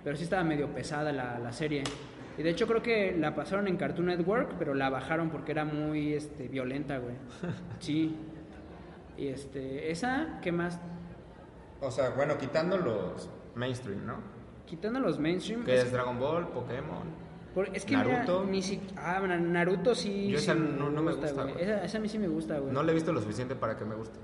Pero 0.05 0.17
sí 0.17 0.25
estaba 0.25 0.45
medio 0.45 0.69
pesada 0.69 1.11
la, 1.11 1.39
la 1.39 1.53
serie. 1.53 1.83
Y 2.39 2.43
de 2.43 2.51
hecho 2.51 2.67
creo 2.69 2.83
que 2.83 3.17
la 3.19 3.35
pasaron 3.35 3.67
en 3.69 3.77
Cartoon 3.77 4.07
Network, 4.07 4.55
pero 4.59 4.73
la 4.75 4.89
bajaron 4.91 5.29
porque 5.31 5.51
era 5.53 5.65
muy 5.65 6.15
este, 6.15 6.49
violenta, 6.49 6.99
güey. 6.99 7.17
Sí. 7.81 8.17
Y 9.17 9.27
este, 9.29 9.91
esa, 9.91 10.39
¿qué 10.41 10.53
más? 10.53 10.79
O 11.81 11.91
sea, 11.91 12.11
bueno, 12.11 12.39
quitando 12.39 12.77
los 12.79 13.29
mainstream, 13.57 14.07
¿no? 14.07 14.15
Quitando 14.67 15.01
los 15.01 15.19
mainstream. 15.19 15.65
Que 15.65 15.77
es, 15.77 15.85
es 15.87 15.93
Dragon 15.93 16.19
Ball, 16.21 16.47
Pokémon. 16.49 17.03
por- 17.55 17.75
es 17.75 17.85
que 17.85 17.97
Naruto. 17.97 18.41
mira, 18.41 18.53
ni 18.53 18.63
si, 18.63 18.81
ah, 18.97 19.19
Naruto 19.27 19.95
sí. 19.97 20.29
Yo 20.31 20.39
sí 20.39 20.45
esa 20.45 20.55
no- 20.55 20.91
no 20.91 21.03
me 21.03 21.13
gusta, 21.15 21.43
güey. 21.45 21.55
Esa, 21.61 21.85
esa 21.85 21.99
a 21.99 22.01
mí 22.01 22.09
sí 22.09 22.19
me 22.21 22.29
gusta, 22.29 22.59
güey. 22.61 22.73
No 22.73 22.83
le 22.85 22.93
he 22.93 22.95
visto 22.95 23.13
lo 23.13 23.21
suficiente 23.21 23.57
para 23.57 23.77
que 23.77 23.85
me 23.85 23.97
guste. 23.97 24.19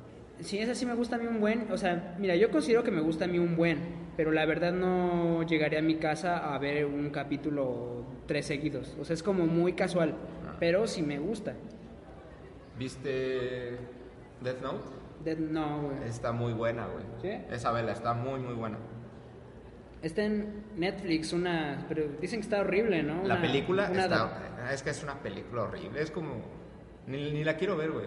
Sí, 0.44 0.58
esa 0.58 0.74
sí 0.74 0.84
me 0.86 0.94
gusta 0.94 1.16
a 1.16 1.18
mí 1.18 1.26
un 1.26 1.40
buen. 1.40 1.70
O 1.72 1.76
sea, 1.78 2.14
mira, 2.18 2.36
yo 2.36 2.50
considero 2.50 2.84
que 2.84 2.90
me 2.90 3.00
gusta 3.00 3.24
a 3.24 3.28
mí 3.28 3.38
un 3.38 3.56
buen, 3.56 3.78
pero 4.16 4.30
la 4.30 4.44
verdad 4.46 4.72
no 4.72 5.42
llegaría 5.42 5.78
a 5.78 5.82
mi 5.82 5.96
casa 5.96 6.54
a 6.54 6.58
ver 6.58 6.84
un 6.86 7.10
capítulo 7.10 8.04
tres 8.26 8.46
seguidos. 8.46 8.94
O 9.00 9.04
sea, 9.04 9.14
es 9.14 9.22
como 9.22 9.46
muy 9.46 9.72
casual, 9.72 10.14
Ah. 10.46 10.56
pero 10.60 10.86
sí 10.86 11.02
me 11.02 11.18
gusta. 11.18 11.54
¿Viste 12.78 13.78
Death 14.42 14.60
Note? 14.62 14.84
Dead- 15.24 15.38
no, 15.38 15.82
güey. 15.82 16.08
Está 16.08 16.32
muy 16.32 16.52
buena, 16.52 16.86
güey. 16.86 17.04
¿Sí? 17.22 17.30
Esa 17.50 17.72
vela 17.72 17.92
está 17.92 18.12
muy, 18.12 18.40
muy 18.40 18.54
buena. 18.54 18.76
Está 20.02 20.24
en 20.24 20.64
Netflix, 20.76 21.32
una. 21.32 21.86
Pero 21.88 22.04
dicen 22.20 22.40
que 22.40 22.44
está 22.44 22.60
horrible, 22.60 23.02
¿no? 23.02 23.22
La 23.26 23.40
película 23.40 23.88
una 23.90 24.02
está... 24.04 24.16
adap- 24.68 24.72
Es 24.72 24.82
que 24.82 24.90
es 24.90 25.02
una 25.02 25.14
película 25.22 25.62
horrible. 25.62 26.02
Es 26.02 26.10
como... 26.10 26.42
Ni, 27.06 27.32
ni 27.32 27.44
la 27.44 27.56
quiero 27.56 27.76
ver, 27.76 27.90
güey. 27.90 28.06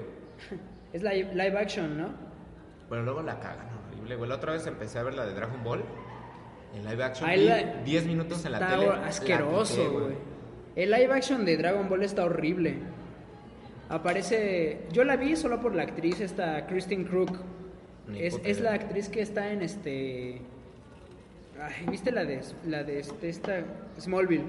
Es 0.93 1.04
live, 1.04 1.32
live 1.34 1.58
action, 1.60 1.97
¿no? 1.97 2.26
Pero 2.89 3.04
luego 3.04 3.21
la 3.21 3.39
cagan 3.39 3.67
horrible, 3.88 4.15
güey. 4.15 4.30
La 4.30 4.36
otra 4.36 4.54
vez 4.54 4.65
empecé 4.67 5.00
a 5.00 5.04
ver 5.04 5.13
la 5.13 5.26
de 5.26 5.34
Dragon 5.34 5.63
Ball. 5.63 5.84
En 6.76 6.86
live 6.86 7.04
action. 7.04 7.30
Ay, 7.30 7.39
vi 7.41 7.45
la- 7.47 7.63
10 7.84 8.06
minutos 8.06 8.45
en 8.45 8.52
la 8.52 8.60
está 8.60 8.69
tele. 8.78 8.88
la 8.88 9.06
asqueroso, 9.08 9.91
güey. 9.91 10.15
El 10.76 10.91
live 10.91 11.13
action 11.13 11.43
de 11.45 11.58
Dragon 11.58 11.89
Ball 11.89 12.04
está 12.04 12.23
horrible. 12.26 12.78
Aparece. 13.89 14.82
Yo 14.91 15.04
la 15.04 15.15
vi 15.15 15.36
solo 15.36 15.60
por 15.62 15.73
la 15.76 15.84
actriz, 15.84 16.19
esta 16.19 16.65
Kristen 16.67 17.06
Crook. 17.06 17.38
Es, 18.15 18.39
es 18.43 18.60
la 18.62 18.73
actriz 18.73 19.10
que 19.10 19.21
está 19.21 19.52
en 19.52 19.62
este. 19.62 20.41
Ay, 21.62 21.86
¿Viste 21.89 22.12
la 22.12 22.23
de, 22.26 22.41
la 22.65 22.84
de 22.84 23.00
este- 23.00 23.30
esta 23.30 23.63
Smallville? 24.00 24.43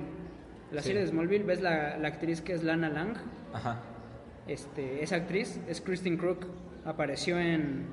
La 0.73 0.83
Sí. 0.83 0.89
serie 0.89 1.03
de 1.03 1.09
Smallville, 1.09 1.45
¿ves 1.45 1.61
la, 1.63 1.97
la 1.97 2.09
actriz 2.09 2.43
que 2.43 2.53
es 2.53 2.63
Lana 2.63 2.89
Lang? 2.91 3.17
Ajá. 3.55 3.81
Este, 4.47 5.03
esa 5.03 5.17
actriz 5.17 5.59
es 5.69 5.81
Kristen 5.81 6.17
Crook. 6.19 6.45
Apareció 6.85 7.39
en. 7.39 7.87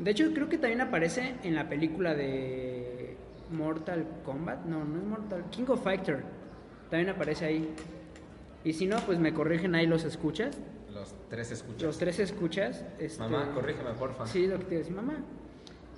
De 0.00 0.10
hecho, 0.10 0.32
creo 0.32 0.48
que 0.48 0.56
también 0.58 0.80
aparece 0.80 1.34
en 1.42 1.54
la 1.54 1.68
película 1.68 2.14
de 2.14 3.16
Mortal 3.50 4.06
Kombat. 4.24 4.64
No, 4.64 4.84
no 4.84 4.98
es 4.98 5.04
Mortal. 5.04 5.44
King 5.50 5.64
of 5.68 5.82
Fighter. 5.84 6.24
También 6.88 7.10
aparece 7.10 7.44
ahí. 7.44 7.74
Y 8.64 8.72
si 8.72 8.86
no, 8.86 8.96
pues 9.00 9.18
me 9.18 9.32
corrigen 9.34 9.74
ahí 9.74 9.86
los 9.86 10.04
escuchas. 10.04 10.58
Los 10.92 11.14
tres 11.28 11.50
escuchas. 11.52 11.82
Los 11.82 11.98
tres 11.98 12.18
escuchas. 12.18 12.84
este- 12.98 13.22
Mamá, 13.22 13.52
corrígeme, 13.54 13.90
porfa. 13.92 14.26
Sí, 14.26 14.46
lo 14.46 14.58
que 14.58 14.64
te 14.64 14.74
iba 14.74 14.80
a 14.80 14.84
decir, 14.84 14.96
mamá. 14.96 15.18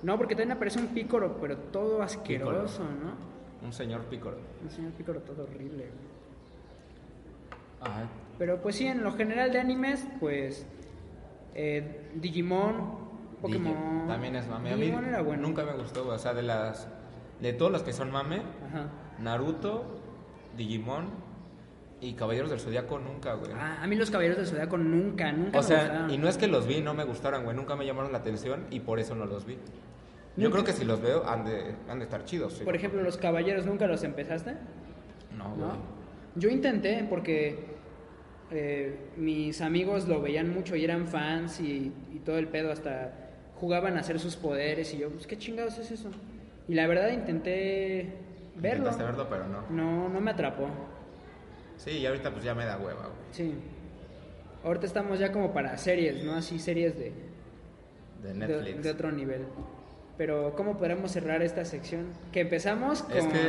No, 0.03 0.17
porque 0.17 0.35
también 0.35 0.51
aparece 0.51 0.79
un 0.79 0.87
pícoro, 0.87 1.37
pero 1.39 1.57
todo 1.57 2.01
asqueroso, 2.01 2.83
¿no? 2.83 3.65
Un 3.65 3.71
señor 3.71 4.01
pícoro. 4.03 4.37
Un 4.61 4.69
señor 4.69 4.91
pícoro 4.91 5.21
todo 5.21 5.43
horrible. 5.43 5.85
güey. 5.85 6.13
Ajá. 7.81 8.07
Pero 8.37 8.61
pues 8.61 8.75
sí, 8.75 8.85
en 8.87 9.03
lo 9.03 9.13
general 9.13 9.51
de 9.53 9.59
animes, 9.59 10.05
pues 10.19 10.65
eh, 11.55 12.09
Digimon, 12.15 13.02
Pokémon. 13.43 14.07
También 14.07 14.35
es 14.35 14.47
mame. 14.47 14.71
A 14.71 14.75
mí 14.75 14.81
Digimon 14.81 15.05
era 15.05 15.21
bueno. 15.21 15.43
nunca 15.43 15.63
me 15.63 15.73
gustó. 15.73 16.07
O 16.07 16.17
sea, 16.17 16.33
de 16.33 16.41
las... 16.43 16.87
De 17.41 17.53
todos 17.53 17.71
los 17.71 17.83
que 17.83 17.93
son 17.93 18.09
mame, 18.11 18.41
Ajá. 18.67 18.87
Naruto, 19.19 19.99
Digimon 20.57 21.09
y 21.99 22.13
Caballeros 22.13 22.49
del 22.49 22.59
Zodiaco 22.59 22.99
nunca, 22.99 23.33
güey. 23.35 23.51
Ah, 23.53 23.79
a 23.81 23.87
mí 23.87 23.95
los 23.95 24.09
Caballeros 24.11 24.37
del 24.37 24.47
Zodiaco 24.47 24.77
nunca, 24.77 25.31
nunca 25.31 25.59
o 25.59 25.61
me 25.61 25.67
sea, 25.67 25.79
gustaron. 25.83 26.11
y 26.11 26.17
no 26.17 26.27
es 26.27 26.37
que 26.37 26.47
los 26.47 26.67
vi 26.67 26.81
no 26.81 26.93
me 26.93 27.03
gustaran, 27.03 27.43
güey. 27.43 27.55
Nunca 27.55 27.75
me 27.75 27.85
llamaron 27.85 28.11
la 28.11 28.17
atención 28.19 28.65
y 28.71 28.79
por 28.81 28.99
eso 28.99 29.13
no 29.15 29.25
los 29.25 29.45
vi. 29.45 29.55
Yo 29.55 30.43
Nunca- 30.49 30.51
creo 30.53 30.63
que 30.65 30.73
si 30.73 30.85
los 30.85 31.01
veo 31.01 31.25
han 31.27 31.45
de, 31.45 31.75
han 31.89 31.99
de 31.99 32.05
estar 32.05 32.23
chidos. 32.25 32.53
sí. 32.53 32.63
Por 32.63 32.75
ejemplo, 32.75 33.01
los 33.03 33.17
Caballeros 33.17 33.65
nunca 33.65 33.87
los 33.87 34.03
empezaste, 34.03 34.55
No, 35.37 35.49
güey. 35.55 35.59
¿no? 35.59 35.77
Yo 36.35 36.49
intenté 36.49 37.05
porque 37.09 37.73
eh, 38.51 39.09
mis 39.17 39.61
amigos 39.61 40.07
lo 40.07 40.21
veían 40.21 40.49
mucho 40.53 40.75
y 40.75 40.83
eran 40.83 41.07
fans 41.07 41.59
y, 41.61 41.91
y 42.13 42.19
todo 42.19 42.37
el 42.37 42.47
pedo, 42.47 42.71
hasta 42.71 43.22
jugaban 43.59 43.97
a 43.97 44.01
hacer 44.01 44.19
sus 44.19 44.35
poderes 44.35 44.93
y 44.93 44.97
yo, 44.99 45.09
pues 45.09 45.27
qué 45.27 45.37
chingados 45.37 45.77
es 45.77 45.91
eso. 45.91 46.09
Y 46.67 46.73
la 46.75 46.87
verdad 46.87 47.09
intenté 47.11 48.13
verlo. 48.55 48.89
Intentaste 48.89 49.03
verlo, 49.03 49.27
pero 49.29 49.47
no. 49.47 49.63
No, 49.69 50.09
no 50.09 50.21
me 50.21 50.31
atrapó. 50.31 50.67
Sí, 51.77 51.91
y 51.91 52.05
ahorita 52.05 52.31
pues 52.31 52.43
ya 52.43 52.53
me 52.55 52.65
da 52.65 52.77
hueva, 52.77 53.01
güey. 53.01 53.11
Sí. 53.31 53.53
Ahorita 54.63 54.85
estamos 54.85 55.19
ya 55.19 55.31
como 55.31 55.51
para 55.53 55.77
series, 55.77 56.23
¿no? 56.23 56.35
Así 56.35 56.57
series 56.59 56.97
de, 56.97 57.11
De 58.23 58.33
Netflix. 58.33 58.83
de 58.83 58.91
otro 58.91 59.11
nivel. 59.11 59.41
Pero 60.17 60.53
¿cómo 60.55 60.77
podremos 60.77 61.11
cerrar 61.11 61.41
esta 61.41 61.65
sección? 61.65 62.05
Que 62.31 62.41
empezamos 62.41 63.01
con... 63.03 63.17
Es 63.17 63.25
que 63.25 63.39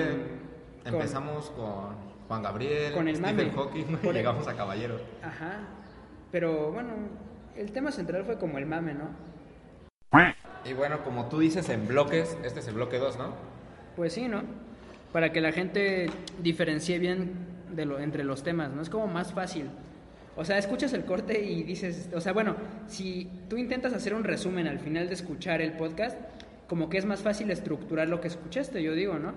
empezamos 0.87 1.51
con 1.51 1.95
Juan 2.27 2.43
Gabriel, 2.43 2.93
Con 2.93 3.07
el 3.07 3.17
Stephen 3.17 3.37
mame. 3.37 3.51
Hawking 3.53 3.85
y 4.03 4.07
el- 4.09 4.15
llegamos 4.15 4.49
a 4.49 4.55
Caballeros. 4.57 5.03
Ajá. 5.23 5.59
Pero 6.33 6.73
bueno, 6.73 6.95
el 7.57 7.71
tema 7.71 7.93
central 7.93 8.25
fue 8.25 8.39
como 8.39 8.59
el 8.59 8.67
mame, 8.67 8.95
¿no? 8.95 9.11
Y 10.65 10.73
bueno, 10.73 11.03
como 11.05 11.29
tú 11.29 11.41
dices 11.41 11.69
en 11.69 11.87
bloques, 11.87 12.37
este 12.45 12.61
es 12.61 12.69
el 12.69 12.75
bloque 12.75 12.99
2, 12.99 13.19
¿no? 13.19 13.35
Pues 13.97 14.15
sí, 14.15 14.29
¿no? 14.29 14.43
Para 15.13 15.33
que 15.33 15.41
la 15.41 15.53
gente 15.53 16.07
diferencie 16.43 16.99
bien 16.99 17.33
de 17.71 17.85
lo, 17.85 17.99
entre 17.99 18.25
los 18.25 18.43
temas, 18.43 18.73
¿no? 18.73 18.83
Es 18.83 18.89
como 18.89 19.07
más 19.07 19.33
fácil. 19.33 19.69
O 20.37 20.45
sea, 20.45 20.59
escuchas 20.59 20.93
el 20.93 21.05
corte 21.05 21.45
y 21.45 21.63
dices, 21.63 22.09
o 22.15 22.21
sea, 22.21 22.33
bueno, 22.33 22.57
si 22.89 23.31
tú 23.49 23.57
intentas 23.57 23.93
hacer 23.93 24.15
un 24.15 24.25
resumen 24.25 24.67
al 24.67 24.81
final 24.81 25.07
de 25.07 25.15
escuchar 25.15 25.61
el 25.61 25.73
podcast, 25.73 26.19
como 26.69 26.89
que 26.89 26.99
es 26.99 27.05
más 27.05 27.21
fácil 27.21 27.51
estructurar 27.51 28.09
lo 28.09 28.21
que 28.21 28.29
escuchaste, 28.29 28.83
yo 28.83 28.95
digo, 28.95 29.19
¿no? 29.19 29.33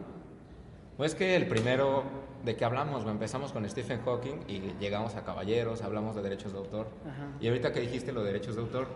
Pues 0.96 1.14
que 1.14 1.36
el 1.36 1.46
primero 1.48 2.04
de 2.44 2.56
que 2.56 2.66
hablamos, 2.66 3.06
empezamos 3.06 3.52
con 3.52 3.70
Stephen 3.70 4.00
Hawking 4.04 4.46
y 4.48 4.74
llegamos 4.80 5.16
a 5.16 5.24
Caballeros, 5.24 5.84
hablamos 5.84 6.16
de 6.16 6.24
derechos 6.24 6.54
de 6.54 6.60
autor. 6.60 6.88
Ajá. 7.06 7.28
Y 7.40 7.48
ahorita 7.48 7.72
que 7.74 7.82
dijiste 7.82 8.12
los 8.12 8.26
derechos 8.26 8.56
de 8.56 8.62
autor, 8.62 8.88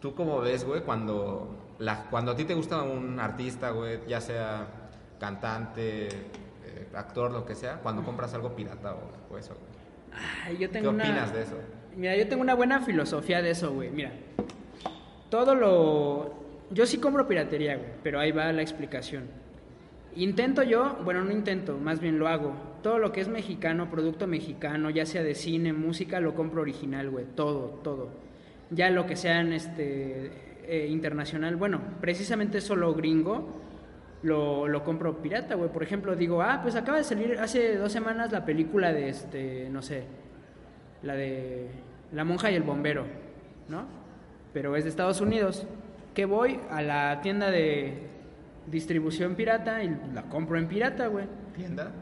¿tú 0.00 0.14
cómo 0.14 0.40
ves, 0.40 0.64
güey, 0.64 0.82
cuando, 0.82 1.74
la, 1.78 2.04
cuando 2.10 2.32
a 2.32 2.36
ti 2.36 2.44
te 2.44 2.54
gusta 2.54 2.82
un 2.82 3.20
artista, 3.20 3.70
güey, 3.70 4.00
ya 4.08 4.20
sea 4.20 4.66
cantante, 5.18 6.08
eh, 6.08 6.88
actor, 6.94 7.30
lo 7.30 7.44
que 7.44 7.54
sea, 7.54 7.76
cuando 7.76 8.02
compras 8.02 8.32
algo 8.34 8.54
pirata 8.54 8.94
o, 8.94 9.34
o 9.34 9.38
eso, 9.38 9.54
güey? 9.54 10.20
Ay, 10.44 10.54
yo 10.54 10.60
¿Qué 10.60 10.68
tengo 10.68 10.90
una... 10.90 11.04
opinas 11.04 11.32
de 11.32 11.42
eso? 11.42 11.54
Mira, 11.96 12.16
yo 12.16 12.28
tengo 12.28 12.42
una 12.42 12.54
buena 12.54 12.80
filosofía 12.80 13.42
de 13.42 13.50
eso, 13.50 13.72
güey. 13.72 13.90
Mira, 13.90 14.12
todo 15.28 15.54
lo... 15.54 16.34
Yo 16.70 16.86
sí 16.86 16.98
compro 16.98 17.26
piratería, 17.26 17.76
güey, 17.76 17.90
pero 18.02 18.20
ahí 18.20 18.30
va 18.32 18.52
la 18.52 18.62
explicación. 18.62 19.24
Intento 20.14 20.62
yo, 20.62 20.98
bueno, 21.04 21.24
no 21.24 21.32
intento, 21.32 21.76
más 21.78 22.00
bien 22.00 22.18
lo 22.18 22.28
hago. 22.28 22.54
Todo 22.82 22.98
lo 22.98 23.12
que 23.12 23.20
es 23.20 23.28
mexicano, 23.28 23.90
producto 23.90 24.26
mexicano, 24.26 24.90
ya 24.90 25.04
sea 25.04 25.22
de 25.22 25.34
cine, 25.34 25.72
música, 25.72 26.20
lo 26.20 26.34
compro 26.34 26.62
original, 26.62 27.10
güey. 27.10 27.26
Todo, 27.34 27.80
todo. 27.82 28.08
Ya 28.70 28.90
lo 28.90 29.06
que 29.06 29.16
sea 29.16 29.40
en 29.40 29.52
este 29.52 30.30
eh, 30.64 30.86
internacional, 30.88 31.56
bueno, 31.56 31.80
precisamente 32.00 32.60
solo 32.60 32.94
gringo, 32.94 33.60
lo, 34.22 34.68
lo 34.68 34.84
compro 34.84 35.20
pirata, 35.22 35.54
güey. 35.54 35.70
Por 35.70 35.82
ejemplo, 35.82 36.14
digo, 36.14 36.42
ah, 36.42 36.60
pues 36.62 36.76
acaba 36.76 36.98
de 36.98 37.04
salir 37.04 37.38
hace 37.38 37.76
dos 37.76 37.90
semanas 37.92 38.30
la 38.32 38.44
película 38.44 38.92
de 38.92 39.08
este, 39.08 39.68
no 39.70 39.82
sé, 39.82 40.04
la 41.02 41.14
de 41.14 41.68
La 42.12 42.24
monja 42.24 42.50
y 42.50 42.54
el 42.54 42.62
bombero, 42.62 43.06
¿no? 43.68 43.86
Pero 44.52 44.76
es 44.76 44.84
de 44.84 44.90
Estados 44.90 45.20
Unidos. 45.20 45.66
Que 46.14 46.24
voy 46.24 46.60
a 46.70 46.82
la 46.82 47.20
tienda 47.22 47.50
de 47.50 48.08
distribución 48.66 49.36
pirata 49.36 49.82
y 49.82 49.96
la 50.12 50.22
compro 50.24 50.58
en 50.58 50.66
pirata, 50.66 51.06
güey. 51.06 51.26
¿Tienda? 51.54 51.92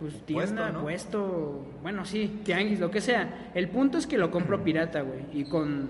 Pues 0.00 0.20
tienda, 0.26 0.70
¿no? 0.70 0.82
puesto, 0.82 1.64
bueno, 1.82 2.04
sí, 2.04 2.40
tianguis, 2.44 2.80
lo 2.80 2.90
que 2.90 3.00
sea. 3.00 3.50
El 3.54 3.68
punto 3.68 3.96
es 3.98 4.06
que 4.06 4.18
lo 4.18 4.30
compro 4.30 4.62
pirata, 4.64 5.02
güey, 5.02 5.24
y 5.32 5.44
con 5.44 5.88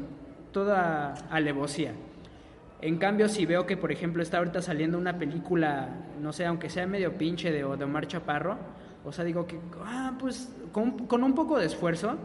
toda 0.53 1.15
alevosía. 1.31 1.93
En 2.81 2.99
cambio, 2.99 3.29
si 3.29 3.47
veo 3.47 3.65
que, 3.67 3.77
por 3.77 3.91
ejemplo, 3.93 4.23
está 4.23 4.39
ahorita 4.39 4.61
saliendo 4.61 4.99
una 4.99 5.17
película, 5.19 5.89
no 6.21 6.33
sé, 6.33 6.45
aunque 6.45 6.69
sea 6.69 6.87
medio 6.87 7.17
pinche 7.17 7.51
de, 7.51 7.59
de 7.65 7.85
Omar 7.85 8.07
Chaparro, 8.07 8.57
o 9.05 9.11
sea, 9.13 9.25
digo 9.25 9.47
que, 9.47 9.59
ah, 9.85 10.13
pues, 10.19 10.53
con, 10.71 11.07
con 11.07 11.25
un 11.25 11.35
poco 11.35 11.59
de 11.59 11.67
esfuerzo, 11.67 12.17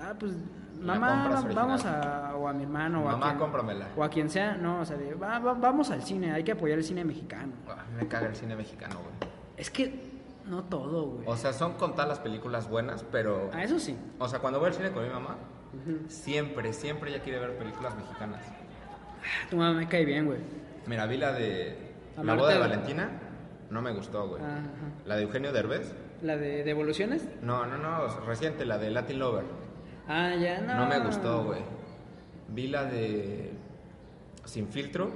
ah, 0.00 0.12
pues, 0.18 0.32
mamá, 0.80 1.42
vamos 1.54 1.84
a, 1.86 2.34
o 2.36 2.46
a 2.46 2.52
mi 2.52 2.64
hermano, 2.64 3.04
o 3.04 3.08
a 3.08 3.12
Mamá, 3.12 3.26
quien, 3.28 3.38
cómpramela. 3.38 3.86
o 3.96 4.04
a 4.04 4.10
quien 4.10 4.28
sea, 4.28 4.54
no, 4.56 4.80
o 4.80 4.84
sea, 4.84 4.96
de, 4.98 5.14
"Va- 5.14 5.38
va- 5.38 5.54
vamos 5.54 5.90
al 5.90 6.02
cine, 6.02 6.30
hay 6.32 6.44
que 6.44 6.52
apoyar 6.52 6.76
el 6.78 6.84
cine 6.84 7.02
mexicano. 7.02 7.52
A 7.68 7.76
mí 7.90 7.96
me 8.02 8.06
caga 8.06 8.26
el 8.28 8.34
cine 8.36 8.54
mexicano, 8.54 8.96
güey. 8.96 9.30
Es 9.56 9.70
que, 9.70 10.15
no 10.46 10.64
todo, 10.64 11.06
güey. 11.06 11.24
O 11.26 11.36
sea, 11.36 11.52
son 11.52 11.74
contadas 11.74 12.08
las 12.08 12.18
películas 12.20 12.68
buenas, 12.68 13.04
pero... 13.10 13.50
Ah, 13.52 13.64
eso 13.64 13.78
sí. 13.78 13.96
O 14.18 14.28
sea, 14.28 14.38
cuando 14.38 14.58
voy 14.58 14.68
al 14.68 14.74
cine 14.74 14.90
con 14.92 15.02
mi 15.02 15.10
mamá, 15.10 15.36
siempre, 16.08 16.72
siempre 16.72 17.10
ella 17.10 17.22
quiere 17.22 17.38
ver 17.38 17.56
películas 17.58 17.96
mexicanas. 17.96 18.44
Tu 19.50 19.56
mamá 19.56 19.72
me 19.72 19.88
cae 19.88 20.04
bien, 20.04 20.26
güey. 20.26 20.38
Mira, 20.86 21.06
vi 21.06 21.16
la 21.16 21.32
de... 21.32 21.94
La 22.22 22.34
boda 22.34 22.54
de 22.54 22.58
Valentina, 22.60 23.10
no 23.70 23.82
me 23.82 23.92
gustó, 23.92 24.28
güey. 24.28 24.42
Ajá. 24.42 24.60
La 25.04 25.16
de 25.16 25.22
Eugenio 25.24 25.52
Derbez, 25.52 25.94
¿La 26.22 26.36
de 26.36 26.64
devoluciones? 26.64 27.28
no, 27.42 27.66
no, 27.66 27.76
no, 27.76 28.06
reciente, 28.26 28.64
la 28.64 28.78
de 28.78 28.90
Latin 28.90 29.18
Lover. 29.18 29.44
Ah, 30.08 30.34
ya, 30.34 30.60
no. 30.60 30.74
No 30.76 30.86
me 30.86 31.00
gustó, 31.00 31.44
güey. 31.44 31.60
Vi 32.48 32.68
la 32.68 32.84
de 32.84 33.52
Sin 34.44 34.68
Filtro, 34.68 35.10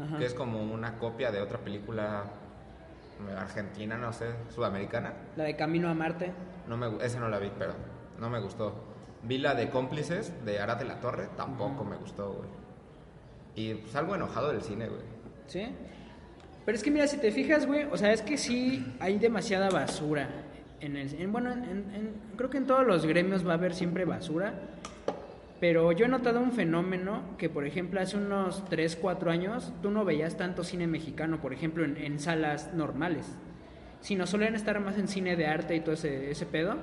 Ajá. 0.00 0.18
que 0.18 0.26
es 0.26 0.34
como 0.34 0.62
una 0.62 0.98
copia 0.98 1.32
de 1.32 1.40
otra 1.40 1.58
película 1.58 2.24
argentina, 3.38 3.96
no 3.96 4.12
sé, 4.12 4.26
sudamericana. 4.54 5.12
La 5.36 5.44
de 5.44 5.56
Camino 5.56 5.88
a 5.88 5.94
Marte. 5.94 6.32
No 6.68 6.76
me, 6.76 7.04
esa 7.04 7.20
no 7.20 7.28
la 7.28 7.38
vi, 7.38 7.50
pero 7.58 7.72
no 8.18 8.30
me 8.30 8.40
gustó. 8.40 8.74
Vi 9.22 9.38
la 9.38 9.54
de 9.54 9.70
Cómplices 9.70 10.32
de 10.44 10.58
Ara 10.60 10.74
de 10.76 10.84
la 10.84 11.00
Torre, 11.00 11.28
tampoco 11.36 11.84
me 11.84 11.96
gustó, 11.96 12.32
güey. 12.32 12.48
Y 13.54 13.82
salgo 13.88 14.14
enojado 14.14 14.52
del 14.52 14.62
cine, 14.62 14.88
güey. 14.88 15.00
¿Sí? 15.46 15.66
Pero 16.64 16.76
es 16.76 16.82
que 16.84 16.90
mira, 16.90 17.06
si 17.06 17.16
te 17.18 17.30
fijas, 17.32 17.66
güey, 17.66 17.84
o 17.84 17.96
sea, 17.96 18.12
es 18.12 18.22
que 18.22 18.36
sí 18.36 18.94
hay 19.00 19.18
demasiada 19.18 19.70
basura. 19.70 20.28
En 20.80 20.96
el, 20.96 21.14
en- 21.20 21.32
bueno, 21.32 21.52
en- 21.52 21.62
en- 21.94 22.14
creo 22.36 22.50
que 22.50 22.58
en 22.58 22.66
todos 22.66 22.86
los 22.86 23.06
gremios 23.06 23.46
va 23.46 23.52
a 23.52 23.54
haber 23.54 23.74
siempre 23.74 24.04
basura. 24.04 24.54
Pero 25.60 25.90
yo 25.92 26.04
he 26.04 26.08
notado 26.08 26.40
un 26.40 26.52
fenómeno 26.52 27.22
que, 27.38 27.48
por 27.48 27.66
ejemplo, 27.66 28.00
hace 28.00 28.16
unos 28.16 28.64
3, 28.66 28.96
4 28.96 29.30
años, 29.30 29.72
tú 29.82 29.90
no 29.90 30.04
veías 30.04 30.36
tanto 30.36 30.64
cine 30.64 30.86
mexicano, 30.86 31.40
por 31.40 31.52
ejemplo, 31.52 31.84
en, 31.84 31.96
en 31.96 32.18
salas 32.18 32.74
normales. 32.74 33.26
Sino 34.00 34.26
solían 34.26 34.54
estar 34.54 34.78
más 34.80 34.98
en 34.98 35.08
cine 35.08 35.34
de 35.36 35.46
arte 35.46 35.74
y 35.74 35.80
todo 35.80 35.94
ese, 35.94 36.30
ese 36.30 36.44
pedo. 36.46 36.76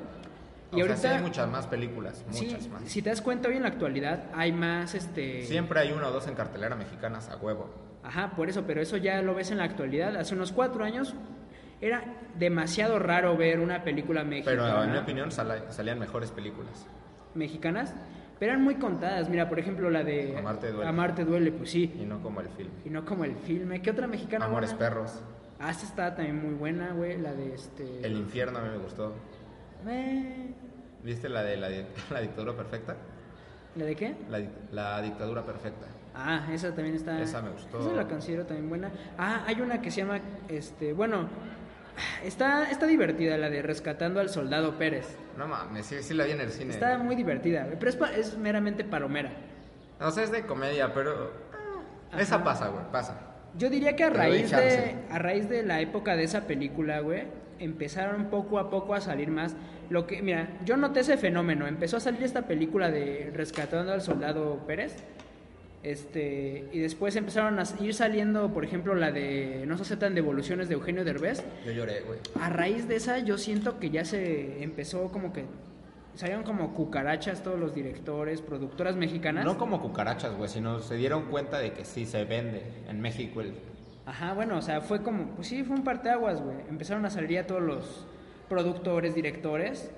Y 0.71 0.77
o 0.77 0.79
ahorita, 0.81 0.97
sea, 0.97 1.11
sí 1.11 1.17
hay 1.17 1.23
muchas 1.23 1.49
más 1.49 1.67
películas, 1.67 2.25
sí, 2.31 2.45
muchas 2.45 2.67
más. 2.67 2.83
si 2.85 3.03
te 3.03 3.11
das 3.11 3.21
cuenta, 3.21 3.47
hoy 3.47 3.57
en 3.57 3.61
la 3.61 3.67
actualidad 3.67 4.23
hay 4.33 4.51
más, 4.51 4.95
este... 4.95 5.45
Siempre 5.45 5.79
hay 5.79 5.91
una 5.91 6.07
o 6.07 6.11
dos 6.11 6.27
en 6.27 6.33
cartelera 6.33 6.75
mexicanas 6.75 7.29
a 7.29 7.37
huevo. 7.37 7.69
Ajá, 8.03 8.31
por 8.35 8.49
eso, 8.49 8.63
pero 8.65 8.81
eso 8.81 8.97
ya 8.97 9.21
lo 9.21 9.35
ves 9.35 9.51
en 9.51 9.59
la 9.59 9.65
actualidad. 9.65 10.17
Hace 10.17 10.33
unos 10.33 10.51
cuatro 10.51 10.83
años 10.83 11.13
era 11.79 12.03
demasiado 12.39 12.97
raro 12.97 13.37
ver 13.37 13.59
una 13.59 13.83
película 13.83 14.23
mexicana. 14.23 14.63
Pero 14.63 14.83
en 14.83 14.91
mi 14.93 14.97
opinión 14.97 15.31
salían 15.31 15.99
mejores 15.99 16.31
películas. 16.31 16.87
mexicanas, 17.35 17.93
pero 18.39 18.51
eran 18.53 18.63
muy 18.63 18.75
contadas. 18.75 19.29
Mira, 19.29 19.47
por 19.49 19.59
ejemplo, 19.59 19.89
la 19.89 20.03
de 20.03 20.37
Amarte 20.37 20.71
duele. 20.71 20.89
Amarte 20.89 21.25
duele, 21.25 21.51
pues 21.51 21.71
sí. 21.71 21.93
Y 21.99 22.05
no 22.05 22.21
como 22.21 22.41
el 22.41 22.47
film. 22.49 22.69
Y 22.85 22.89
no 22.89 23.05
como 23.05 23.23
el 23.25 23.35
filme. 23.35 23.81
¿Qué 23.81 23.91
otra 23.91 24.07
mexicana? 24.07 24.45
Amores 24.45 24.71
buena? 24.71 24.89
perros. 24.89 25.21
Ah, 25.59 25.71
esta 25.71 25.85
está 25.85 26.15
también 26.15 26.41
muy 26.41 26.55
buena, 26.55 26.91
güey. 26.93 27.17
La 27.17 27.33
de 27.33 27.53
este. 27.53 28.05
El 28.05 28.17
infierno 28.17 28.59
a 28.59 28.63
mí 28.63 28.69
me 28.69 28.77
gustó. 28.77 29.13
Eh, 29.87 30.53
¿Viste 31.03 31.29
la 31.29 31.43
de 31.43 31.57
la, 31.57 31.69
la 32.11 32.21
dictadura 32.21 32.53
perfecta? 32.53 32.95
¿La 33.75 33.85
de 33.85 33.95
qué? 33.95 34.15
La 34.71 35.01
dictadura 35.01 35.45
perfecta. 35.45 35.87
Ah, 36.15 36.47
esa 36.51 36.73
también 36.73 36.95
está. 36.95 37.19
Esa 37.21 37.41
me 37.41 37.49
gustó. 37.49 37.79
Esa 37.79 37.93
la 37.93 38.07
considero 38.07 38.45
también 38.45 38.69
buena. 38.69 38.91
Ah, 39.17 39.43
hay 39.47 39.59
una 39.61 39.81
que 39.81 39.89
se 39.89 40.01
llama, 40.01 40.19
este, 40.47 40.93
bueno, 40.93 41.27
está, 42.23 42.69
está 42.69 42.85
divertida 42.85 43.37
la 43.37 43.49
de 43.49 43.61
Rescatando 43.61 44.19
al 44.19 44.29
Soldado 44.29 44.77
Pérez. 44.77 45.15
No 45.37 45.47
mames, 45.47 45.85
sí, 45.85 45.95
sí 46.01 46.13
la 46.13 46.25
vi 46.25 46.31
en 46.31 46.41
el 46.41 46.49
cine. 46.51 46.71
Está 46.73 46.97
muy 46.97 47.15
divertida, 47.15 47.67
pero 47.79 47.89
es, 47.89 47.95
pa- 47.95 48.11
es 48.13 48.37
meramente 48.37 48.83
palomera. 48.83 49.31
O 49.99 50.11
sea, 50.11 50.23
es 50.23 50.31
de 50.31 50.43
comedia, 50.45 50.93
pero... 50.93 51.31
Ajá. 52.11 52.21
Esa 52.21 52.43
pasa, 52.43 52.67
güey, 52.67 52.83
pasa. 52.91 53.19
Yo 53.57 53.69
diría 53.69 53.95
que 53.95 54.03
a 54.03 54.11
Te 54.11 54.17
doy 54.17 54.27
raíz 54.29 54.43
de 54.43 54.49
chance. 54.49 54.95
a 55.11 55.19
raíz 55.19 55.49
de 55.49 55.63
la 55.63 55.79
época 55.81 56.15
de 56.15 56.23
esa 56.23 56.41
película, 56.47 56.99
güey, 56.99 57.23
empezaron 57.59 58.25
poco 58.25 58.57
a 58.59 58.69
poco 58.69 58.95
a 58.95 59.01
salir 59.01 59.29
más. 59.29 59.55
Lo 59.89 60.07
que, 60.07 60.21
mira, 60.21 60.49
yo 60.65 60.75
noté 60.77 61.01
ese 61.01 61.17
fenómeno. 61.17 61.67
Empezó 61.67 61.97
a 61.97 61.99
salir 61.99 62.23
esta 62.23 62.43
película 62.47 62.89
de 62.89 63.31
Rescatando 63.33 63.91
al 63.93 64.01
Soldado 64.01 64.57
Pérez. 64.65 64.95
Este, 65.83 66.69
y 66.71 66.79
después 66.79 67.15
empezaron 67.17 67.59
a 67.59 67.63
ir 67.81 67.93
saliendo, 67.93 68.53
por 68.53 68.63
ejemplo, 68.63 68.95
la 68.95 69.11
de 69.11 69.65
No 69.67 69.75
se 69.75 69.83
aceptan 69.83 70.15
devoluciones 70.15 70.69
de 70.69 70.75
Eugenio 70.75 71.03
Derbez. 71.03 71.43
Yo 71.65 71.73
lloré, 71.73 72.01
güey. 72.01 72.19
A 72.39 72.49
raíz 72.49 72.87
de 72.87 72.95
esa, 72.95 73.19
yo 73.19 73.37
siento 73.37 73.79
que 73.79 73.89
ya 73.89 74.05
se 74.05 74.63
empezó 74.63 75.11
como 75.11 75.33
que 75.33 75.43
salieron 76.15 76.43
como 76.43 76.73
cucarachas 76.73 77.43
todos 77.43 77.59
los 77.59 77.75
directores, 77.75 78.41
productoras 78.41 78.95
mexicanas. 78.95 79.43
No 79.43 79.57
como 79.57 79.81
cucarachas, 79.81 80.37
güey, 80.37 80.49
sino 80.49 80.79
se 80.79 80.95
dieron 80.95 81.25
cuenta 81.25 81.59
de 81.59 81.73
que 81.73 81.83
sí 81.83 82.05
se 82.05 82.23
vende 82.23 82.63
en 82.87 83.01
México 83.01 83.41
el... 83.41 83.53
Ajá, 84.05 84.33
bueno, 84.33 84.57
o 84.57 84.61
sea, 84.61 84.81
fue 84.81 85.01
como, 85.01 85.31
pues 85.35 85.47
sí, 85.47 85.63
fue 85.63 85.75
un 85.75 85.83
parteaguas, 85.83 86.41
güey. 86.41 86.57
Empezaron 86.69 87.05
a 87.05 87.09
salir 87.09 87.31
ya 87.31 87.47
todos 87.47 87.61
los 87.61 88.05
productores, 88.47 89.15
directores, 89.15 89.91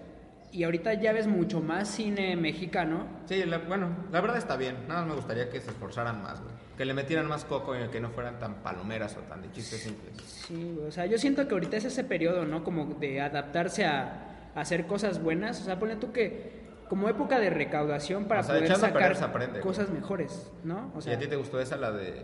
y 0.52 0.64
ahorita 0.64 0.94
ya 0.96 1.12
ves 1.14 1.28
mucho 1.28 1.62
más 1.62 1.88
cine 1.90 2.36
mexicano. 2.36 3.06
Sí, 3.26 3.44
la- 3.46 3.58
bueno, 3.60 3.90
la 4.12 4.22
verdad 4.22 4.38
está 4.38 4.56
bien. 4.56 4.88
Nada 4.88 5.02
más 5.02 5.10
me 5.10 5.16
gustaría 5.16 5.50
que 5.50 5.60
se 5.60 5.72
esforzaran 5.72 6.22
más, 6.24 6.42
güey. 6.42 6.54
Que 6.78 6.86
le 6.86 6.94
metieran 6.94 7.28
más 7.28 7.46
coco 7.46 7.76
y 7.76 7.88
que 7.90 8.00
no 8.02 8.10
fueran 8.10 8.38
tan 8.40 8.56
palomeras 8.56 9.16
o 9.18 9.22
tan 9.22 9.42
de 9.42 9.52
chistes 9.52 9.82
simples. 9.84 10.14
Sí, 10.24 10.78
o 10.88 10.92
sea, 10.92 11.06
yo 11.06 11.18
siento 11.18 11.48
que 11.48 11.54
ahorita 11.54 11.78
es 11.78 11.86
ese 11.86 12.04
periodo, 12.04 12.46
¿no? 12.46 12.64
Como 12.64 12.86
de 12.96 13.22
adaptarse 13.22 13.86
a, 13.86 14.52
a 14.56 14.60
hacer 14.62 14.86
cosas 14.88 15.22
buenas. 15.22 15.62
O 15.62 15.64
sea, 15.64 15.80
ponle 15.80 15.96
tú 15.96 16.12
que 16.12 16.64
como 16.90 17.10
época 17.10 17.40
de 17.40 17.50
recaudación 17.50 18.26
para 18.26 18.42
O 18.42 18.44
sea, 18.44 18.56
poder 18.56 18.76
sacar 18.76 19.16
güey. 19.50 19.62
cosas 19.62 19.90
mejores, 19.90 20.52
¿no? 20.64 20.92
O 20.96 21.02
sea, 21.02 21.14
¿Y 21.14 21.16
a 21.16 21.20
ti 21.20 21.28
te 21.28 21.36
gustó 21.36 21.60
esa, 21.60 21.78
la 21.78 21.92
de... 21.92 22.24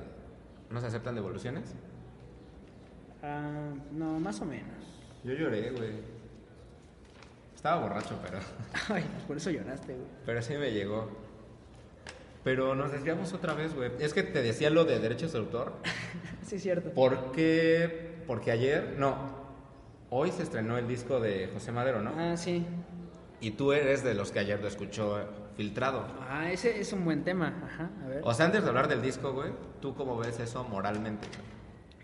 ¿No 0.69 0.79
se 0.79 0.87
aceptan 0.87 1.15
devoluciones? 1.15 1.73
ah, 3.23 3.73
no, 3.91 4.19
más 4.19 4.39
o 4.41 4.45
menos. 4.45 4.85
Yo 5.23 5.33
lloré, 5.33 5.71
güey. 5.71 5.91
Estaba 7.61 7.79
borracho, 7.79 8.17
pero... 8.23 8.39
Ay, 8.89 9.05
pues 9.13 9.23
por 9.25 9.37
eso 9.37 9.51
lloraste, 9.51 9.93
güey. 9.93 10.07
Pero 10.25 10.41
sí 10.41 10.55
me 10.55 10.71
llegó. 10.71 11.11
Pero 12.43 12.73
nos 12.73 12.91
desviamos 12.91 13.33
otra 13.33 13.53
vez, 13.53 13.75
güey. 13.75 13.91
Es 13.99 14.15
que 14.15 14.23
te 14.23 14.41
decía 14.41 14.71
lo 14.71 14.83
de 14.83 14.97
derechos 14.97 15.31
de 15.33 15.37
autor. 15.37 15.73
Sí, 16.43 16.57
cierto. 16.57 16.89
¿Por 16.89 17.31
qué? 17.33 18.23
Porque 18.25 18.49
ayer, 18.51 18.95
no, 18.97 19.13
hoy 20.09 20.31
se 20.31 20.41
estrenó 20.41 20.77
el 20.79 20.87
disco 20.87 21.19
de 21.19 21.49
José 21.53 21.71
Madero, 21.71 22.01
¿no? 22.01 22.11
Ah, 22.17 22.35
sí. 22.35 22.65
Y 23.39 23.51
tú 23.51 23.73
eres 23.73 24.03
de 24.03 24.15
los 24.15 24.31
que 24.31 24.39
ayer 24.39 24.59
lo 24.59 24.67
escuchó 24.67 25.21
eh, 25.21 25.25
filtrado. 25.55 26.03
Ah, 26.27 26.51
ese 26.51 26.81
es 26.81 26.91
un 26.93 27.05
buen 27.05 27.23
tema. 27.23 27.61
Ajá, 27.63 27.91
a 28.03 28.07
ver. 28.07 28.21
O 28.25 28.33
sea, 28.33 28.47
antes 28.47 28.63
de 28.63 28.69
hablar 28.69 28.87
del 28.87 29.03
disco, 29.03 29.31
güey, 29.33 29.51
¿tú 29.81 29.93
cómo 29.93 30.17
ves 30.17 30.39
eso 30.39 30.63
moralmente? 30.63 31.27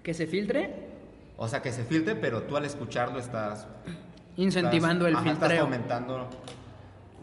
Que 0.04 0.14
se 0.14 0.28
filtre, 0.28 0.88
O 1.36 1.48
sea, 1.48 1.64
que 1.64 1.72
se 1.74 1.84
filtre, 1.84 2.16
pero 2.16 2.44
tú 2.44 2.56
al 2.56 2.64
escucharlo 2.64 3.20
estás... 3.20 3.68
incentivando 4.38 5.08
estás- 5.08 5.22
el 5.24 5.28
ajá, 5.28 5.34
Estás 5.34 5.50
filtreo. 5.50 5.66
fomentando 5.66 6.30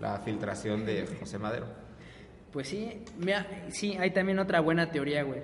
la 0.00 0.18
filtración 0.18 0.84
de 0.84 1.06
José 1.18 1.38
Madero. 1.38 1.66
Pues 2.52 2.68
sí, 2.68 3.02
mira, 3.18 3.46
sí, 3.70 3.96
hay 3.98 4.10
también 4.12 4.38
otra 4.38 4.60
buena 4.60 4.90
teoría, 4.90 5.22
güey. 5.24 5.40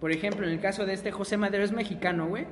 Por 0.00 0.12
ejemplo, 0.12 0.46
en 0.46 0.52
el 0.52 0.60
caso 0.60 0.86
de 0.86 0.92
este 0.94 1.10
José 1.12 1.36
Madero 1.36 1.64
es 1.64 1.72
mexicano, 1.72 2.28
güey. 2.28 2.46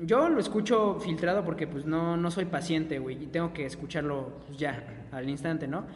yo 0.00 0.28
lo 0.28 0.38
escucho 0.38 1.00
filtrado 1.00 1.44
porque 1.44 1.66
pues 1.66 1.84
no, 1.84 2.16
no 2.16 2.30
soy 2.30 2.44
paciente, 2.44 3.00
güey, 3.00 3.20
y 3.24 3.26
tengo 3.26 3.52
que 3.52 3.66
escucharlo 3.66 4.32
pues, 4.46 4.56
ya, 4.58 5.06
al 5.10 5.28
instante, 5.28 5.66
¿no? 5.66 5.86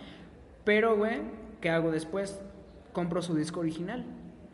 Pero, 0.64 0.96
güey, 0.96 1.20
¿qué 1.60 1.70
hago 1.70 1.92
después? 1.92 2.40
Compro 2.92 3.22
su 3.22 3.34
disco 3.36 3.60
original. 3.60 4.04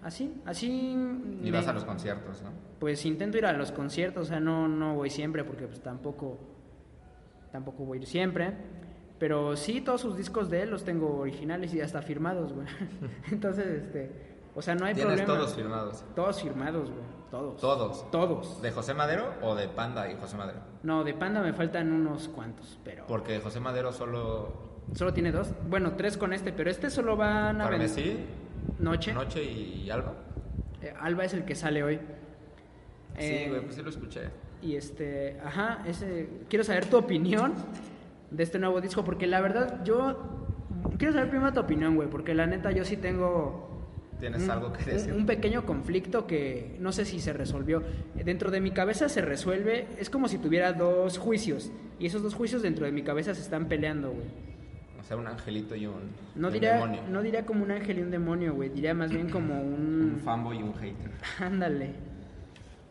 Así, 0.02 0.34
así... 0.44 0.90
Y 0.92 0.96
me- 0.96 1.50
vas 1.50 1.66
a 1.66 1.72
los 1.72 1.84
conciertos, 1.86 2.42
¿no? 2.42 2.50
Pues 2.78 3.04
intento 3.06 3.38
ir 3.38 3.46
a 3.46 3.52
los 3.54 3.72
conciertos, 3.72 4.26
o 4.26 4.28
sea, 4.28 4.38
no, 4.40 4.68
no 4.68 4.94
voy 4.94 5.08
siempre 5.10 5.44
porque 5.44 5.66
pues 5.66 5.80
tampoco, 5.80 6.38
tampoco 7.52 7.84
voy 7.84 7.98
a 7.98 8.00
ir 8.02 8.06
siempre. 8.06 8.52
Pero 9.18 9.56
sí, 9.56 9.80
todos 9.80 10.00
sus 10.00 10.16
discos 10.16 10.48
de 10.48 10.62
él 10.62 10.70
los 10.70 10.84
tengo 10.84 11.18
originales 11.18 11.74
y 11.74 11.80
hasta 11.80 12.02
firmados, 12.02 12.52
güey. 12.52 12.66
Entonces, 13.32 13.66
este, 13.66 14.12
o 14.54 14.62
sea, 14.62 14.74
no 14.76 14.84
hay 14.86 14.94
Tienes 14.94 15.14
problema. 15.20 15.34
todos 15.40 15.54
firmados. 15.56 16.04
Todos 16.14 16.42
firmados, 16.42 16.90
güey. 16.90 17.02
Todos. 17.30 17.60
Todos. 17.60 18.10
Todos. 18.10 18.62
¿De 18.62 18.70
José 18.70 18.94
Madero 18.94 19.34
o 19.42 19.54
de 19.54 19.68
Panda 19.68 20.10
y 20.10 20.16
José 20.16 20.36
Madero? 20.36 20.60
No, 20.82 21.04
de 21.04 21.12
Panda 21.14 21.42
me 21.42 21.52
faltan 21.52 21.92
unos 21.92 22.28
cuantos, 22.28 22.78
pero... 22.84 23.04
Porque 23.06 23.40
José 23.40 23.60
Madero 23.60 23.92
solo 23.92 24.68
Solo 24.94 25.12
tiene 25.12 25.30
dos. 25.32 25.50
Bueno, 25.68 25.92
tres 25.96 26.16
con 26.16 26.32
este, 26.32 26.52
pero 26.52 26.70
este 26.70 26.88
solo 26.88 27.16
van 27.16 27.60
a 27.60 27.68
Carmesí, 27.68 28.24
Noche. 28.78 29.12
Noche 29.12 29.44
y 29.44 29.90
Alba. 29.90 30.14
Eh, 30.80 30.94
Alba 30.98 31.24
es 31.26 31.34
el 31.34 31.44
que 31.44 31.54
sale 31.54 31.82
hoy. 31.82 31.96
Sí, 33.18 33.24
Eh, 33.26 33.46
güey, 33.50 33.60
pues 33.62 33.74
sí 33.74 33.82
lo 33.82 33.90
escuché. 33.90 34.30
Y 34.62 34.74
este, 34.76 35.38
ajá, 35.44 35.82
ese, 35.86 36.28
quiero 36.48 36.64
saber 36.64 36.86
tu 36.86 36.96
opinión 36.96 37.52
de 38.30 38.42
este 38.42 38.58
nuevo 38.58 38.80
disco, 38.80 39.04
porque 39.04 39.26
la 39.26 39.40
verdad 39.40 39.82
yo 39.84 40.48
quiero 40.98 41.12
saber 41.14 41.30
primero 41.30 41.52
tu 41.52 41.60
opinión, 41.60 41.94
güey, 41.96 42.08
porque 42.08 42.34
la 42.34 42.46
neta 42.46 42.70
yo 42.72 42.84
sí 42.84 42.96
tengo 42.96 43.66
¿Tienes 44.18 44.42
un, 44.42 44.50
algo 44.50 44.72
que 44.72 44.82
un- 44.82 44.90
decir? 44.90 45.12
un 45.12 45.26
pequeño 45.26 45.64
conflicto 45.64 46.26
que 46.26 46.76
no 46.80 46.90
sé 46.90 47.04
si 47.04 47.20
se 47.20 47.32
resolvió. 47.32 47.84
Dentro 48.16 48.50
de 48.50 48.60
mi 48.60 48.72
cabeza 48.72 49.08
se 49.08 49.20
resuelve, 49.22 49.86
es 50.00 50.10
como 50.10 50.26
si 50.26 50.38
tuviera 50.38 50.72
dos 50.72 51.18
juicios, 51.18 51.70
y 52.00 52.06
esos 52.06 52.22
dos 52.24 52.34
juicios 52.34 52.62
dentro 52.62 52.84
de 52.84 52.90
mi 52.92 53.02
cabeza 53.02 53.32
se 53.34 53.42
están 53.42 53.66
peleando, 53.68 54.10
güey. 54.10 54.26
O 55.00 55.04
sea, 55.04 55.16
un 55.16 55.28
angelito 55.28 55.76
y 55.76 55.86
un, 55.86 55.94
No 56.34 56.48
y 56.48 56.50
un 56.50 56.52
diría, 56.54 56.74
demonio. 56.74 57.00
no 57.08 57.22
diría 57.22 57.46
como 57.46 57.62
un 57.64 57.70
ángel 57.70 58.00
y 58.00 58.02
un 58.02 58.10
demonio, 58.10 58.54
güey, 58.54 58.68
diría 58.70 58.92
más 58.92 59.10
bien 59.12 59.30
como 59.30 59.54
Un 59.62 60.12
un... 60.16 60.20
fanboy 60.22 60.58
y 60.58 60.62
un 60.64 60.74
hater. 60.74 61.10
Ándale. 61.40 61.92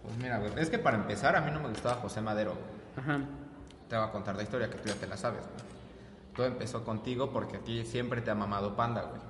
Pues 0.07 0.17
mira, 0.17 0.39
güey, 0.39 0.51
es 0.57 0.69
que 0.69 0.79
para 0.79 0.97
empezar 0.97 1.35
a 1.35 1.41
mí 1.41 1.51
no 1.51 1.59
me 1.59 1.69
gustaba 1.69 1.95
José 1.95 2.21
Madero. 2.21 2.53
güey. 2.53 3.05
Ajá. 3.05 3.23
Te 3.89 3.95
voy 3.97 4.05
a 4.07 4.11
contar 4.11 4.35
la 4.35 4.43
historia 4.43 4.69
que 4.69 4.77
tú 4.77 4.87
ya 4.89 4.95
te 4.95 5.07
la 5.07 5.17
sabes, 5.17 5.41
güey. 5.41 5.67
Todo 6.35 6.45
empezó 6.47 6.83
contigo 6.83 7.31
porque 7.31 7.57
a 7.57 7.59
ti 7.59 7.85
siempre 7.85 8.21
te 8.21 8.31
ha 8.31 8.35
mamado 8.35 8.75
Panda, 8.75 9.01
güey. 9.03 9.21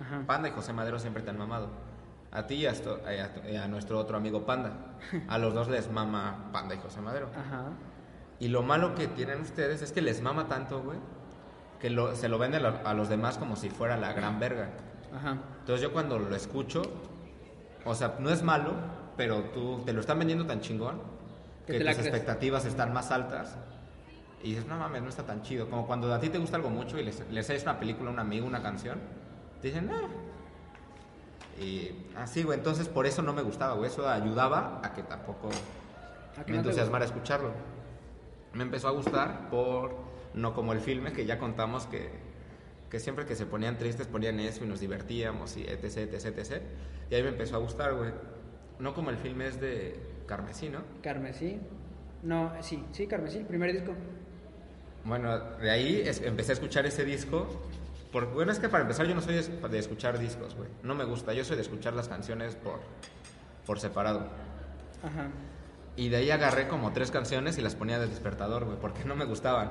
Ajá. 0.00 0.22
Panda 0.26 0.48
y 0.48 0.52
José 0.52 0.72
Madero 0.72 0.98
siempre 0.98 1.22
te 1.22 1.30
han 1.30 1.38
mamado. 1.38 1.68
A 2.32 2.46
ti 2.46 2.54
y 2.54 2.66
a, 2.66 2.70
esto- 2.70 3.00
y 3.04 3.18
a- 3.18 3.50
y 3.52 3.56
a 3.56 3.66
nuestro 3.66 3.98
otro 3.98 4.16
amigo 4.16 4.46
Panda. 4.46 4.72
A 5.28 5.38
los 5.38 5.52
dos 5.54 5.68
les 5.68 5.90
mama 5.90 6.50
Panda 6.52 6.74
y 6.74 6.78
José 6.78 7.00
Madero. 7.00 7.28
Ajá. 7.36 7.64
Y 8.38 8.48
lo 8.48 8.62
malo 8.62 8.94
que 8.94 9.08
tienen 9.08 9.40
ustedes 9.42 9.82
es 9.82 9.92
que 9.92 10.00
les 10.00 10.22
mama 10.22 10.46
tanto, 10.48 10.80
güey, 10.82 10.98
que 11.80 11.90
lo- 11.90 12.14
se 12.14 12.28
lo 12.28 12.38
venden 12.38 12.64
a, 12.64 12.68
a 12.84 12.94
los 12.94 13.08
demás 13.08 13.36
como 13.38 13.56
si 13.56 13.68
fuera 13.70 13.96
la 13.96 14.12
gran 14.12 14.38
verga. 14.38 14.68
Ajá. 15.14 15.38
Entonces 15.60 15.80
yo 15.82 15.92
cuando 15.92 16.18
lo 16.18 16.34
escucho, 16.36 16.82
o 17.84 17.94
sea, 17.94 18.14
no 18.18 18.30
es 18.30 18.42
malo, 18.42 18.72
pero 19.20 19.42
tú 19.52 19.82
te 19.84 19.92
lo 19.92 20.00
están 20.00 20.18
vendiendo 20.18 20.46
tan 20.46 20.62
chingón 20.62 20.98
Que 21.66 21.78
tus 21.78 21.88
expectativas 21.88 22.64
están 22.64 22.94
más 22.94 23.10
altas. 23.10 23.54
Y 24.42 24.52
dices, 24.52 24.64
no 24.64 24.78
mames, 24.78 25.02
no 25.02 25.10
está 25.10 25.24
tan 25.26 25.42
chido. 25.42 25.68
Como 25.68 25.86
cuando 25.86 26.10
a 26.14 26.18
ti 26.18 26.30
te 26.30 26.38
gusta 26.38 26.56
algo 26.56 26.70
mucho 26.70 26.98
y 26.98 27.02
les, 27.02 27.28
les 27.30 27.50
haces 27.50 27.64
una 27.64 27.78
película, 27.78 28.08
un 28.08 28.18
amigo, 28.18 28.46
una 28.46 28.62
canción, 28.62 28.98
te 29.60 29.68
dicen, 29.68 29.90
ah. 29.90 30.08
Y 31.62 31.90
así, 32.16 32.44
güey, 32.44 32.56
entonces 32.56 32.88
por 32.88 33.04
eso 33.04 33.20
no 33.20 33.34
me 33.34 33.42
gustaba, 33.42 33.74
güey. 33.74 33.90
Eso 33.90 34.08
ayudaba 34.08 34.80
a 34.82 34.94
que 34.94 35.02
tampoco 35.02 35.50
¿A 36.38 36.42
que 36.42 36.52
me 36.52 36.56
no 36.56 36.62
entusiasmara 36.62 37.04
escucharlo. 37.04 37.50
Me 38.54 38.62
empezó 38.62 38.88
a 38.88 38.92
gustar 38.92 39.50
por, 39.50 39.96
no 40.32 40.54
como 40.54 40.72
el 40.72 40.80
filme, 40.80 41.12
que 41.12 41.26
ya 41.26 41.38
contamos 41.38 41.84
que, 41.84 42.08
que 42.88 42.98
siempre 43.00 43.26
que 43.26 43.36
se 43.36 43.44
ponían 43.44 43.76
tristes 43.76 44.06
ponían 44.06 44.40
eso 44.40 44.64
y 44.64 44.66
nos 44.66 44.80
divertíamos 44.80 45.58
y 45.58 45.64
etc, 45.64 46.10
etc, 46.10 46.38
etc. 46.38 46.62
Y 47.10 47.16
ahí 47.16 47.22
me 47.22 47.28
empezó 47.28 47.56
a 47.56 47.58
gustar, 47.58 47.92
güey. 47.92 48.12
No 48.80 48.94
como 48.94 49.10
el 49.10 49.16
filme 49.18 49.46
es 49.46 49.60
de 49.60 50.00
Carmesí, 50.26 50.68
¿no? 50.68 50.80
Carmesí. 51.02 51.60
No, 52.22 52.52
sí, 52.62 52.82
sí, 52.92 53.06
Carmesí, 53.06 53.38
el 53.38 53.46
primer 53.46 53.72
disco. 53.72 53.92
Bueno, 55.04 55.38
de 55.38 55.70
ahí 55.70 56.02
es- 56.04 56.20
empecé 56.22 56.52
a 56.52 56.54
escuchar 56.54 56.86
ese 56.86 57.04
disco. 57.04 57.46
Porque, 58.12 58.32
bueno, 58.34 58.50
es 58.50 58.58
que 58.58 58.68
para 58.68 58.82
empezar 58.82 59.06
yo 59.06 59.14
no 59.14 59.20
soy 59.20 59.34
de, 59.36 59.68
de 59.68 59.78
escuchar 59.78 60.18
discos, 60.18 60.56
güey. 60.56 60.68
No 60.82 60.94
me 60.94 61.04
gusta. 61.04 61.32
Yo 61.32 61.44
soy 61.44 61.56
de 61.56 61.62
escuchar 61.62 61.94
las 61.94 62.08
canciones 62.08 62.56
por, 62.56 62.80
por 63.66 63.78
separado. 63.78 64.26
Ajá. 65.02 65.28
Y 65.96 66.08
de 66.08 66.16
ahí 66.16 66.30
agarré 66.30 66.66
como 66.66 66.92
tres 66.92 67.10
canciones 67.10 67.56
y 67.58 67.62
las 67.62 67.76
ponía 67.76 67.98
de 67.98 68.08
despertador, 68.08 68.64
güey, 68.64 68.78
porque 68.80 69.04
no 69.04 69.14
me 69.14 69.24
gustaban. 69.26 69.70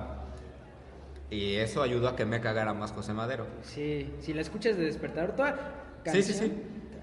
Y 1.29 1.55
eso 1.55 1.81
ayudó 1.81 2.07
a 2.09 2.15
que 2.15 2.25
me 2.25 2.39
cagara 2.41 2.73
más 2.73 2.91
José 2.91 3.13
Madero. 3.13 3.45
Sí, 3.63 4.11
si 4.19 4.33
la 4.33 4.41
escuchas 4.41 4.77
de 4.77 4.85
despertador, 4.85 5.33
toda 5.35 5.75
Sí, 6.05 6.23
sí, 6.23 6.33
sí. 6.33 6.53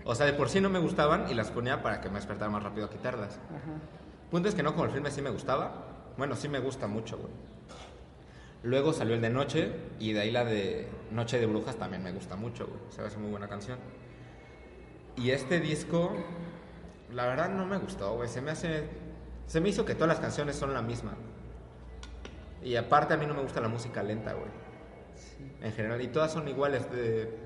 O 0.08 0.14
sea, 0.14 0.24
de 0.24 0.32
por 0.32 0.48
sí 0.48 0.60
no 0.60 0.70
me 0.70 0.78
gustaban 0.78 1.28
y 1.28 1.34
las 1.34 1.50
ponía 1.50 1.82
para 1.82 2.00
que 2.00 2.08
me 2.08 2.14
despertara 2.14 2.48
más 2.48 2.62
rápido 2.62 2.86
a 2.86 2.90
quitarlas. 2.90 3.40
Ajá. 3.48 3.72
Punto 4.30 4.48
es 4.48 4.54
que 4.54 4.62
no, 4.62 4.72
como 4.72 4.84
el 4.84 4.92
filme 4.92 5.10
sí 5.10 5.20
me 5.20 5.30
gustaba. 5.30 5.84
Bueno, 6.16 6.36
sí 6.36 6.48
me 6.48 6.60
gusta 6.60 6.86
mucho, 6.86 7.18
güey. 7.18 7.32
Luego 8.62 8.92
salió 8.92 9.16
el 9.16 9.20
de 9.20 9.30
Noche 9.30 9.72
y 9.98 10.12
de 10.12 10.20
ahí 10.20 10.30
la 10.30 10.44
de 10.44 10.88
Noche 11.10 11.40
de 11.40 11.46
Brujas 11.46 11.76
también 11.76 12.04
me 12.04 12.12
gusta 12.12 12.36
mucho, 12.36 12.66
güey. 12.68 12.78
Se 12.90 13.02
hace 13.02 13.18
muy 13.18 13.30
buena 13.30 13.48
canción. 13.48 13.78
Y 15.16 15.30
este 15.30 15.58
disco, 15.58 16.12
la 17.12 17.26
verdad 17.26 17.50
no 17.50 17.66
me 17.66 17.78
gustó, 17.78 18.14
güey. 18.14 18.28
Se 18.28 18.40
me 18.40 18.52
hace... 18.52 18.84
Se 19.48 19.60
me 19.60 19.70
hizo 19.70 19.84
que 19.84 19.94
todas 19.94 20.08
las 20.08 20.20
canciones 20.20 20.54
son 20.54 20.72
la 20.72 20.82
misma. 20.82 21.14
Y 22.62 22.76
aparte 22.76 23.14
a 23.14 23.16
mí 23.16 23.26
no 23.26 23.34
me 23.34 23.42
gusta 23.42 23.60
la 23.60 23.68
música 23.68 24.04
lenta, 24.04 24.34
güey. 24.34 24.50
En 25.62 25.72
general. 25.72 26.00
Y 26.00 26.08
todas 26.08 26.32
son 26.32 26.46
iguales. 26.48 26.90
De... 26.92 27.36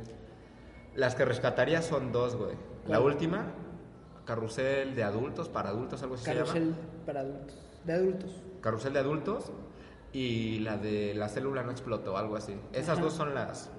Las 0.95 1.15
que 1.15 1.25
rescataría 1.25 1.83
son 1.83 2.13
dos, 2.13 2.37
güey. 2.37 2.55
La 2.87 2.99
¿Cuál? 2.99 3.13
última, 3.13 3.47
Carrusel 4.25 4.95
de 4.95 5.03
adultos, 5.03 5.49
para 5.49 5.71
adultos, 5.71 6.03
algo 6.03 6.15
así 6.17 6.25
se 6.25 6.35
llama. 6.35 6.47
Carrusel 6.47 6.75
para 7.07 7.21
adultos. 7.21 7.57
De 7.85 7.93
adultos. 7.93 8.43
Carrusel 8.61 8.93
de 8.93 8.99
adultos 8.99 9.53
y 10.13 10.59
la 10.61 10.77
de 10.77 11.15
la 11.15 11.29
célula 11.29 11.63
no 11.63 11.71
explotó, 11.71 12.17
algo 12.17 12.37
así. 12.37 12.55
Esas 12.73 12.91
Ajá. 12.99 13.03
dos 13.03 13.13
son 13.15 13.35
las 13.35 13.71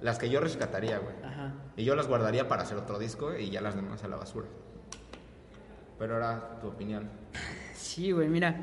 las 0.00 0.18
que 0.18 0.28
yo 0.28 0.40
rescataría, 0.40 0.98
güey. 0.98 1.14
Ajá. 1.24 1.54
Y 1.76 1.84
yo 1.84 1.96
las 1.96 2.06
guardaría 2.06 2.48
para 2.48 2.62
hacer 2.62 2.76
otro 2.76 2.98
disco 2.98 3.34
y 3.34 3.50
ya 3.50 3.60
las 3.60 3.74
demás 3.74 4.04
a 4.04 4.08
la 4.08 4.16
basura. 4.16 4.46
Pero 5.98 6.14
ahora 6.14 6.58
tu 6.60 6.68
opinión. 6.68 7.08
Sí, 7.74 8.12
güey, 8.12 8.28
mira. 8.28 8.54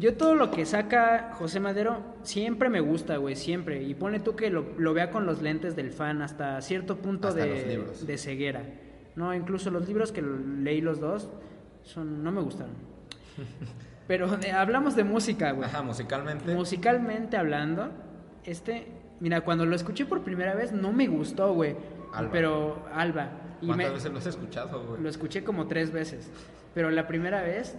Yo 0.00 0.14
todo 0.16 0.34
lo 0.34 0.50
que 0.50 0.64
saca 0.64 1.32
José 1.34 1.60
Madero 1.60 1.98
siempre 2.22 2.68
me 2.70 2.80
gusta, 2.80 3.18
güey, 3.18 3.36
siempre. 3.36 3.82
Y 3.82 3.94
pone 3.94 4.18
tú 4.18 4.34
que 4.34 4.48
lo, 4.50 4.64
lo 4.78 4.94
vea 4.94 5.10
con 5.10 5.26
los 5.26 5.42
lentes 5.42 5.76
del 5.76 5.90
fan 5.92 6.22
hasta 6.22 6.60
cierto 6.62 6.96
punto 6.96 7.28
Hasta 7.28 7.44
de, 7.44 7.84
de 8.06 8.18
ceguera. 8.18 8.62
No, 9.14 9.34
incluso 9.34 9.70
los 9.70 9.86
libros 9.86 10.10
que 10.12 10.22
leí 10.22 10.80
los 10.80 11.00
dos 11.00 11.28
son 11.82 12.24
no 12.24 12.32
me 12.32 12.40
gustaron. 12.40 12.74
Pero 14.08 14.28
de- 14.36 14.52
hablamos 14.52 14.96
de 14.96 15.04
música, 15.04 15.52
güey. 15.52 15.68
Ajá, 15.68 15.82
musicalmente. 15.82 16.54
Musicalmente 16.54 17.36
hablando, 17.36 17.90
este, 18.44 18.86
mira, 19.20 19.42
cuando 19.42 19.66
lo 19.66 19.76
escuché 19.76 20.06
por 20.06 20.22
primera 20.22 20.54
vez 20.54 20.72
no 20.72 20.92
me 20.92 21.06
gustó, 21.08 21.52
güey. 21.54 21.76
Alba. 22.14 22.32
Pero 22.32 22.86
Alba. 22.92 23.30
Y 23.60 23.66
¿Cuántas 23.66 23.88
me- 23.88 23.94
veces 23.94 24.10
lo 24.12 24.18
has 24.18 24.26
escuchado, 24.26 24.82
güey? 24.86 25.02
lo 25.02 25.08
escuché 25.08 25.44
como 25.44 25.66
tres 25.68 25.92
veces. 25.92 26.30
Pero 26.74 26.90
la 26.90 27.06
primera 27.06 27.42
vez, 27.42 27.76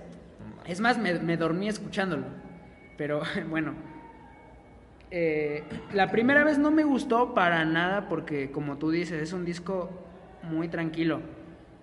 es 0.66 0.80
más, 0.80 0.98
me, 0.98 1.20
me 1.20 1.38
dormí 1.38 1.68
escuchándolo. 1.68 2.26
Pero 2.98 3.22
bueno, 3.50 3.74
eh, 5.10 5.64
la 5.94 6.10
primera 6.10 6.44
vez 6.44 6.58
no 6.58 6.72
me 6.72 6.84
gustó 6.84 7.34
para 7.34 7.66
nada 7.66 8.08
porque, 8.08 8.52
como 8.52 8.78
tú 8.78 8.92
dices, 8.92 9.22
es 9.22 9.34
un 9.34 9.46
disco 9.46 9.90
muy 10.44 10.70
tranquilo. 10.70 11.20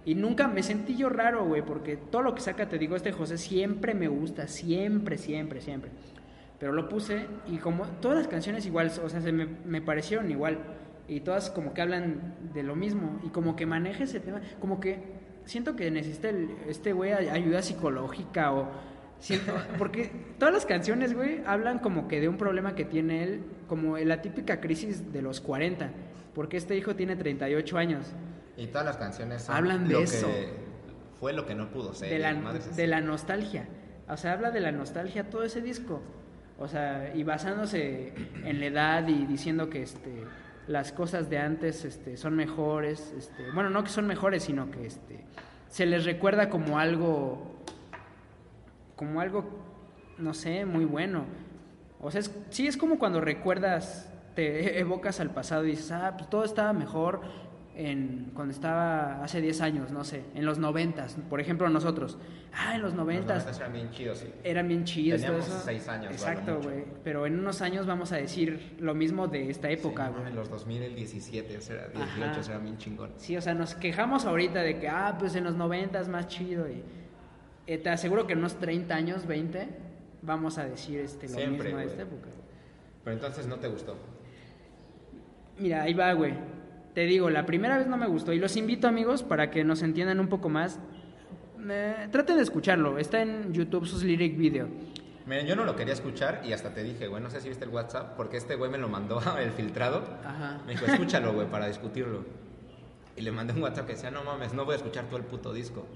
Y 0.04 0.14
nunca 0.14 0.48
me 0.48 0.62
sentí 0.62 0.96
yo 0.96 1.10
raro, 1.10 1.44
güey, 1.44 1.62
porque 1.62 1.96
todo 1.96 2.22
lo 2.22 2.34
que 2.34 2.40
saca, 2.40 2.68
te 2.68 2.78
digo, 2.78 2.96
este 2.96 3.12
José 3.12 3.36
siempre 3.36 3.94
me 3.94 4.08
gusta, 4.08 4.48
siempre, 4.48 5.18
siempre, 5.18 5.60
siempre. 5.60 5.90
Pero 6.58 6.72
lo 6.72 6.88
puse 6.88 7.26
y 7.46 7.58
como 7.58 7.86
todas 8.00 8.18
las 8.18 8.28
canciones 8.28 8.64
igual, 8.64 8.90
o 9.04 9.08
sea, 9.08 9.20
se 9.20 9.32
me, 9.32 9.46
me 9.46 9.82
parecieron 9.82 10.30
igual. 10.30 10.58
Y 11.06 11.20
todas 11.20 11.50
como 11.50 11.74
que 11.74 11.82
hablan 11.82 12.36
de 12.54 12.62
lo 12.62 12.74
mismo. 12.74 13.20
Y 13.22 13.28
como 13.28 13.54
que 13.54 13.66
maneja 13.66 14.04
ese 14.04 14.20
tema, 14.20 14.40
como 14.60 14.80
que 14.80 15.17
siento 15.48 15.74
que 15.76 15.90
necesita 15.90 16.28
el- 16.28 16.50
este 16.68 16.92
güey 16.92 17.12
ay- 17.12 17.28
ayuda 17.28 17.62
psicológica 17.62 18.52
o... 18.52 18.68
siento- 19.18 19.52
porque 19.78 20.10
todas 20.38 20.54
las 20.54 20.66
canciones, 20.66 21.14
güey, 21.14 21.42
hablan 21.46 21.78
como 21.80 22.06
que 22.06 22.20
de 22.20 22.28
un 22.28 22.36
problema 22.36 22.74
que 22.74 22.84
tiene 22.84 23.22
él, 23.24 23.42
como 23.66 23.96
la 23.98 24.22
típica 24.22 24.60
crisis 24.60 25.12
de 25.12 25.22
los 25.22 25.40
40. 25.40 25.90
Porque 26.34 26.56
este 26.56 26.76
hijo 26.76 26.94
tiene 26.94 27.16
38 27.16 27.78
años. 27.78 28.04
Y 28.56 28.66
todas 28.68 28.86
las 28.86 28.96
canciones 28.96 29.48
Hablan 29.50 29.88
de 29.88 30.02
eso. 30.02 30.28
fue 31.18 31.32
lo 31.32 31.46
que 31.46 31.54
no 31.54 31.68
pudo 31.70 31.94
ser. 31.94 32.10
de 32.10 32.18
la, 32.18 32.34
de 32.76 32.86
la 32.86 33.00
nostalgia. 33.00 33.66
O 34.08 34.16
sea, 34.16 34.32
habla 34.34 34.50
de 34.50 34.60
la 34.60 34.70
nostalgia 34.72 35.28
todo 35.30 35.42
ese 35.42 35.60
disco. 35.62 36.00
O 36.60 36.66
sea, 36.68 37.12
y 37.14 37.22
basándose 37.24 38.12
en 38.44 38.60
la 38.60 38.66
edad 38.66 39.08
y 39.08 39.26
diciendo 39.26 39.68
que 39.70 39.82
este, 39.82 40.10
las 40.68 40.92
cosas 40.92 41.28
de 41.30 41.38
antes 41.38 41.84
este, 41.84 42.16
son 42.16 42.36
mejores. 42.36 43.12
Este, 43.18 43.50
bueno, 43.52 43.70
no 43.70 43.82
que 43.82 43.90
son 43.90 44.06
mejores, 44.06 44.44
sino 44.44 44.70
que 44.70 44.86
este, 44.86 45.24
se 45.68 45.84
les 45.86 46.04
recuerda 46.04 46.48
como 46.48 46.78
algo 46.78 47.56
como 48.94 49.20
algo, 49.20 49.44
no 50.18 50.34
sé, 50.34 50.64
muy 50.64 50.84
bueno. 50.84 51.24
O 52.00 52.10
sea, 52.10 52.20
es- 52.20 52.30
sí 52.50 52.66
es 52.66 52.76
como 52.76 52.98
cuando 52.98 53.20
recuerdas, 53.20 54.12
te 54.34 54.78
evocas 54.80 55.20
al 55.20 55.30
pasado 55.30 55.64
y 55.64 55.70
dices, 55.70 55.90
ah, 55.92 56.14
pues 56.16 56.28
todo 56.30 56.44
estaba 56.44 56.72
mejor 56.72 57.20
en, 57.78 58.32
cuando 58.34 58.52
estaba 58.52 59.22
hace 59.22 59.40
10 59.40 59.60
años, 59.60 59.92
no 59.92 60.02
sé, 60.02 60.24
en 60.34 60.44
los 60.44 60.58
90, 60.58 61.06
por 61.30 61.40
ejemplo 61.40 61.68
nosotros. 61.70 62.18
Ah, 62.52 62.74
en 62.74 62.82
los 62.82 62.92
Los 62.94 63.04
90 63.04 63.34
noventas 63.34 63.56
eran 63.58 63.72
bien 63.72 63.90
chidos, 63.92 64.18
sí. 64.18 64.26
eran 64.42 64.66
bien 64.66 64.84
chidos. 64.84 65.20
Teníamos 65.20 65.46
eso. 65.46 65.60
seis 65.64 65.88
años, 65.88 66.10
Exacto, 66.12 66.60
güey. 66.60 66.84
Pero 67.04 67.24
en 67.24 67.38
unos 67.38 67.62
años 67.62 67.86
vamos 67.86 68.10
a 68.10 68.16
decir 68.16 68.76
lo 68.80 68.94
mismo 68.94 69.28
de 69.28 69.48
esta 69.48 69.70
época, 69.70 70.06
Sí, 70.06 70.12
güey. 70.12 70.22
no, 70.24 70.28
en 70.30 70.34
los 70.36 70.50
2000, 70.50 70.82
el 70.82 70.94
17, 70.96 71.56
o 71.56 71.60
sea, 71.60 71.86
18, 71.88 72.02
Ajá. 72.02 72.40
o 72.40 72.42
sea, 72.42 72.58
bien 72.58 72.76
chingón. 72.78 73.10
Sí, 73.16 73.36
o 73.36 73.40
sea, 73.40 73.54
nos 73.54 73.76
quejamos 73.76 74.24
ahorita 74.24 74.60
de 74.62 74.80
que, 74.80 74.88
ah, 74.88 75.14
pues 75.18 75.36
en 75.36 75.44
los 75.44 75.54
90 75.54 76.00
es 76.00 76.08
más 76.08 76.26
chido. 76.26 76.68
Y 76.68 76.82
eh, 77.68 77.78
te 77.78 77.90
aseguro 77.90 78.26
que 78.26 78.32
en 78.32 78.40
unos 78.40 78.56
30 78.58 78.92
años, 78.92 79.24
20, 79.26 79.68
vamos 80.22 80.58
a 80.58 80.64
decir 80.64 80.98
este, 80.98 81.28
lo 81.28 81.34
Siempre, 81.34 81.64
mismo 81.68 81.78
de 81.78 81.86
esta 81.86 82.02
época. 82.02 82.28
Pero 83.04 83.14
entonces 83.14 83.46
no 83.46 83.56
te 83.56 83.68
gustó. 83.68 83.96
Mira, 85.58 85.82
ahí 85.82 85.94
va, 85.94 86.12
güey. 86.14 86.34
Te 86.94 87.04
digo, 87.06 87.30
la 87.30 87.46
primera 87.46 87.78
vez 87.78 87.86
no 87.86 87.96
me 87.96 88.06
gustó. 88.06 88.32
Y 88.32 88.38
los 88.38 88.56
invito, 88.56 88.88
amigos, 88.88 89.22
para 89.22 89.50
que 89.50 89.64
nos 89.64 89.82
entiendan 89.82 90.20
un 90.20 90.28
poco 90.28 90.48
más. 90.48 90.78
Eh, 91.68 92.08
traten 92.10 92.36
de 92.36 92.42
escucharlo. 92.42 92.98
Está 92.98 93.22
en 93.22 93.52
YouTube 93.52 93.86
sus 93.86 94.02
lyric 94.02 94.36
video. 94.36 94.68
Miren, 95.26 95.46
yo 95.46 95.56
no 95.56 95.64
lo 95.64 95.76
quería 95.76 95.92
escuchar 95.92 96.40
y 96.44 96.54
hasta 96.54 96.72
te 96.72 96.82
dije, 96.82 97.06
güey, 97.06 97.22
no 97.22 97.28
sé 97.28 97.40
si 97.40 97.48
viste 97.48 97.64
el 97.64 97.70
WhatsApp, 97.70 98.16
porque 98.16 98.38
este 98.38 98.54
güey 98.54 98.70
me 98.70 98.78
lo 98.78 98.88
mandó 98.88 99.20
el 99.38 99.50
filtrado. 99.50 100.02
Ajá. 100.24 100.60
Me 100.66 100.72
dijo, 100.72 100.86
escúchalo, 100.86 101.34
güey, 101.34 101.46
para 101.48 101.66
discutirlo. 101.66 102.24
Y 103.14 103.20
le 103.20 103.32
mandé 103.32 103.52
un 103.52 103.62
WhatsApp 103.62 103.86
que 103.86 103.92
decía, 103.92 104.10
no 104.10 104.24
mames, 104.24 104.54
no 104.54 104.64
voy 104.64 104.74
a 104.74 104.76
escuchar 104.76 105.04
todo 105.06 105.18
el 105.18 105.24
puto 105.24 105.52
disco. 105.52 105.86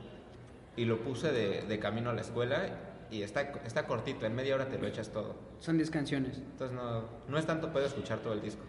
Y 0.76 0.84
lo 0.84 1.00
puse 1.00 1.32
de, 1.32 1.62
de 1.62 1.78
camino 1.78 2.10
a 2.10 2.12
la 2.12 2.20
escuela 2.20 2.66
y 3.10 3.22
está, 3.22 3.42
está 3.64 3.86
cortito, 3.86 4.26
en 4.26 4.34
media 4.34 4.54
hora 4.54 4.68
te 4.68 4.78
lo 4.78 4.86
echas 4.86 5.10
todo. 5.10 5.36
Son 5.60 5.76
10 5.76 5.90
canciones. 5.90 6.38
Entonces 6.38 6.74
no, 6.74 7.04
no 7.28 7.38
es 7.38 7.46
tanto 7.46 7.70
puedo 7.70 7.86
escuchar 7.86 8.18
todo 8.20 8.32
el 8.32 8.40
disco. 8.40 8.62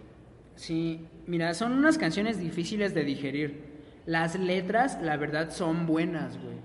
Sí, 0.56 1.08
mira, 1.28 1.54
son 1.54 1.74
unas 1.74 1.98
canciones 1.98 2.40
difíciles 2.40 2.94
de 2.94 3.04
digerir. 3.04 3.74
Las 4.06 4.38
letras, 4.38 5.00
la 5.02 5.18
verdad, 5.18 5.52
son 5.52 5.86
buenas, 5.86 6.38
güey. 6.42 6.58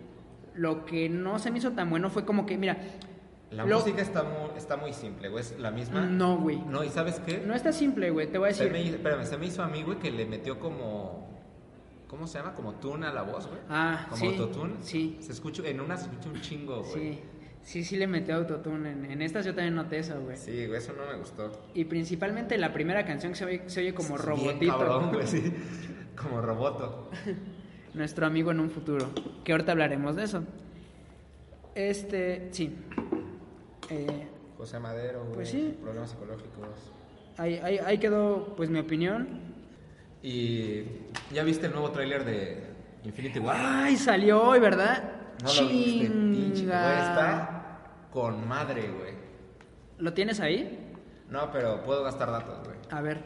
Lo 0.55 0.85
que 0.85 1.09
no 1.09 1.39
se 1.39 1.51
me 1.51 1.59
hizo 1.59 1.73
tan 1.73 1.89
bueno 1.89 2.11
fue 2.11 2.25
como 2.25 2.45
que, 2.47 2.59
mira, 2.59 2.77
La 3.51 3.65
lo- 3.65 3.79
música 3.79 4.03
está 4.03 4.25
muy, 4.25 4.57
está 4.57 4.77
muy 4.77 4.93
simple, 4.93 5.29
güey, 5.29 5.43
es 5.43 5.59
la 5.59 5.71
misma. 5.71 6.01
No, 6.03 6.37
güey. 6.39 6.59
No, 6.59 6.83
¿y 6.85 6.89
sabes 6.91 7.21
qué? 7.25 7.43
No 7.47 7.55
está 7.55 7.73
simple, 7.73 8.11
güey, 8.11 8.27
te 8.31 8.39
voy 8.39 8.51
a 8.51 8.53
Se 8.53 8.65
decir. 8.65 8.73
me, 8.73 8.83
hizo- 8.85 8.97
espérame, 8.97 9.25
se 9.25 9.39
me 9.39 9.47
hizo 9.47 9.63
a 9.63 9.69
mí, 9.69 9.83
güey, 9.83 9.99
que 9.99 10.11
le 10.11 10.27
metió 10.27 10.59
como... 10.59 11.27
¿Cómo 12.09 12.27
se 12.27 12.39
llama? 12.39 12.55
Como 12.55 12.73
tune 12.75 13.07
a 13.07 13.13
la 13.13 13.23
voz, 13.23 13.47
güey. 13.47 13.59
Ah, 13.69 14.07
como 14.09 14.17
sí, 14.21 14.27
autotune. 14.29 14.75
sí. 14.81 15.19
Se 15.21 15.31
escucha, 15.33 15.63
en 15.67 15.81
una 15.81 15.97
se 15.97 16.05
escucha 16.09 16.29
un 16.31 16.41
chingo, 16.41 16.83
güey. 16.83 16.93
Sí, 17.13 17.21
sí, 17.63 17.85
sí 17.85 17.97
le 17.97 18.07
metió 18.07 18.35
autotune. 18.37 18.93
En, 18.93 19.05
en 19.05 19.23
estas 19.23 19.45
yo 19.45 19.55
también 19.55 19.75
noté 19.75 19.99
eso, 19.99 20.21
güey. 20.21 20.37
Sí, 20.37 20.67
güey, 20.67 20.79
eso 20.79 20.93
no 20.93 21.07
me 21.07 21.19
gustó. 21.19 21.51
Y 21.75 21.85
principalmente 21.85 22.57
la 22.59 22.73
primera 22.73 23.05
canción 23.05 23.33
que 23.33 23.39
se 23.39 23.45
oye, 23.45 23.63
se 23.67 23.81
oye 23.81 23.95
como 23.95 24.17
robotito. 24.17 24.79
cabrón, 24.79 25.13
güey, 25.13 25.27
sí. 25.27 25.53
Como 26.17 26.41
roboto. 26.41 27.11
Nuestro 27.95 28.27
amigo 28.27 28.51
en 28.51 28.61
un 28.61 28.71
futuro. 28.71 29.09
Que 29.45 29.53
ahorita 29.53 29.73
hablaremos 29.73 30.17
de 30.17 30.25
eso. 30.25 30.43
Este, 31.75 32.49
sí. 32.51 32.75
Eh, 33.91 34.27
José 34.57 34.79
Madero, 34.81 35.21
güey. 35.23 35.35
Pues 35.35 35.49
sí. 35.51 35.77
Problemas 35.81 36.11
psicológicos. 36.11 36.69
ahí, 37.37 37.61
ahí, 37.63 37.79
ahí 37.79 37.99
quedó, 37.99 38.55
pues, 38.57 38.69
mi 38.69 38.81
opinión. 38.81 39.29
¿Y 40.23 40.83
ya 41.33 41.45
viste 41.45 41.67
el 41.67 41.73
nuevo 41.73 41.91
tráiler 41.93 42.25
de 42.25 42.65
Infinity 43.05 43.39
War? 43.39 43.57
Ay, 43.61 43.97
salió 43.97 44.43
hoy, 44.43 44.59
¿verdad? 44.59 45.13
No 45.43 45.53
lo 45.55 45.69
viste, 45.69 46.07
pinche, 46.11 46.65
güey. 46.67 46.99
Está 46.99 47.79
con 48.13 48.47
madre, 48.49 48.91
güey. 48.91 49.13
¿Lo 49.99 50.13
tienes 50.13 50.41
ahí? 50.41 50.95
No, 51.31 51.51
pero 51.53 51.83
puedo 51.85 52.03
gastar 52.05 52.31
datos, 52.31 52.59
güey. 52.65 52.77
A 52.91 53.01
ver. 53.01 53.23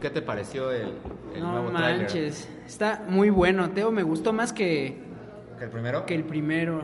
¿Qué 0.00 0.10
te 0.10 0.22
pareció 0.22 0.72
el, 0.72 0.94
el 1.34 1.40
no 1.42 1.52
nuevo 1.52 1.70
tráiler? 1.70 2.02
manches. 2.06 2.48
Está 2.66 3.04
muy 3.08 3.30
bueno. 3.30 3.70
Teo, 3.70 3.90
me 3.92 4.02
gustó 4.02 4.32
más 4.32 4.52
que, 4.52 5.00
¿Que 5.58 5.64
el 5.64 5.70
primero? 5.70 6.04
que 6.04 6.14
el 6.16 6.24
primero. 6.24 6.82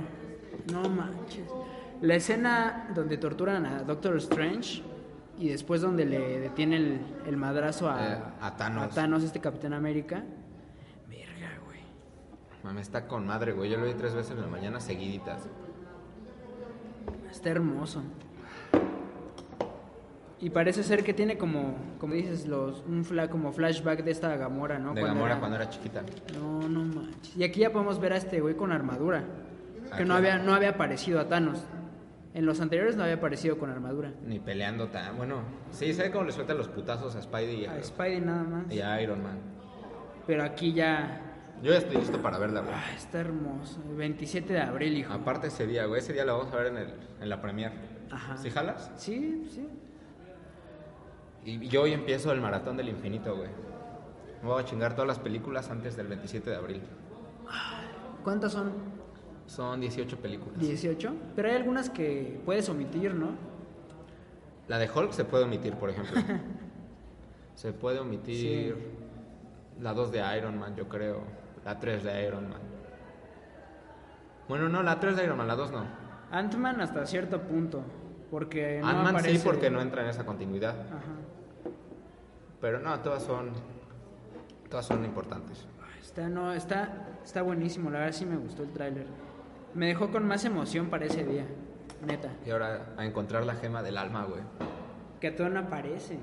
No 0.73 0.89
manches. 0.89 1.45
La 2.01 2.15
escena 2.15 2.89
donde 2.95 3.19
torturan 3.19 3.67
a 3.67 3.83
Doctor 3.83 4.17
Strange 4.19 4.83
y 5.37 5.49
después 5.49 5.81
donde 5.81 6.05
le 6.05 6.39
detiene 6.41 6.77
el, 6.77 7.01
el 7.27 7.37
madrazo 7.37 7.91
a, 7.91 8.07
Eh, 8.13 8.19
a 8.41 8.57
Thanos. 8.57 8.85
a 8.85 8.89
Thanos, 8.91 9.25
este 9.25 9.41
Capitán 9.41 9.73
América. 9.73 10.23
Mame, 12.64 12.81
está 12.81 13.07
con 13.07 13.27
madre, 13.27 13.53
güey. 13.53 13.71
Yo 13.71 13.79
lo 13.79 13.87
vi 13.87 13.94
tres 13.94 14.14
veces 14.14 14.33
en 14.33 14.40
la 14.42 14.47
mañana 14.49 14.81
seguiditas. 14.81 15.42
Está 17.31 17.51
hermoso. 17.51 18.03
Y 20.40 20.51
parece 20.51 20.85
ser 20.85 21.03
que 21.03 21.12
tiene 21.12 21.37
como, 21.37 21.75
como 21.99 22.14
dices, 22.14 22.47
los, 22.47 22.85
un 22.87 23.05
fla, 23.05 23.29
como 23.29 23.53
flashback 23.53 24.05
de 24.05 24.12
esta 24.12 24.37
Gamora, 24.37 24.79
¿no? 24.79 24.94
de 24.94 25.01
Cuando 25.01 25.14
Gamora 25.14 25.33
era- 25.33 25.40
cuando 25.40 25.57
era 25.57 25.68
chiquita. 25.68 26.03
No, 26.38 26.68
no 26.68 26.81
manches. 26.85 27.37
Y 27.37 27.42
aquí 27.42 27.61
ya 27.61 27.73
podemos 27.73 27.99
ver 27.99 28.12
a 28.12 28.16
este 28.16 28.40
güey 28.40 28.55
con 28.55 28.71
armadura. 28.71 29.21
Que 29.21 29.94
Ah, 29.94 29.99
no 30.01 30.05
claro. 30.05 30.14
había, 30.14 30.38
no 30.38 30.55
había 30.55 30.71
aparecido 30.71 31.18
a 31.18 31.29
Thanos. 31.29 31.64
En 32.35 32.47
los 32.47 32.61
anteriores 32.61 32.94
no 32.94 33.03
había 33.03 33.16
aparecido 33.16 33.59
con 33.59 33.71
armadura. 33.71 34.12
Ni 34.27 34.38
peleando 34.38 34.88
tan... 34.88 35.16
Bueno, 35.16 35.40
sí, 35.73 35.92
¿sabe 35.92 36.12
cómo 36.12 36.25
le 36.25 36.33
sueltan 36.33 36.57
los 36.59 36.68
putazos 36.68 37.16
a 37.16 37.23
Spidey 37.23 37.62
y 37.62 37.66
a, 37.66 37.73
A 37.73 37.83
Spidey 37.83 38.21
nada 38.21 38.44
más. 38.44 38.73
y 38.73 38.81
a 38.81 39.01
Iron 39.03 39.23
Man? 39.23 39.38
Pero 40.27 40.44
aquí 40.44 40.73
ya 40.73 41.28
Yo 41.62 41.73
ya 41.73 41.79
estoy 41.79 41.97
listo 41.97 42.21
para 42.23 42.38
verla, 42.38 42.61
güey. 42.61 42.73
ah, 42.75 42.92
está 42.97 43.21
hermoso. 43.21 43.81
El 43.90 43.97
27 43.97 44.53
de 44.53 44.61
abril, 44.61 44.97
hijo. 44.97 45.12
Aparte 45.12 45.49
ese 45.49 45.66
día, 45.66 45.87
güey. 45.87 46.01
Ese 46.01 46.12
día 46.12 46.25
la 46.25 46.33
vamos 46.35 46.53
a 46.53 46.57
ver 46.57 46.66
en, 46.68 46.77
el, 46.79 46.94
en 47.21 47.29
la 47.29 47.40
premier. 47.40 47.73
Ajá. 48.11 48.37
¿Sí 48.37 48.51
jalas? 48.51 48.90
Sí, 48.97 49.49
sí. 49.53 49.68
Y 51.44 51.68
yo 51.68 51.83
hoy 51.83 51.92
empiezo 51.92 52.31
el 52.33 52.40
maratón 52.40 52.77
del 52.77 52.88
infinito, 52.88 53.37
güey. 53.37 53.49
Me 54.42 54.49
voy 54.49 54.62
a 54.62 54.64
chingar 54.64 54.92
todas 54.94 55.09
las 55.09 55.18
películas 55.18 55.68
antes 55.71 55.97
del 55.97 56.07
27 56.07 56.49
de 56.51 56.57
abril. 56.57 56.83
¿Cuántas 58.23 58.53
son? 58.53 58.73
Son 59.47 59.81
18 59.81 60.18
películas. 60.18 60.59
18. 60.61 61.12
Pero 61.35 61.49
hay 61.49 61.57
algunas 61.57 61.90
que 61.90 62.40
puedes 62.44 62.68
omitir, 62.68 63.14
¿no? 63.14 63.31
La 64.68 64.79
de 64.79 64.88
Hulk 64.88 65.12
se 65.12 65.25
puede 65.25 65.44
omitir, 65.44 65.75
por 65.75 65.90
ejemplo. 65.90 66.21
se 67.55 67.73
puede 67.73 67.99
omitir 67.99 68.75
Sí. 68.77 69.81
la 69.81 69.94
2 69.94 70.12
de 70.12 70.23
Iron 70.38 70.59
Man, 70.59 70.77
yo 70.77 70.88
creo. 70.88 71.23
La 71.64 71.79
3 71.79 72.05
de 72.05 72.27
Iron 72.27 72.49
Man. 72.49 72.61
Bueno, 74.49 74.68
no, 74.68 74.83
la 74.83 74.99
3 74.99 75.16
de 75.16 75.25
Iron 75.25 75.37
Man, 75.37 75.49
la 75.49 75.57
2 75.57 75.73
no. 75.73 75.85
Ant-Man 76.31 76.81
hasta 76.81 77.07
cierto 77.07 77.40
punto. 77.42 77.83
Porque 78.31 78.81
no 78.81 78.88
Ant-Man 78.88 79.16
aparece... 79.16 79.38
sí, 79.38 79.42
porque 79.44 79.71
no 79.71 79.81
entra 79.81 80.03
en 80.03 80.09
esa 80.09 80.25
continuidad. 80.25 80.75
Ajá. 80.81 81.18
Pero 82.61 82.81
no, 82.81 82.99
todas 83.01 83.23
son. 83.23 83.53
Todas 84.68 84.87
son 84.87 85.05
importantes. 85.05 85.66
Está, 86.03 86.29
no, 86.29 86.53
está, 86.53 87.18
está 87.25 87.42
buenísimo, 87.42 87.90
la 87.90 88.01
verdad 88.01 88.12
sí 88.12 88.27
me 88.27 88.37
gustó 88.37 88.62
el 88.62 88.73
tráiler. 88.73 89.07
Me 89.75 89.87
dejó 89.87 90.11
con 90.11 90.27
más 90.27 90.44
emoción 90.44 90.88
para 90.88 91.07
ese 91.07 91.25
día, 91.25 91.47
neta. 92.07 92.31
Y 92.44 92.51
ahora 92.51 92.94
a 92.97 93.05
encontrar 93.05 93.44
la 93.47 93.55
gema 93.55 93.83
del 93.83 93.97
alma, 93.97 94.25
güey. 94.25 94.42
Que 95.21 95.31
todo 95.31 95.49
no 95.49 95.61
aparece. 95.61 96.18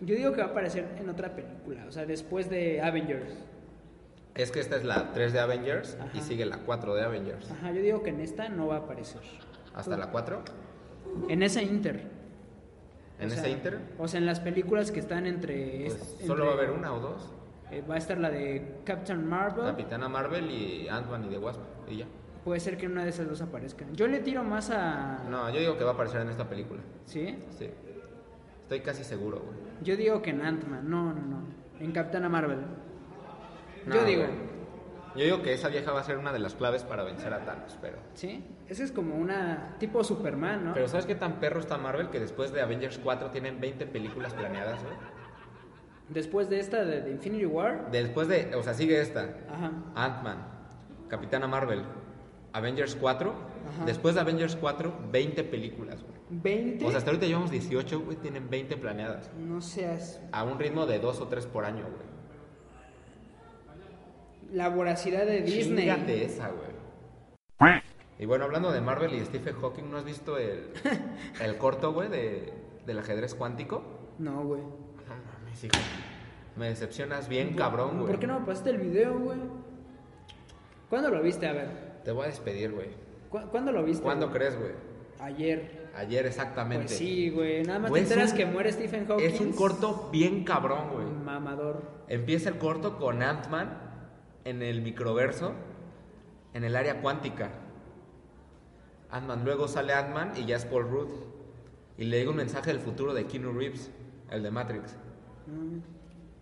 Yo 0.00 0.14
digo 0.14 0.32
que 0.32 0.40
va 0.40 0.48
a 0.48 0.50
aparecer 0.50 0.96
en 0.98 1.08
otra 1.08 1.34
película, 1.34 1.84
o 1.88 1.92
sea, 1.92 2.06
después 2.06 2.48
de 2.50 2.80
Avengers. 2.82 3.34
Es 4.34 4.50
que 4.50 4.58
esta 4.60 4.76
es 4.76 4.84
la 4.84 5.12
3 5.12 5.32
de 5.32 5.40
Avengers 5.40 5.96
y 6.12 6.20
sigue 6.20 6.44
la 6.44 6.58
4 6.58 6.94
de 6.94 7.02
Avengers. 7.04 7.50
Ajá, 7.52 7.70
yo 7.70 7.80
digo 7.82 8.02
que 8.02 8.10
en 8.10 8.20
esta 8.20 8.48
no 8.48 8.66
va 8.66 8.76
a 8.76 8.78
aparecer. 8.80 9.20
¿Hasta 9.74 9.96
la 9.96 10.10
4? 10.10 10.42
En 11.28 11.42
ese 11.42 11.62
Inter. 11.62 12.10
¿En 13.20 13.28
O 13.28 13.30
sea, 13.30 13.48
Inter? 13.48 13.78
O 13.98 14.08
sea, 14.08 14.18
en 14.18 14.26
las 14.26 14.40
películas 14.40 14.90
que 14.90 14.98
están 14.98 15.26
entre... 15.26 15.84
Pues 15.86 16.16
solo 16.26 16.46
va 16.46 16.52
a 16.52 16.54
haber 16.54 16.70
una 16.70 16.92
o 16.92 16.98
dos. 16.98 17.30
eh, 17.70 17.82
va 17.88 17.94
a 17.94 17.98
estar 17.98 18.18
la 18.18 18.28
de 18.30 18.80
Captain 18.84 19.24
Marvel. 19.24 19.66
Capitana 19.66 20.08
Marvel 20.08 20.50
y 20.50 20.88
Ant-Man 20.88 21.24
y 21.26 21.28
The 21.28 21.38
Wasp. 21.38 21.60
Y 21.88 21.98
ya. 21.98 22.06
Puede 22.44 22.58
ser 22.58 22.76
que 22.76 22.86
una 22.88 23.04
de 23.04 23.10
esas 23.10 23.28
dos 23.28 23.40
aparezca. 23.40 23.84
Yo 23.92 24.08
le 24.08 24.18
tiro 24.18 24.42
más 24.42 24.68
a... 24.70 25.22
No, 25.30 25.48
yo 25.50 25.60
digo 25.60 25.78
que 25.78 25.84
va 25.84 25.90
a 25.92 25.94
aparecer 25.94 26.22
en 26.22 26.30
esta 26.30 26.48
película. 26.48 26.80
¿Sí? 27.06 27.38
Sí. 27.56 27.70
Estoy 28.62 28.80
casi 28.80 29.04
seguro, 29.04 29.38
güey. 29.40 29.56
Yo 29.82 29.96
digo 29.96 30.20
que 30.20 30.30
en 30.30 30.40
Ant-Man, 30.42 30.90
no, 30.90 31.12
no, 31.14 31.22
no. 31.22 31.38
En 31.78 31.92
Capitana 31.92 32.28
Marvel. 32.28 32.58
No, 33.86 33.94
Yo 33.94 34.04
digo, 34.04 34.22
güey. 34.22 34.54
Yo 35.16 35.24
digo 35.24 35.42
que 35.42 35.52
esa 35.52 35.68
vieja 35.68 35.92
va 35.92 36.00
a 36.00 36.04
ser 36.04 36.18
una 36.18 36.32
de 36.32 36.40
las 36.40 36.54
claves 36.54 36.82
para 36.82 37.04
vencer 37.04 37.32
a 37.32 37.44
Thanos, 37.44 37.78
pero... 37.80 37.98
¿sí? 38.14 38.44
Ese 38.68 38.82
es 38.82 38.90
como 38.90 39.14
una 39.14 39.76
tipo 39.78 40.02
Superman, 40.02 40.64
¿no? 40.64 40.74
Pero 40.74 40.88
¿sabes 40.88 41.06
qué 41.06 41.14
tan 41.14 41.38
perro 41.38 41.60
está 41.60 41.78
Marvel? 41.78 42.10
Que 42.10 42.18
después 42.18 42.52
de 42.52 42.60
Avengers 42.62 42.98
4 42.98 43.30
tienen 43.30 43.60
20 43.60 43.86
películas 43.86 44.34
planeadas, 44.34 44.82
güey. 44.82 44.94
Después 46.08 46.50
de 46.50 46.58
esta 46.58 46.84
de, 46.84 47.00
de 47.00 47.10
Infinity 47.12 47.46
War, 47.46 47.90
Después 47.92 48.26
de... 48.28 48.54
O 48.56 48.62
sea, 48.64 48.74
sigue 48.74 49.00
esta. 49.00 49.36
ajá. 49.48 49.70
Ant-Man, 49.94 50.38
Capitana 51.08 51.46
Marvel, 51.46 51.84
Avengers 52.52 52.96
4. 53.00 53.30
Ajá. 53.30 53.84
Después 53.86 54.16
de 54.16 54.20
Avengers 54.20 54.56
4, 54.56 54.92
20 55.12 55.44
películas, 55.44 56.02
güey. 56.02 56.14
20. 56.30 56.84
O 56.84 56.88
sea, 56.88 56.98
hasta 56.98 57.10
ahorita 57.10 57.26
llevamos 57.26 57.50
18, 57.52 58.00
güey, 58.00 58.16
tienen 58.16 58.50
20 58.50 58.76
planeadas. 58.78 59.30
no 59.38 59.60
seas 59.60 60.20
A 60.32 60.42
un 60.42 60.58
ritmo 60.58 60.86
de 60.86 60.98
2 60.98 61.20
o 61.20 61.28
3 61.28 61.46
por 61.46 61.64
año, 61.64 61.84
güey. 61.84 62.13
La 64.52 64.68
voracidad 64.68 65.26
de 65.26 65.42
Disney. 65.42 65.84
Chíngate 65.88 66.24
esa, 66.24 66.48
güey. 66.50 66.74
Y 68.18 68.26
bueno, 68.26 68.44
hablando 68.44 68.70
de 68.70 68.80
Marvel 68.80 69.12
y 69.14 69.24
Stephen 69.24 69.56
Hawking, 69.60 69.90
¿no 69.90 69.96
has 69.96 70.04
visto 70.04 70.38
el, 70.38 70.70
el 71.40 71.56
corto, 71.58 71.92
güey, 71.92 72.08
de, 72.08 72.52
del 72.86 72.98
ajedrez 73.00 73.34
cuántico? 73.34 73.82
No, 74.18 74.44
güey. 74.44 74.60
No 74.62 75.14
mames, 75.40 75.64
hijo. 75.64 75.74
Me 76.56 76.68
decepcionas 76.68 77.28
bien, 77.28 77.54
cabrón, 77.54 77.96
güey. 77.98 78.06
¿Por 78.06 78.20
qué 78.20 78.26
no 78.28 78.38
me 78.38 78.46
pasaste 78.46 78.70
el 78.70 78.78
video, 78.78 79.18
güey? 79.18 79.38
¿Cuándo 80.88 81.10
lo 81.10 81.20
viste? 81.22 81.46
A 81.48 81.52
ver. 81.52 81.68
Te 82.04 82.12
voy 82.12 82.24
a 82.24 82.26
despedir, 82.28 82.70
güey. 82.72 82.90
¿cu- 83.30 83.48
¿Cuándo 83.50 83.72
lo 83.72 83.82
viste? 83.82 84.02
¿Cuándo 84.04 84.30
crees, 84.30 84.56
güey? 84.56 84.70
Ayer. 85.18 85.90
Ayer 85.96 86.26
exactamente. 86.26 86.86
Pues 86.86 86.96
sí, 86.98 87.30
güey. 87.30 87.64
Nada 87.64 87.80
más 87.80 87.92
te 87.92 87.98
enteras 87.98 88.30
un- 88.32 88.36
que 88.36 88.46
muere 88.46 88.70
Stephen 88.72 89.06
Hawking. 89.06 89.24
Es 89.26 89.40
un 89.40 89.52
corto 89.52 90.08
bien 90.12 90.44
cabrón, 90.44 90.90
güey. 90.92 91.06
Mamador. 91.06 91.82
Empieza 92.08 92.48
el 92.50 92.58
corto 92.58 92.96
con 92.98 93.22
Ant-Man 93.22 93.83
en 94.44 94.62
el 94.62 94.82
microverso, 94.82 95.54
en 96.52 96.64
el 96.64 96.76
área 96.76 97.00
cuántica. 97.00 97.50
Ant-Man, 99.10 99.44
luego 99.44 99.68
sale 99.68 99.92
Ant-Man 99.92 100.32
y 100.36 100.44
ya 100.44 100.56
es 100.56 100.64
Paul 100.64 100.88
Rudd. 100.88 101.08
Y 101.96 102.04
le 102.04 102.18
llega 102.18 102.30
un 102.30 102.36
mensaje 102.36 102.72
del 102.72 102.80
futuro 102.80 103.14
de 103.14 103.26
Keanu 103.26 103.52
Reeves, 103.52 103.90
el 104.30 104.42
de 104.42 104.50
Matrix. 104.50 104.96
Mm. 105.46 105.78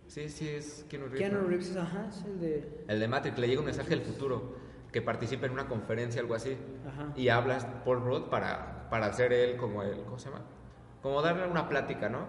Sí, 0.07 0.29
sí, 0.29 0.49
es 0.49 0.87
Keanu 0.89 1.07
Reeves. 1.07 1.21
Keanu. 1.21 1.47
Reeves, 1.47 1.77
ajá, 1.77 2.07
es 2.09 2.25
el 2.25 2.41
de... 2.41 2.85
El 2.89 3.01
de 3.01 3.09
Matrix, 3.09 3.39
le 3.39 3.49
llega 3.49 3.61
un 3.61 3.67
mensaje 3.67 3.91
del 3.91 4.03
futuro, 4.03 4.57
que 4.91 5.03
participa 5.03 5.47
en 5.47 5.53
una 5.53 5.69
conferencia, 5.69 6.21
algo 6.21 6.35
así. 6.35 6.57
Ajá. 6.87 7.13
Y 7.17 7.29
habla 7.29 7.83
Paul 7.85 8.01
Rudd 8.03 8.29
para, 8.29 8.89
para 8.91 9.07
hacer 9.07 9.33
él 9.33 9.57
como 9.57 9.83
el, 9.83 10.03
¿cómo 10.05 10.19
se 10.19 10.31
llama? 10.31 10.43
Como 11.03 11.21
darle 11.21 11.47
una 11.47 11.69
plática, 11.69 12.09
¿no? 12.09 12.27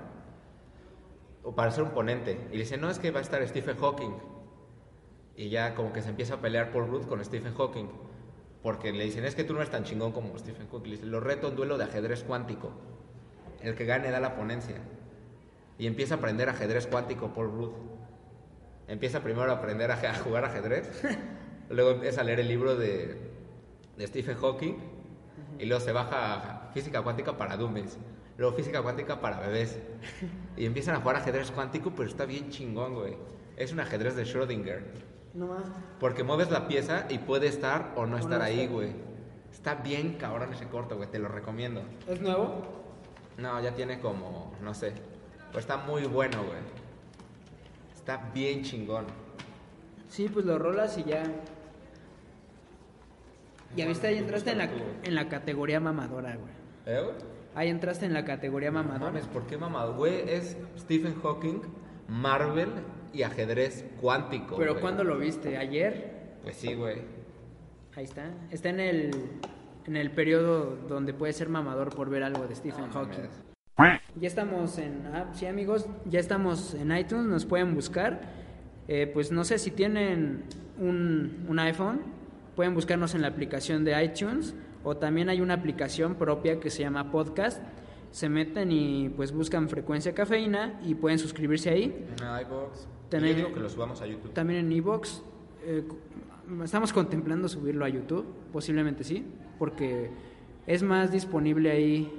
O 1.43 1.55
para 1.55 1.71
ser 1.71 1.83
un 1.83 1.91
ponente. 1.91 2.47
Y 2.51 2.53
le 2.53 2.59
dice, 2.59 2.77
no, 2.77 2.89
es 2.89 2.99
que 2.99 3.11
va 3.11 3.19
a 3.19 3.21
estar 3.21 3.45
Stephen 3.47 3.77
Hawking. 3.77 4.13
Y 5.35 5.49
ya 5.49 5.73
como 5.75 5.91
que 5.91 6.01
se 6.01 6.09
empieza 6.09 6.35
a 6.35 6.41
pelear 6.41 6.71
Paul 6.71 6.87
Rudd 6.87 7.05
con 7.05 7.23
Stephen 7.23 7.53
Hawking. 7.55 7.89
Porque 8.61 8.93
le 8.93 9.03
dicen, 9.03 9.25
es 9.25 9.35
que 9.35 9.43
tú 9.43 9.53
no 9.53 9.59
eres 9.59 9.71
tan 9.71 9.83
chingón 9.83 10.11
como 10.11 10.37
Stephen 10.37 10.67
Hawking. 10.69 10.89
Le 10.89 10.95
dice, 10.97 11.05
lo 11.05 11.19
reto 11.19 11.49
un 11.49 11.55
duelo 11.55 11.77
de 11.77 11.83
ajedrez 11.83 12.23
cuántico. 12.23 12.71
El 13.61 13.75
que 13.75 13.85
gane 13.85 14.11
da 14.11 14.19
la 14.19 14.35
ponencia. 14.35 14.77
Y 15.77 15.87
empieza 15.87 16.15
a 16.15 16.17
aprender 16.17 16.49
ajedrez 16.49 16.87
cuántico 16.87 17.33
Paul 17.33 17.51
Rudd. 17.51 17.71
Empieza 18.87 19.21
primero 19.21 19.51
a 19.51 19.55
aprender 19.55 19.91
a, 19.91 19.95
a 19.95 20.15
jugar 20.15 20.45
ajedrez. 20.45 21.03
luego 21.69 21.91
empieza 21.91 22.21
a 22.21 22.23
leer 22.23 22.39
el 22.39 22.47
libro 22.47 22.75
de, 22.75 23.17
de 23.97 24.07
Stephen 24.07 24.37
Hawking. 24.37 24.75
Y 25.59 25.65
luego 25.65 25.83
se 25.83 25.91
baja 25.91 26.67
a 26.67 26.71
física 26.73 27.01
cuántica 27.01 27.37
para 27.37 27.57
dummies. 27.57 27.97
Luego 28.37 28.55
física 28.55 28.81
cuántica 28.81 29.19
para 29.19 29.39
bebés. 29.39 29.79
Y 30.57 30.67
empiezan 30.67 30.95
a 30.95 30.99
jugar 30.99 31.15
ajedrez 31.15 31.49
cuántico, 31.49 31.91
pero 31.95 32.07
está 32.07 32.25
bien 32.25 32.51
chingón, 32.51 32.93
güey. 32.93 33.15
Es 33.57 33.73
un 33.73 33.79
ajedrez 33.79 34.15
de 34.15 34.23
Schrödinger. 34.23 34.83
No 35.33 35.47
más. 35.47 35.63
Porque 35.99 36.23
mueves 36.23 36.51
la 36.51 36.67
pieza 36.67 37.05
y 37.09 37.17
puede 37.17 37.47
estar 37.47 37.93
o 37.95 38.05
no 38.05 38.17
estar 38.17 38.39
no 38.39 38.45
ahí, 38.45 38.67
güey. 38.67 38.91
Está 39.51 39.75
bien 39.75 40.13
cabrón 40.19 40.53
ese 40.53 40.67
corto, 40.67 40.95
güey. 40.97 41.09
Te 41.09 41.19
lo 41.19 41.27
recomiendo. 41.27 41.81
¿Es 42.07 42.21
nuevo? 42.21 42.61
No, 43.37 43.59
ya 43.61 43.73
tiene 43.73 43.99
como, 43.99 44.53
no 44.61 44.73
sé. 44.73 44.93
Pero 45.47 45.59
está 45.59 45.77
muy 45.77 46.03
bueno, 46.05 46.37
güey. 46.43 46.59
Está 47.95 48.29
bien 48.33 48.63
chingón. 48.63 49.05
Sí, 50.07 50.29
pues 50.29 50.45
lo 50.45 50.59
rolas 50.59 50.97
y 50.97 51.03
ya... 51.03 51.23
Ya 53.75 53.87
viste, 53.87 54.05
ahí 54.07 54.17
entraste 54.17 54.51
en 54.51 54.59
la, 54.59 54.69
en 55.03 55.15
la 55.15 55.29
categoría 55.29 55.79
mamadora, 55.79 56.35
güey. 56.35 56.53
¿Eh, 56.85 57.01
güey? 57.01 57.15
Ahí 57.55 57.69
entraste 57.69 58.05
en 58.05 58.13
la 58.13 58.23
categoría 58.23 58.69
No 58.71 58.83
mamadora. 58.83 59.11
mames, 59.11 59.25
¿por 59.27 59.47
qué 59.47 59.57
mamado? 59.57 59.95
Güey, 59.95 60.29
es 60.29 60.57
Stephen 60.77 61.19
Hawking, 61.21 61.61
Marvel 62.07 62.69
y 63.13 63.23
ajedrez 63.23 63.85
cuántico. 64.01 64.55
Pero 64.57 64.71
güey. 64.73 64.81
¿cuándo 64.81 65.03
lo 65.03 65.17
viste? 65.17 65.57
¿Ayer? 65.57 66.37
Pues 66.43 66.55
sí, 66.55 66.73
güey. 66.73 66.97
Ahí 67.95 68.03
está. 68.05 68.31
Está 68.51 68.69
en 68.69 68.79
el, 68.79 69.11
en 69.85 69.95
el 69.97 70.11
periodo 70.11 70.77
donde 70.89 71.13
puede 71.13 71.31
ser 71.33 71.47
mamador 71.49 71.93
por 71.95 72.09
ver 72.09 72.23
algo 72.23 72.47
de 72.47 72.55
Stephen 72.55 72.87
No 72.87 72.91
Hawking. 72.93 73.19
mames. 73.77 74.01
Ya 74.15 74.27
estamos 74.27 74.77
en... 74.77 75.05
Ah, 75.13 75.29
sí, 75.33 75.45
amigos, 75.45 75.87
ya 76.05 76.19
estamos 76.19 76.73
en 76.73 76.95
iTunes, 76.95 77.25
nos 77.27 77.45
pueden 77.45 77.73
buscar. 77.75 78.21
Eh, 78.87 79.09
pues 79.13 79.31
no 79.31 79.43
sé 79.43 79.57
si 79.59 79.71
tienen 79.71 80.43
un, 80.79 81.45
un 81.47 81.59
iPhone, 81.59 82.01
pueden 82.55 82.73
buscarnos 82.73 83.15
en 83.15 83.21
la 83.21 83.27
aplicación 83.29 83.83
de 83.85 84.03
iTunes 84.03 84.53
o 84.83 84.97
también 84.97 85.29
hay 85.29 85.39
una 85.41 85.53
aplicación 85.55 86.15
propia 86.15 86.59
que 86.59 86.69
se 86.69 86.81
llama 86.83 87.11
Podcast. 87.11 87.61
Se 88.11 88.29
meten 88.29 88.71
y 88.71 89.09
pues 89.09 89.31
buscan 89.31 89.69
frecuencia 89.69 90.13
cafeína 90.13 90.79
y 90.83 90.93
pueden 90.93 91.17
suscribirse 91.17 91.69
ahí. 91.71 92.05
En 92.19 92.45
iVoox. 92.45 92.85
Tener- 93.17 93.29
Yo 93.31 93.35
digo 93.35 93.53
que 93.53 93.59
lo 93.59 93.69
subamos 93.69 94.01
a 94.01 94.07
YouTube. 94.07 94.33
También 94.33 94.65
en 94.65 94.71
Evox. 94.71 95.23
eh, 95.63 95.83
estamos 96.63 96.91
contemplando 96.91 97.47
subirlo 97.47 97.85
a 97.85 97.89
YouTube, 97.89 98.25
posiblemente 98.51 99.03
sí, 99.03 99.25
porque 99.59 100.09
es 100.65 100.81
más 100.83 101.11
disponible 101.11 101.71
ahí 101.71 102.11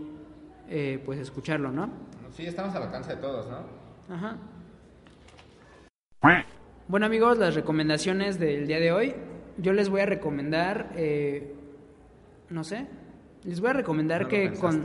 eh, 0.68 1.03
pues 1.05 1.18
escucharlo, 1.18 1.70
¿no? 1.72 1.90
Sí, 2.30 2.47
estamos 2.47 2.74
al 2.74 2.84
alcance 2.84 3.14
de 3.14 3.20
todos, 3.20 3.47
¿no? 3.49 4.14
Ajá. 4.14 4.36
Bueno 6.88 7.07
amigos, 7.07 7.38
las 7.38 7.55
recomendaciones 7.55 8.38
del 8.38 8.66
día 8.66 8.78
de 8.80 8.92
hoy. 8.92 9.14
Yo 9.59 9.72
les 9.72 9.88
voy 9.88 10.01
a 10.03 10.07
recomendar, 10.07 10.92
eh, 10.97 11.55
no 12.51 12.64
sé, 12.64 12.86
les 13.45 13.61
voy 13.61 13.70
a 13.70 13.72
recomendar 13.74 14.22
No 14.22 14.28
que 14.28 14.53
con, 14.53 14.82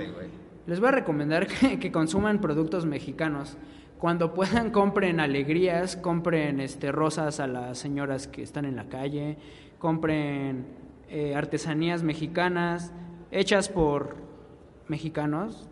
les 0.67 0.79
voy 0.79 0.89
a 0.89 0.91
recomendar 0.91 1.47
que, 1.59 1.79
que 1.79 1.91
consuman 1.91 2.41
productos 2.41 2.85
mexicanos. 2.85 3.57
Cuando 3.99 4.33
puedan 4.33 4.71
compren 4.71 5.19
alegrías, 5.19 5.95
compren 5.95 6.59
este 6.59 6.91
rosas 6.91 7.39
a 7.39 7.47
las 7.47 7.77
señoras 7.77 8.27
que 8.27 8.41
están 8.41 8.65
en 8.65 8.75
la 8.75 8.85
calle, 8.85 9.37
compren 9.77 10.65
eh, 11.09 11.35
artesanías 11.35 12.01
mexicanas 12.03 12.91
hechas 13.31 13.69
por 13.69 14.15
mexicanos. 14.87 15.67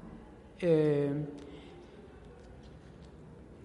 Eh, 0.60 1.12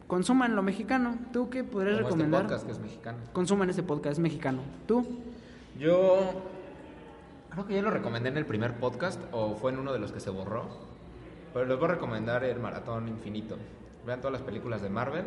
consuman 0.06 0.54
lo 0.54 0.62
mexicano. 0.62 1.18
¿Tú 1.32 1.50
qué 1.50 1.64
podrías 1.64 1.96
Como 1.96 2.08
este 2.08 2.14
recomendar? 2.16 2.42
podcast 2.42 2.66
que 2.66 2.72
es 2.72 2.78
mexicano. 2.78 3.18
Consuman 3.32 3.70
este 3.70 3.82
podcast, 3.82 4.18
mexicano. 4.20 4.60
¿Tú? 4.86 5.04
Yo 5.78 6.18
creo 7.50 7.66
que 7.66 7.74
ya 7.74 7.82
lo 7.82 7.90
recomendé 7.90 8.28
en 8.28 8.36
el 8.36 8.46
primer 8.46 8.74
podcast 8.74 9.20
o 9.32 9.54
fue 9.54 9.72
en 9.72 9.78
uno 9.78 9.92
de 9.92 9.98
los 9.98 10.12
que 10.12 10.20
se 10.20 10.30
borró. 10.30 10.66
Pero 11.52 11.66
les 11.66 11.76
voy 11.78 11.86
a 11.88 11.92
recomendar 11.92 12.44
el 12.44 12.58
Maratón 12.60 13.08
Infinito. 13.08 13.56
Vean 14.06 14.20
todas 14.20 14.32
las 14.32 14.42
películas 14.42 14.82
de 14.82 14.90
Marvel. 14.90 15.24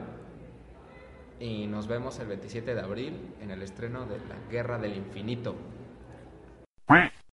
Y 1.39 1.67
nos 1.67 1.87
vemos 1.87 2.19
el 2.19 2.27
27 2.27 2.75
de 2.75 2.81
abril 2.81 3.35
en 3.41 3.51
el 3.51 3.61
estreno 3.61 4.05
de 4.05 4.19
La 4.19 4.37
Guerra 4.49 4.77
del 4.77 4.95
Infinito. 4.95 5.55